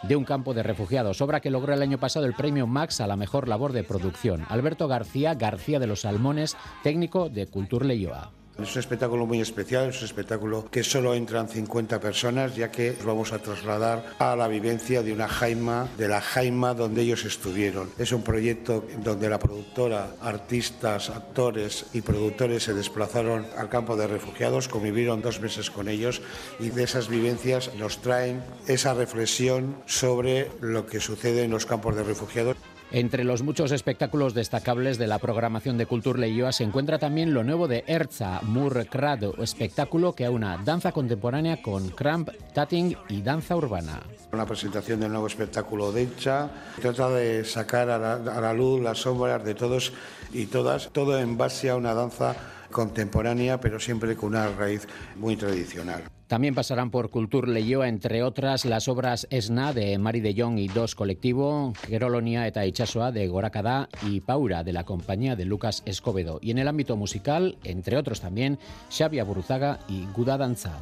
de 0.04 0.16
un 0.16 0.26
campo 0.26 0.54
de 0.54 0.64
refugiados, 0.64 1.22
obra 1.22 1.40
que 1.40 1.50
logró 1.50 1.74
el 1.74 1.82
año 1.82 1.98
pasado 1.98 2.26
el 2.26 2.34
premio 2.34 2.68
Max 2.68 3.02
a 3.02 3.08
la 3.08 3.16
mejor 3.16 3.48
labor 3.48 3.74
de 3.74 3.84
producción. 3.84 4.46
Alberto 4.50 4.88
García, 4.88 5.34
García 5.34 5.80
de 5.80 5.88
los 5.88 6.02
Salmones, 6.02 6.56
técnico 6.84 7.30
de 7.30 7.48
Cultur 7.48 7.86
Leyoa. 7.86 8.32
Es 8.62 8.76
un 8.76 8.80
espectáculo 8.80 9.26
muy 9.26 9.42
especial, 9.42 9.90
es 9.90 9.98
un 10.00 10.06
espectáculo 10.06 10.70
que 10.70 10.84
solo 10.84 11.16
entran 11.16 11.50
50 11.50 12.00
personas, 12.00 12.56
ya 12.56 12.70
que 12.70 12.92
nos 12.92 13.06
vamos 13.06 13.34
a 13.34 13.40
trasladar 13.40 14.06
a 14.20 14.36
la 14.36 14.48
vivencia 14.48 15.02
de 15.02 15.12
una 15.12 15.28
jaima, 15.28 15.90
de 15.98 16.08
la 16.08 16.22
jaima 16.22 16.76
donde 16.76 17.02
ellos 17.02 17.26
estuvieron. 17.26 17.90
Es 17.98 18.12
un 18.12 18.22
proyecto 18.22 18.86
donde 19.04 19.28
la 19.28 19.40
productora, 19.40 20.16
artistas, 20.22 21.10
actores 21.10 21.88
y 21.94 22.02
productores 22.02 22.64
se 22.64 22.76
desplazaron 22.76 23.48
al 23.58 23.70
campo 23.70 23.98
de 23.98 24.06
refugiados, 24.06 24.68
convivieron 24.68 25.24
dos 25.24 25.42
meses 25.42 25.72
con 25.72 25.90
ellos 25.90 26.22
y 26.60 26.70
de 26.70 26.84
esas 26.84 27.10
vivencias 27.10 27.72
nos 27.76 28.02
traen 28.02 28.44
esa 28.68 28.94
reflexión 28.94 29.78
sobre 29.88 30.52
lo 30.62 30.86
que 30.86 31.00
sucede 31.00 31.44
en 31.44 31.52
los 31.52 31.66
campos 31.66 31.96
de 31.96 32.04
refugiados. 32.04 32.56
Entre 32.94 33.24
los 33.24 33.42
muchos 33.42 33.72
espectáculos 33.72 34.36
destacables 34.36 35.00
de 35.00 35.08
la 35.08 35.18
programación 35.18 35.80
de 35.80 35.88
Cultur 35.88 36.20
Leyoa 36.20 36.52
se 36.52 36.64
encuentra 36.64 37.00
también 37.00 37.34
lo 37.34 37.44
nuevo 37.44 37.68
de 37.68 37.84
Erza 37.88 38.40
Murkrado, 38.44 39.34
espectáculo 39.42 40.14
que 40.14 40.26
aúna 40.26 40.62
danza 40.64 40.92
contemporánea 40.92 41.60
con 41.60 41.90
cramp, 41.90 42.30
tatting 42.54 42.96
y 43.10 43.24
danza 43.24 43.56
urbana. 43.56 44.04
Una 44.32 44.46
presentación 44.46 45.00
del 45.00 45.12
nuevo 45.12 45.26
espectáculo 45.26 45.92
de 45.92 46.04
Erza 46.04 46.52
trata 46.80 47.10
de 47.10 47.44
sacar 47.46 47.90
a 47.90 47.98
la, 47.98 48.14
a 48.14 48.40
la 48.40 48.54
luz 48.54 48.80
las 48.80 49.00
sombras 49.00 49.44
de 49.44 49.56
todos 49.56 49.92
y 50.32 50.46
todas, 50.46 50.92
todo 50.92 51.18
en 51.18 51.36
base 51.36 51.72
a 51.72 51.76
una 51.76 51.96
danza 51.96 52.36
contemporánea, 52.72 53.60
pero 53.60 53.80
siempre 53.80 54.16
con 54.16 54.30
una 54.30 54.50
raíz 54.50 54.88
muy 55.16 55.36
tradicional. 55.36 56.04
También 56.34 56.56
pasarán 56.56 56.90
por 56.90 57.12
Cultur 57.12 57.48
Leyoa, 57.48 57.88
entre 57.88 58.24
otras, 58.24 58.66
las 58.66 58.88
obras 58.88 59.28
Esna 59.30 59.72
de 59.72 59.96
Mari 60.00 60.20
de 60.20 60.34
Jong 60.36 60.58
y 60.58 60.68
Dos 60.68 60.96
Colectivo, 60.96 61.74
Gerolonia 61.86 62.48
eta 62.48 62.66
Itxasoa 62.66 63.12
de 63.12 63.28
Gorakada 63.28 63.88
y 64.02 64.20
Paura 64.20 64.64
de 64.64 64.74
la 64.74 64.84
compañía 64.84 65.36
de 65.36 65.46
Lucas 65.46 65.84
Escobedo. 65.86 66.40
Y 66.42 66.50
en 66.50 66.58
el 66.58 66.68
ámbito 66.68 66.98
musical, 66.98 67.60
entre 67.64 67.98
otros 67.98 68.20
también, 68.20 68.58
Xavi 68.90 69.22
Buruzaga 69.22 69.78
y 69.88 70.08
Guda 70.08 70.40
Danza. 70.40 70.80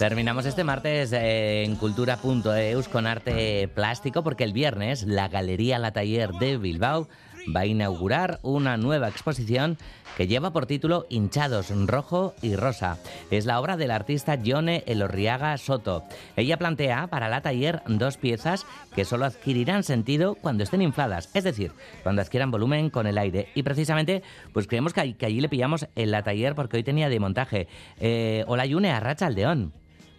Terminamos 0.00 0.46
este 0.46 0.64
martes 0.64 1.12
eh, 1.12 1.62
en 1.62 1.76
cultura.eus 1.76 2.88
con 2.88 3.06
arte 3.06 3.68
plástico 3.68 4.22
porque 4.22 4.44
el 4.44 4.54
viernes 4.54 5.02
la 5.02 5.28
Galería 5.28 5.78
La 5.78 5.92
Taller 5.92 6.32
de 6.32 6.56
Bilbao 6.56 7.06
va 7.54 7.60
a 7.60 7.66
inaugurar 7.66 8.38
una 8.42 8.78
nueva 8.78 9.08
exposición 9.08 9.76
que 10.16 10.26
lleva 10.26 10.54
por 10.54 10.64
título 10.64 11.04
Hinchados 11.10 11.70
Rojo 11.86 12.34
y 12.40 12.56
Rosa. 12.56 12.96
Es 13.30 13.44
la 13.44 13.60
obra 13.60 13.76
del 13.76 13.90
artista 13.90 14.36
Yone 14.36 14.84
Elorriaga 14.86 15.58
Soto. 15.58 16.04
Ella 16.34 16.56
plantea 16.56 17.08
para 17.08 17.28
la 17.28 17.42
taller 17.42 17.82
dos 17.86 18.16
piezas 18.16 18.64
que 18.94 19.04
solo 19.04 19.26
adquirirán 19.26 19.82
sentido 19.82 20.34
cuando 20.34 20.62
estén 20.62 20.80
infladas, 20.80 21.28
es 21.34 21.44
decir, 21.44 21.72
cuando 22.02 22.22
adquieran 22.22 22.50
volumen 22.50 22.88
con 22.88 23.06
el 23.06 23.18
aire. 23.18 23.48
Y 23.54 23.64
precisamente, 23.64 24.22
pues 24.54 24.66
creemos 24.66 24.94
que, 24.94 25.02
allí 25.02 25.40
le 25.42 25.50
pillamos 25.50 25.88
en 25.94 26.10
la 26.10 26.22
taller 26.22 26.54
porque 26.54 26.78
hoy 26.78 26.84
tenía 26.84 27.10
de 27.10 27.20
montaje. 27.20 27.68
Eh, 27.98 28.44
hola 28.46 28.64
Yune, 28.64 28.92
Arracha 28.92 29.26
Aldeón. 29.26 29.74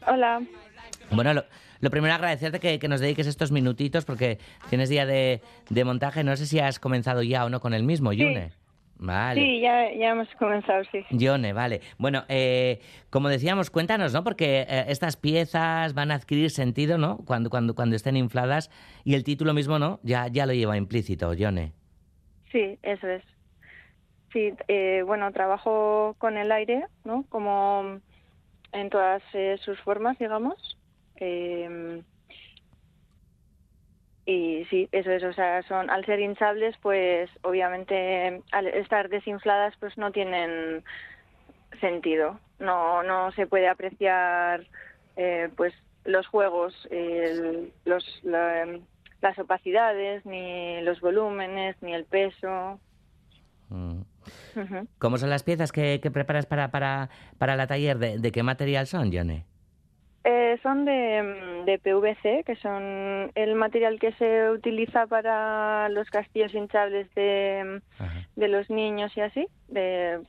Hola. 0.08 0.42
Bueno, 1.12 1.34
lo, 1.34 1.44
lo 1.80 1.90
primero 1.90 2.14
agradecerte 2.14 2.60
que, 2.60 2.80
que, 2.80 2.88
nos 2.88 3.00
dediques 3.00 3.28
estos 3.28 3.52
minutitos 3.52 4.06
porque 4.06 4.40
tienes 4.70 4.90
día 4.90 5.06
de, 5.06 5.42
de, 5.70 5.84
montaje. 5.84 6.24
No 6.24 6.36
sé 6.38 6.46
si 6.46 6.60
has 6.60 6.80
comenzado 6.80 7.24
ya 7.24 7.46
o 7.46 7.50
no 7.50 7.60
con 7.60 7.74
el 7.74 7.84
mismo, 7.84 8.14
Yune. 8.14 8.50
Sí. 8.50 8.56
Vale. 9.04 9.42
Sí, 9.42 9.62
ya, 9.62 9.92
ya 9.96 10.12
hemos 10.12 10.28
comenzado, 10.38 10.84
sí. 10.92 11.04
Yone, 11.10 11.54
vale. 11.54 11.82
Bueno, 11.98 12.24
eh, 12.30 12.80
como 13.10 13.30
decíamos, 13.30 13.72
cuéntanos, 13.72 14.14
¿no? 14.14 14.24
Porque 14.24 14.62
eh, 14.70 14.86
estas 14.90 15.18
piezas 15.18 15.96
van 15.96 16.12
a 16.12 16.16
adquirir 16.16 16.52
sentido, 16.52 17.00
¿no? 17.00 17.18
Cuando, 17.26 17.50
cuando, 17.50 17.74
cuando 17.74 17.96
estén 17.96 18.16
infladas 18.16 18.70
y 19.04 19.16
el 19.16 19.24
título 19.24 19.56
mismo, 19.56 19.80
¿no? 19.80 20.00
Ya, 20.04 20.28
ya 20.28 20.46
lo 20.46 20.54
lleva 20.54 20.78
implícito, 20.78 21.34
Yone. 21.34 21.74
Sí, 22.52 22.78
eso 22.84 23.08
es. 23.08 23.24
Sí, 24.32 24.54
eh, 24.68 25.02
bueno, 25.04 25.32
trabajo 25.32 26.16
con 26.20 26.38
el 26.38 26.52
aire, 26.52 26.86
¿no? 27.04 27.26
Como 27.30 28.02
en 28.72 28.90
todas 28.90 29.22
eh, 29.34 29.58
sus 29.64 29.80
formas, 29.82 30.18
digamos. 30.20 30.78
Eh, 31.18 32.02
y 34.26 34.66
sí, 34.66 34.88
eso 34.92 35.12
es, 35.12 35.24
o 35.24 35.34
sea, 35.34 35.64
son 35.64 35.90
al 35.90 36.06
ser 36.06 36.20
hinchables, 36.20 36.76
pues 36.82 37.30
obviamente 37.42 38.42
al 38.52 38.68
estar 38.68 39.10
desinfladas, 39.10 39.76
pues 39.80 39.98
no 39.98 40.12
tienen 40.12 40.84
sentido. 41.80 42.40
No, 42.60 43.04
no 43.04 43.32
se 43.32 43.48
puede 43.48 43.68
apreciar, 43.68 44.68
eh, 45.16 45.50
pues 45.58 45.74
los 46.06 46.28
juegos, 46.28 46.74
los, 47.86 48.20
la, 48.24 48.80
las 49.22 49.40
opacidades, 49.40 50.26
ni 50.26 50.82
los 50.82 51.00
volúmenes, 51.02 51.76
ni 51.82 51.94
el 51.94 52.06
peso. 52.06 52.80
Mm. 53.70 54.02
Uh 54.56 54.60
-huh. 54.60 54.88
¿Cómo 55.00 55.18
son 55.18 55.30
las 55.30 55.44
piezas 55.44 55.72
que, 55.72 56.00
que 56.02 56.12
preparas 56.12 56.46
para, 56.46 56.72
para, 56.72 57.10
para 57.38 57.56
la 57.56 57.68
taller? 57.68 57.98
¿De, 57.98 58.20
¿De, 58.20 58.32
qué 58.32 58.44
material 58.44 58.88
son, 58.88 59.12
Johnny? 59.12 59.44
Eh, 60.24 60.60
son 60.62 60.86
de, 60.86 61.64
de, 61.66 61.80
PVC, 61.80 62.44
que 62.44 62.56
son 62.58 63.32
el 63.34 63.56
material 63.56 64.00
que 64.00 64.12
se 64.14 64.52
utiliza 64.52 65.08
para 65.08 65.90
los 65.90 66.10
castillos 66.10 66.54
hinchables 66.54 67.12
de, 67.16 67.82
de 68.36 68.48
los 68.48 68.70
niños 68.70 69.16
y 69.18 69.22
así. 69.22 69.48
De, 69.68 70.22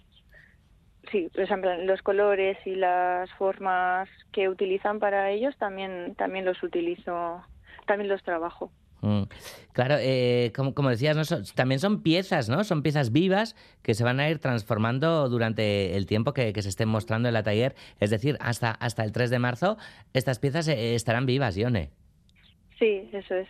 sí, 1.11 1.29
por 1.33 1.43
ejemplo, 1.43 1.77
los 1.85 2.01
colores 2.03 2.57
y 2.65 2.75
las 2.75 3.31
formas 3.33 4.09
que 4.33 4.49
utilizan 4.49 4.99
para 4.99 5.31
ellos 5.31 5.57
también, 5.59 6.15
también 6.17 6.47
los 6.47 6.63
utilizo, 6.63 7.43
también 7.87 8.09
los 8.09 8.23
trabajo. 8.23 8.71
Mm. 9.03 9.25
Claro, 9.73 9.97
eh, 9.99 10.53
como, 10.55 10.75
como, 10.75 10.89
decías, 10.89 11.17
¿no? 11.17 11.25
Son, 11.25 11.43
también 11.55 11.81
son 11.81 12.03
piezas, 12.03 12.49
¿no? 12.49 12.63
Son 12.63 12.83
piezas 12.83 13.11
vivas 13.11 13.57
que 13.83 13.95
se 13.95 14.05
van 14.05 14.21
a 14.21 14.31
ir 14.31 14.39
transformando 14.39 15.29
durante 15.29 15.97
el 15.97 16.07
tiempo 16.07 16.33
que, 16.33 16.53
que 16.53 16.63
se 16.63 16.69
estén 16.69 16.89
mostrando 16.89 17.29
en 17.29 17.35
la 17.35 17.43
taller. 17.43 17.75
Es 17.99 18.11
decir, 18.11 18.37
hasta, 18.41 18.71
hasta 18.71 19.03
el 19.05 19.13
3 19.13 19.31
de 19.31 19.39
marzo 19.39 19.77
estas 20.15 20.39
piezas 20.39 20.69
eh, 20.69 20.95
estarán 20.95 21.27
vivas, 21.27 21.57
Ione. 21.57 21.91
Sí, 22.79 23.09
eso 23.13 23.35
es. 23.35 23.49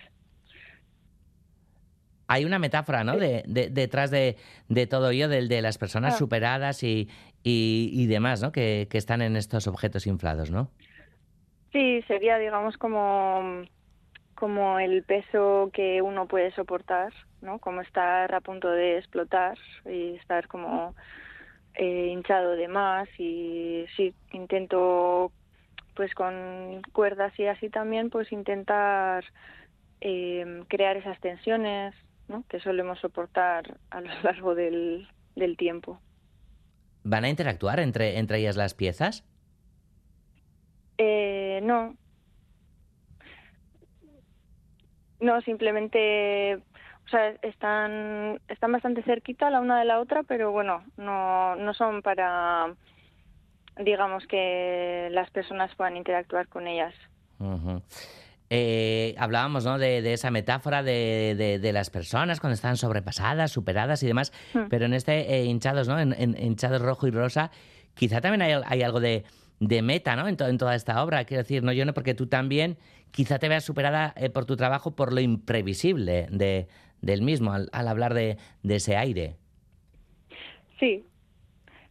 Hay 2.28 2.46
una 2.46 2.58
metáfora, 2.58 3.04
¿no? 3.04 3.18
De, 3.18 3.42
de, 3.46 3.68
detrás 3.68 4.10
de, 4.10 4.36
de, 4.68 4.86
todo 4.86 5.10
ello, 5.10 5.28
de, 5.28 5.46
de 5.48 5.60
las 5.60 5.76
personas 5.76 6.14
ah. 6.14 6.18
superadas 6.18 6.82
y, 6.82 7.10
y, 7.42 7.90
y, 7.92 8.06
demás, 8.06 8.40
¿no? 8.40 8.52
Que, 8.52 8.88
que 8.90 8.96
están 8.96 9.20
en 9.20 9.36
estos 9.36 9.66
objetos 9.66 10.06
inflados, 10.06 10.50
¿no? 10.50 10.70
Sí, 11.72 12.02
sería, 12.06 12.38
digamos, 12.38 12.78
como 12.78 13.64
como 14.42 14.80
el 14.80 15.04
peso 15.04 15.70
que 15.72 16.02
uno 16.02 16.26
puede 16.26 16.50
soportar, 16.50 17.12
¿no? 17.42 17.60
Como 17.60 17.80
estar 17.80 18.34
a 18.34 18.40
punto 18.40 18.68
de 18.68 18.98
explotar 18.98 19.56
y 19.88 20.16
estar 20.16 20.48
como 20.48 20.96
eh, 21.74 22.08
hinchado 22.08 22.56
de 22.56 22.66
más 22.66 23.08
y 23.20 23.86
sí, 23.96 24.12
intento 24.32 25.30
pues 25.94 26.12
con 26.14 26.82
cuerdas 26.92 27.32
y 27.38 27.46
así 27.46 27.70
también 27.70 28.10
pues 28.10 28.32
intentar 28.32 29.22
eh, 30.00 30.64
crear 30.66 30.96
esas 30.96 31.20
tensiones 31.20 31.94
¿no? 32.26 32.42
que 32.48 32.58
solemos 32.58 32.98
soportar 32.98 33.78
a 33.90 34.00
lo 34.00 34.10
largo 34.24 34.56
del, 34.56 35.06
del 35.36 35.56
tiempo. 35.56 36.00
¿Van 37.04 37.22
a 37.22 37.28
interactuar 37.28 37.78
entre, 37.78 38.18
entre 38.18 38.38
ellas 38.38 38.56
las 38.56 38.74
piezas? 38.74 39.24
Eh, 40.98 41.60
no, 41.62 41.94
No, 45.22 45.40
simplemente, 45.42 46.56
o 46.56 47.08
sea, 47.08 47.30
están, 47.42 48.40
están 48.48 48.72
bastante 48.72 49.02
cerquita 49.04 49.50
la 49.50 49.60
una 49.60 49.78
de 49.78 49.84
la 49.84 50.00
otra, 50.00 50.24
pero 50.24 50.50
bueno, 50.50 50.82
no, 50.96 51.54
no 51.54 51.74
son 51.74 52.02
para, 52.02 52.74
digamos, 53.78 54.26
que 54.26 55.08
las 55.12 55.30
personas 55.30 55.72
puedan 55.76 55.96
interactuar 55.96 56.48
con 56.48 56.66
ellas. 56.66 56.92
Uh 57.38 57.54
-huh. 57.54 57.82
Eh, 58.50 59.14
hablábamos 59.16 59.64
¿no? 59.64 59.78
de, 59.78 60.02
de, 60.02 60.12
esa 60.12 60.30
metáfora 60.32 60.82
de, 60.82 61.34
de, 61.38 61.58
de, 61.60 61.72
las 61.72 61.88
personas 61.88 62.40
cuando 62.40 62.54
están 62.54 62.76
sobrepasadas, 62.76 63.50
superadas 63.52 64.02
y 64.02 64.06
demás, 64.08 64.32
mm. 64.52 64.64
pero 64.68 64.86
en 64.86 64.92
este 64.92 65.36
eh, 65.36 65.44
hinchados, 65.44 65.88
¿no? 65.88 65.98
En, 65.98 66.12
en, 66.18 66.36
hinchados 66.36 66.82
rojo 66.82 67.06
y 67.06 67.12
rosa, 67.12 67.50
quizá 67.94 68.20
también 68.20 68.42
hay, 68.42 68.60
hay 68.66 68.82
algo 68.82 69.00
de, 69.00 69.24
meta 69.60 70.16
¿no? 70.16 70.28
en, 70.28 70.36
en, 70.40 70.58
toda 70.58 70.74
esta 70.74 71.02
obra. 71.02 71.24
Quiero 71.24 71.42
decir, 71.42 71.62
no 71.62 71.72
yo 71.72 71.84
no, 71.84 71.94
porque 71.94 72.14
tú 72.14 72.26
también 72.26 72.76
quizá 73.10 73.38
te 73.38 73.48
veas 73.48 73.64
superada 73.64 74.12
eh, 74.16 74.30
por 74.30 74.44
tu 74.44 74.56
trabajo 74.56 74.96
por 74.96 75.12
lo 75.12 75.20
imprevisible 75.20 76.26
de, 76.30 76.66
del 77.00 77.22
mismo 77.22 77.52
al, 77.52 77.68
hablar 77.72 78.14
de, 78.14 78.38
de, 78.62 78.76
ese 78.76 78.96
aire. 78.96 79.36
Sí, 80.80 81.04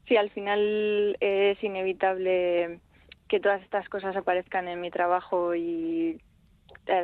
sí, 0.08 0.18
al 0.18 0.30
final 0.32 1.18
es 1.20 1.64
inevitable 1.64 2.80
que 3.28 3.40
todas 3.40 3.62
estas 3.62 3.88
cosas 3.88 4.16
aparezcan 4.16 4.68
en 4.68 4.82
mi 4.82 4.92
trabajo 4.92 5.56
y 5.56 6.20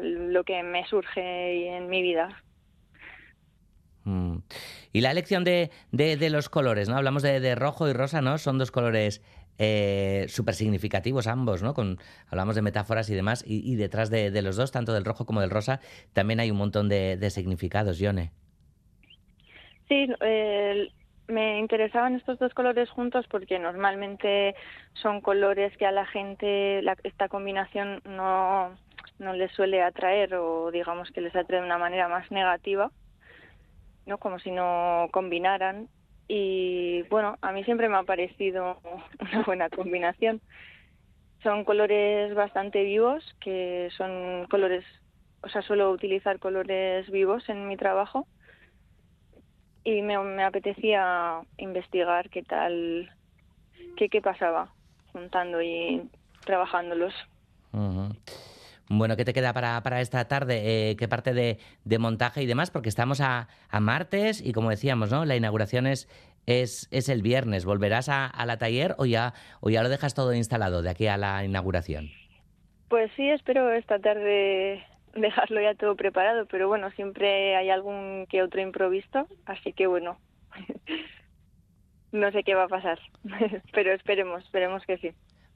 lo 0.01 0.43
que 0.43 0.63
me 0.63 0.85
surge 0.87 1.77
en 1.77 1.87
mi 1.87 2.01
vida. 2.01 2.43
Mm. 4.07 4.37
Y 4.93 5.01
la 5.01 5.11
elección 5.11 5.43
de, 5.43 5.69
de, 5.91 6.29
los 6.29 6.47
colores, 6.47 6.87
¿no? 6.87 6.95
Hablamos 6.95 7.23
de, 7.23 7.41
de, 7.41 7.55
rojo 7.55 7.89
y 7.89 7.93
rosa, 7.93 8.21
¿no? 8.21 8.37
Son 8.37 8.57
dos 8.57 8.71
colores 8.71 9.21
eh, 9.57 10.27
súper 10.29 10.53
significativos 10.53 11.27
ambos, 11.27 11.61
¿no? 11.61 11.73
Con, 11.73 11.97
hablamos 12.31 12.55
de 12.55 12.61
metáforas 12.61 13.09
y 13.09 13.15
demás, 13.15 13.43
y, 13.45 13.75
detrás 13.75 14.09
de, 14.09 14.41
los 14.41 14.55
dos, 14.55 14.71
tanto 14.71 14.93
del 14.93 15.03
rojo 15.03 15.25
como 15.25 15.41
del 15.41 15.49
rosa, 15.49 15.81
también 16.13 16.39
hay 16.39 16.51
un 16.51 16.57
montón 16.57 16.87
de, 16.87 17.29
significados, 17.29 17.99
Yone. 17.99 18.31
Sí, 19.89 20.07
me 21.27 21.59
interesaban 21.59 22.15
estos 22.15 22.39
dos 22.39 22.53
colores 22.53 22.89
juntos 22.89 23.25
porque 23.29 23.59
normalmente 23.59 24.55
son 24.93 25.19
colores 25.19 25.75
que 25.75 25.85
a 25.85 25.91
la 25.91 26.05
gente 26.05 26.81
la, 26.81 26.95
esta 27.03 27.27
combinación 27.27 28.01
no, 28.05 28.77
no 29.19 29.33
les 29.33 29.51
suele 29.51 29.81
atraer 29.81 30.35
o 30.35 30.71
digamos 30.71 31.11
que 31.11 31.19
les 31.19 31.35
atrae 31.35 31.59
de 31.59 31.65
una 31.65 31.77
manera 31.77 32.07
más 32.07 32.31
negativa, 32.31 32.89
¿no? 34.07 34.17
Como 34.17 34.39
si 34.39 34.51
no 34.51 35.09
combinaran 35.11 35.89
y 36.27 37.03
bueno, 37.03 37.37
a 37.41 37.51
mí 37.51 37.63
siempre 37.63 37.87
me 37.87 37.97
ha 37.97 38.03
parecido 38.03 38.79
una 39.19 39.43
buena 39.43 39.69
combinación. 39.69 40.41
Son 41.43 41.63
colores 41.63 42.33
bastante 42.33 42.83
vivos, 42.83 43.23
que 43.39 43.89
son 43.95 44.47
colores, 44.49 44.83
o 45.43 45.49
sea, 45.49 45.61
suelo 45.61 45.91
utilizar 45.91 46.39
colores 46.39 47.09
vivos 47.11 47.47
en 47.47 47.67
mi 47.67 47.77
trabajo 47.77 48.27
y 49.83 50.01
me, 50.01 50.17
me 50.19 50.43
apetecía 50.43 51.41
investigar 51.57 52.29
qué 52.29 52.43
tal, 52.43 53.09
qué, 53.95 54.09
qué 54.09 54.21
pasaba 54.21 54.73
juntando 55.13 55.61
y 55.61 56.09
trabajándolos. 56.43 57.13
Uh. 57.71 58.09
Bueno, 58.89 59.17
¿qué 59.17 59.25
te 59.25 59.33
queda 59.33 59.51
para, 59.53 59.81
para 59.83 59.99
esta 59.99 60.27
tarde? 60.27 60.91
Eh, 60.91 60.95
¿Qué 60.95 61.07
parte 61.07 61.33
de, 61.33 61.57
de, 61.83 61.99
montaje 61.99 62.41
y 62.41 62.45
demás? 62.45 62.71
Porque 62.71 62.87
estamos 62.87 63.19
a, 63.19 63.49
a, 63.69 63.79
martes 63.81 64.41
y 64.45 64.53
como 64.53 64.69
decíamos, 64.69 65.11
¿no? 65.11 65.25
La 65.25 65.35
inauguración 65.35 65.87
es, 65.87 66.07
es, 66.45 66.87
es 66.91 67.09
el 67.09 67.21
viernes. 67.21 67.65
¿Volverás 67.65 68.07
a, 68.07 68.31
la 68.45 68.57
taller 68.57 68.95
o 68.97 69.05
ya, 69.05 69.33
o 69.59 69.69
ya 69.69 69.83
lo 69.83 69.89
dejas 69.89 70.13
todo 70.15 70.33
instalado 70.33 70.81
de 70.81 70.89
aquí 70.89 71.07
a 71.07 71.17
la 71.17 71.43
inauguración? 71.43 72.09
Pues 72.87 73.11
sí, 73.17 73.29
espero 73.29 73.71
esta 73.71 73.99
tarde 73.99 74.85
dejarlo 75.13 75.61
ya 75.61 75.75
todo 75.75 75.95
preparado, 75.95 76.45
pero 76.45 76.69
bueno, 76.69 76.89
siempre 76.91 77.57
hay 77.57 77.69
algún 77.69 78.25
que 78.29 78.41
otro 78.41 78.61
improviso, 78.61 79.27
así 79.45 79.73
que 79.73 79.87
bueno, 79.87 80.17
no 82.13 82.31
sé 82.31 82.43
qué 82.43 82.55
va 82.55 82.63
a 82.63 82.69
pasar, 82.69 82.99
pero 83.73 83.91
esperemos, 83.93 84.45
esperemos 84.45 84.85
que 84.85 84.97
sí. 84.97 85.11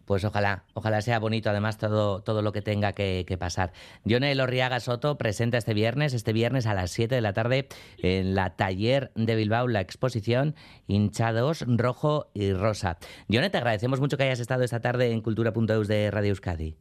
Pues 0.05 0.23
ojalá, 0.25 0.63
ojalá 0.73 1.01
sea 1.01 1.19
bonito 1.19 1.49
además 1.49 1.77
todo, 1.77 2.21
todo 2.21 2.41
lo 2.41 2.51
que 2.51 2.61
tenga 2.61 2.93
que, 2.93 3.25
que 3.27 3.37
pasar. 3.37 3.71
Yone 4.03 4.33
Lorriaga 4.35 4.79
Soto 4.79 5.17
presenta 5.17 5.57
este 5.57 5.73
viernes, 5.73 6.13
este 6.13 6.33
viernes 6.33 6.67
a 6.67 6.73
las 6.73 6.91
7 6.91 7.15
de 7.15 7.21
la 7.21 7.33
tarde 7.33 7.67
en 8.01 8.35
la 8.35 8.55
Taller 8.55 9.11
de 9.15 9.35
Bilbao 9.35 9.67
la 9.67 9.81
exposición 9.81 10.55
Hinchados 10.87 11.65
Rojo 11.67 12.27
y 12.33 12.53
Rosa. 12.53 12.97
Yone, 13.27 13.49
te 13.49 13.57
agradecemos 13.57 13.99
mucho 13.99 14.17
que 14.17 14.23
hayas 14.23 14.39
estado 14.39 14.63
esta 14.63 14.81
tarde 14.81 15.11
en 15.11 15.21
Cultura.eus 15.21 15.87
de 15.87 16.11
Radio 16.11 16.29
Euskadi. 16.29 16.75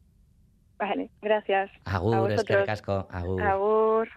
Vale, 0.79 1.11
gracias. 1.21 1.71
Agur, 1.85 2.17
vosotros. 2.17 2.41
eskerrik 2.41 2.69
asko, 2.69 3.07
agur. 3.11 3.43
Agur. 3.43 4.09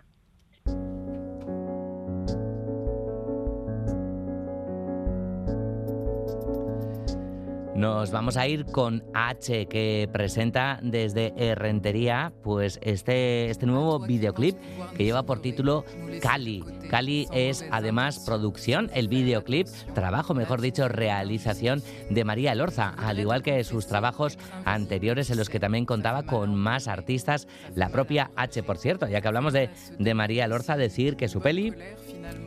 Nos 7.75 8.11
vamos 8.11 8.37
a 8.37 8.47
ir 8.47 8.65
con 8.65 9.03
H, 9.15 9.65
que 9.65 10.07
presenta 10.13 10.79
desde 10.83 11.33
Herrentería 11.37 12.31
pues 12.43 12.79
este, 12.83 13.49
este 13.49 13.65
nuevo 13.65 13.99
videoclip 13.99 14.55
que 14.95 15.03
lleva 15.03 15.23
por 15.23 15.41
título 15.41 15.83
Cali. 16.21 16.63
Cali 16.91 17.27
es 17.33 17.65
además 17.71 18.19
producción, 18.27 18.91
el 18.93 19.07
videoclip, 19.07 19.67
trabajo, 19.95 20.35
mejor 20.35 20.61
dicho, 20.61 20.87
realización 20.87 21.81
de 22.11 22.23
María 22.23 22.53
Lorza, 22.53 22.89
al 22.89 23.19
igual 23.19 23.41
que 23.41 23.63
sus 23.63 23.87
trabajos 23.87 24.37
anteriores 24.65 25.31
en 25.31 25.37
los 25.37 25.49
que 25.49 25.59
también 25.59 25.85
contaba 25.85 26.23
con 26.23 26.53
más 26.53 26.87
artistas, 26.87 27.47
la 27.75 27.89
propia 27.89 28.29
H, 28.35 28.61
por 28.61 28.77
cierto, 28.77 29.07
ya 29.07 29.19
que 29.19 29.27
hablamos 29.27 29.51
de, 29.51 29.71
de 29.97 30.13
María 30.13 30.47
Lorza, 30.47 30.77
decir 30.77 31.15
que 31.15 31.27
su 31.27 31.41
peli 31.41 31.73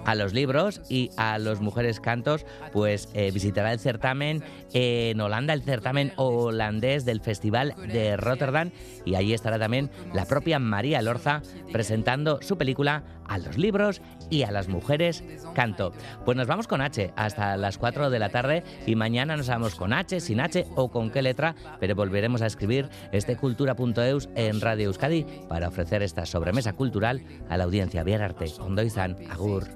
a 0.04 0.14
los 0.14 0.32
libros 0.32 0.80
y 0.88 1.10
a 1.16 1.38
los 1.38 1.60
mujeres 1.60 2.00
cantos, 2.00 2.46
pues 2.72 3.08
eh, 3.14 3.30
visitará 3.32 3.72
el 3.72 3.78
certamen 3.78 4.42
en 4.72 5.20
Holanda, 5.20 5.52
el 5.54 5.62
certamen 5.62 6.12
holandés 6.16 7.04
del 7.04 7.20
Festival 7.20 7.74
de 7.88 8.16
Rotterdam, 8.16 8.70
y 9.04 9.14
allí 9.14 9.34
estará 9.34 9.58
también 9.58 9.90
la 10.12 10.26
propia 10.26 10.58
María 10.58 11.02
Lorza 11.02 11.42
presentando 11.72 12.40
su 12.42 12.56
película 12.56 13.02
a 13.28 13.38
los 13.38 13.56
libros 13.56 14.02
y 14.30 14.42
a 14.42 14.50
las 14.50 14.68
mujeres 14.68 15.24
canto. 15.54 15.92
Pues 16.24 16.36
nos 16.36 16.46
vamos 16.46 16.66
con 16.66 16.80
H 16.80 17.12
hasta 17.16 17.56
las 17.56 17.78
4 17.78 18.10
de 18.10 18.18
la 18.18 18.28
tarde 18.28 18.64
y 18.86 18.94
mañana 18.94 19.36
nos 19.36 19.48
vamos 19.48 19.74
con 19.74 19.92
H, 19.92 20.20
sin 20.20 20.40
H 20.40 20.66
o 20.74 20.90
con 20.90 21.10
qué 21.10 21.22
letra, 21.22 21.54
pero 21.80 21.94
volveremos 21.94 22.42
a 22.42 22.46
escribir 22.46 22.88
este 23.12 23.36
cultura.eus 23.36 24.28
en 24.34 24.60
Radio 24.60 24.86
Euskadi 24.86 25.24
para 25.48 25.68
ofrecer 25.68 26.02
esta 26.02 26.26
sobremesa 26.26 26.72
cultural 26.72 27.22
a 27.48 27.56
la 27.56 27.64
audiencia. 27.64 28.04
Bien 28.04 28.22
arte, 28.22 28.46
ondo 28.60 28.82
izan, 28.82 29.16
agur. 29.30 29.66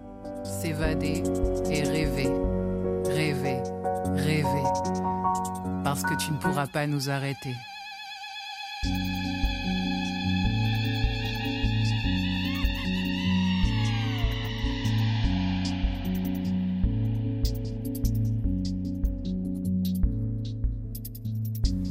s'évader 0.44 1.22
et 1.70 1.82
rêver, 1.82 3.62
parce 5.84 6.02
que 6.02 6.14
tu 6.16 6.32
ne 6.32 6.38
pourras 6.38 6.66
pas 6.66 6.86
nous 6.86 7.10
arrêter. 7.10 7.54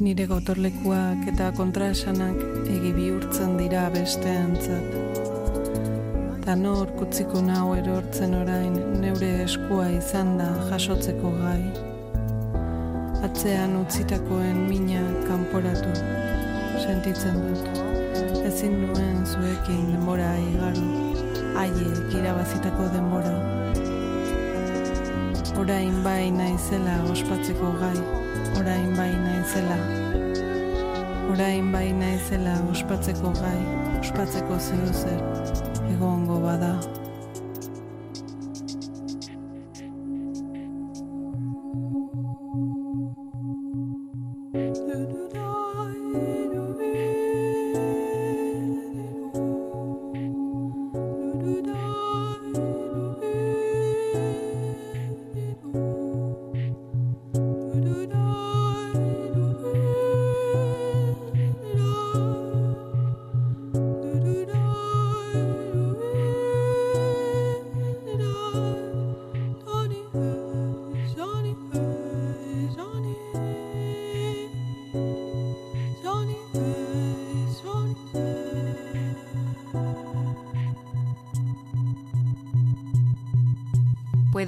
Nire 0.00 0.24
gotorlekuak 0.24 1.26
eta 1.28 1.50
kontraesanak 1.52 2.38
egi 2.72 2.92
bihurtzen 2.96 3.58
dira 3.58 3.82
besteentzat. 3.92 4.94
Ta 6.46 6.54
nor 6.56 6.88
kutziko 6.96 7.42
nau 7.44 7.74
erortzen 7.76 8.32
orain 8.38 8.78
neure 9.02 9.28
eskua 9.42 9.90
izan 9.98 10.32
da 10.40 10.48
jasotzeko 10.70 11.34
gai. 11.42 11.60
Atzean 13.28 13.76
utzitakoen 13.82 14.64
mina 14.72 15.04
kanporatu 15.28 15.92
sentitzen 16.86 17.36
dut. 17.44 17.84
Ezin 18.40 18.80
nuen 18.86 19.20
zuekin 19.26 19.84
denbora 19.92 20.32
igaro, 20.48 20.88
haiek 21.60 22.20
irabazitako 22.22 22.88
denbora. 22.96 23.59
Orain 25.58 26.02
bai 26.04 26.30
naizela 26.30 26.94
ospatzeko 27.10 27.72
gai, 27.80 27.98
orain 28.60 28.94
bai 28.96 29.10
naizela. 29.24 29.78
Orain 31.32 31.72
bai 31.72 31.92
naizela 31.92 32.54
ospatzeko 32.70 33.34
gai, 33.40 33.58
ospatzeko 34.00 34.58
zeo 34.68 34.94
zer, 35.02 35.20
egongo 35.90 36.40
bada. 36.46 36.99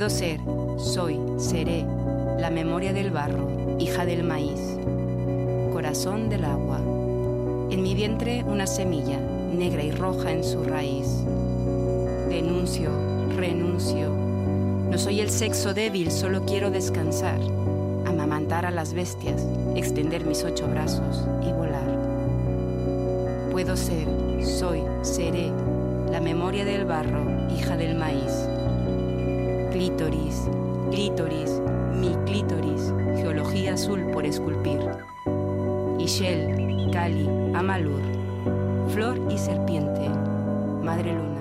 Puedo 0.03 0.17
ser, 0.17 0.41
soy, 0.79 1.17
seré, 1.37 1.87
la 2.41 2.51
memoria 2.51 2.93
del 2.93 3.13
barro, 3.13 3.77
hija 3.79 4.05
del 4.05 4.25
maíz, 4.25 4.59
corazón 5.73 6.29
del 6.29 6.45
agua. 6.45 6.79
En 7.71 7.85
mi 7.85 7.95
vientre 7.95 8.43
una 8.43 8.67
semilla, 8.67 9.21
negra 9.57 9.85
y 9.85 9.93
roja 9.93 10.33
en 10.33 10.43
su 10.43 10.65
raíz. 10.65 11.07
Denuncio, 12.29 12.91
renuncio. 13.37 14.09
No 14.91 14.99
soy 14.99 15.21
el 15.21 15.31
sexo 15.31 15.73
débil, 15.73 16.11
solo 16.11 16.45
quiero 16.47 16.73
descansar, 16.73 17.39
amamantar 18.05 18.67
a 18.67 18.73
las 18.73 18.95
bestias, 18.95 19.47
extender 19.77 20.25
mis 20.25 20.43
ocho 20.43 20.67
brazos 20.67 21.25
y 21.49 21.53
volar. 21.53 21.87
Puedo 23.53 23.77
ser, 23.77 24.09
soy, 24.43 24.83
seré, 25.03 25.53
la 26.11 26.21
memoria 26.21 26.65
del 26.65 26.87
barro, 26.87 27.23
hija 27.57 27.77
del 27.77 27.95
maíz 27.95 28.49
clítoris, 30.03 30.49
clítoris, 30.91 31.63
mi 32.01 32.17
clítoris, 32.25 32.93
geología 33.21 33.75
azul 33.75 34.01
por 34.13 34.27
esculpir. 34.27 34.81
Ishel, 35.99 36.91
Cali, 36.93 37.29
Amalur, 37.55 38.03
flor 38.89 39.21
y 39.31 39.39
serpiente, 39.39 40.09
madre 40.83 41.13
luna. 41.13 41.32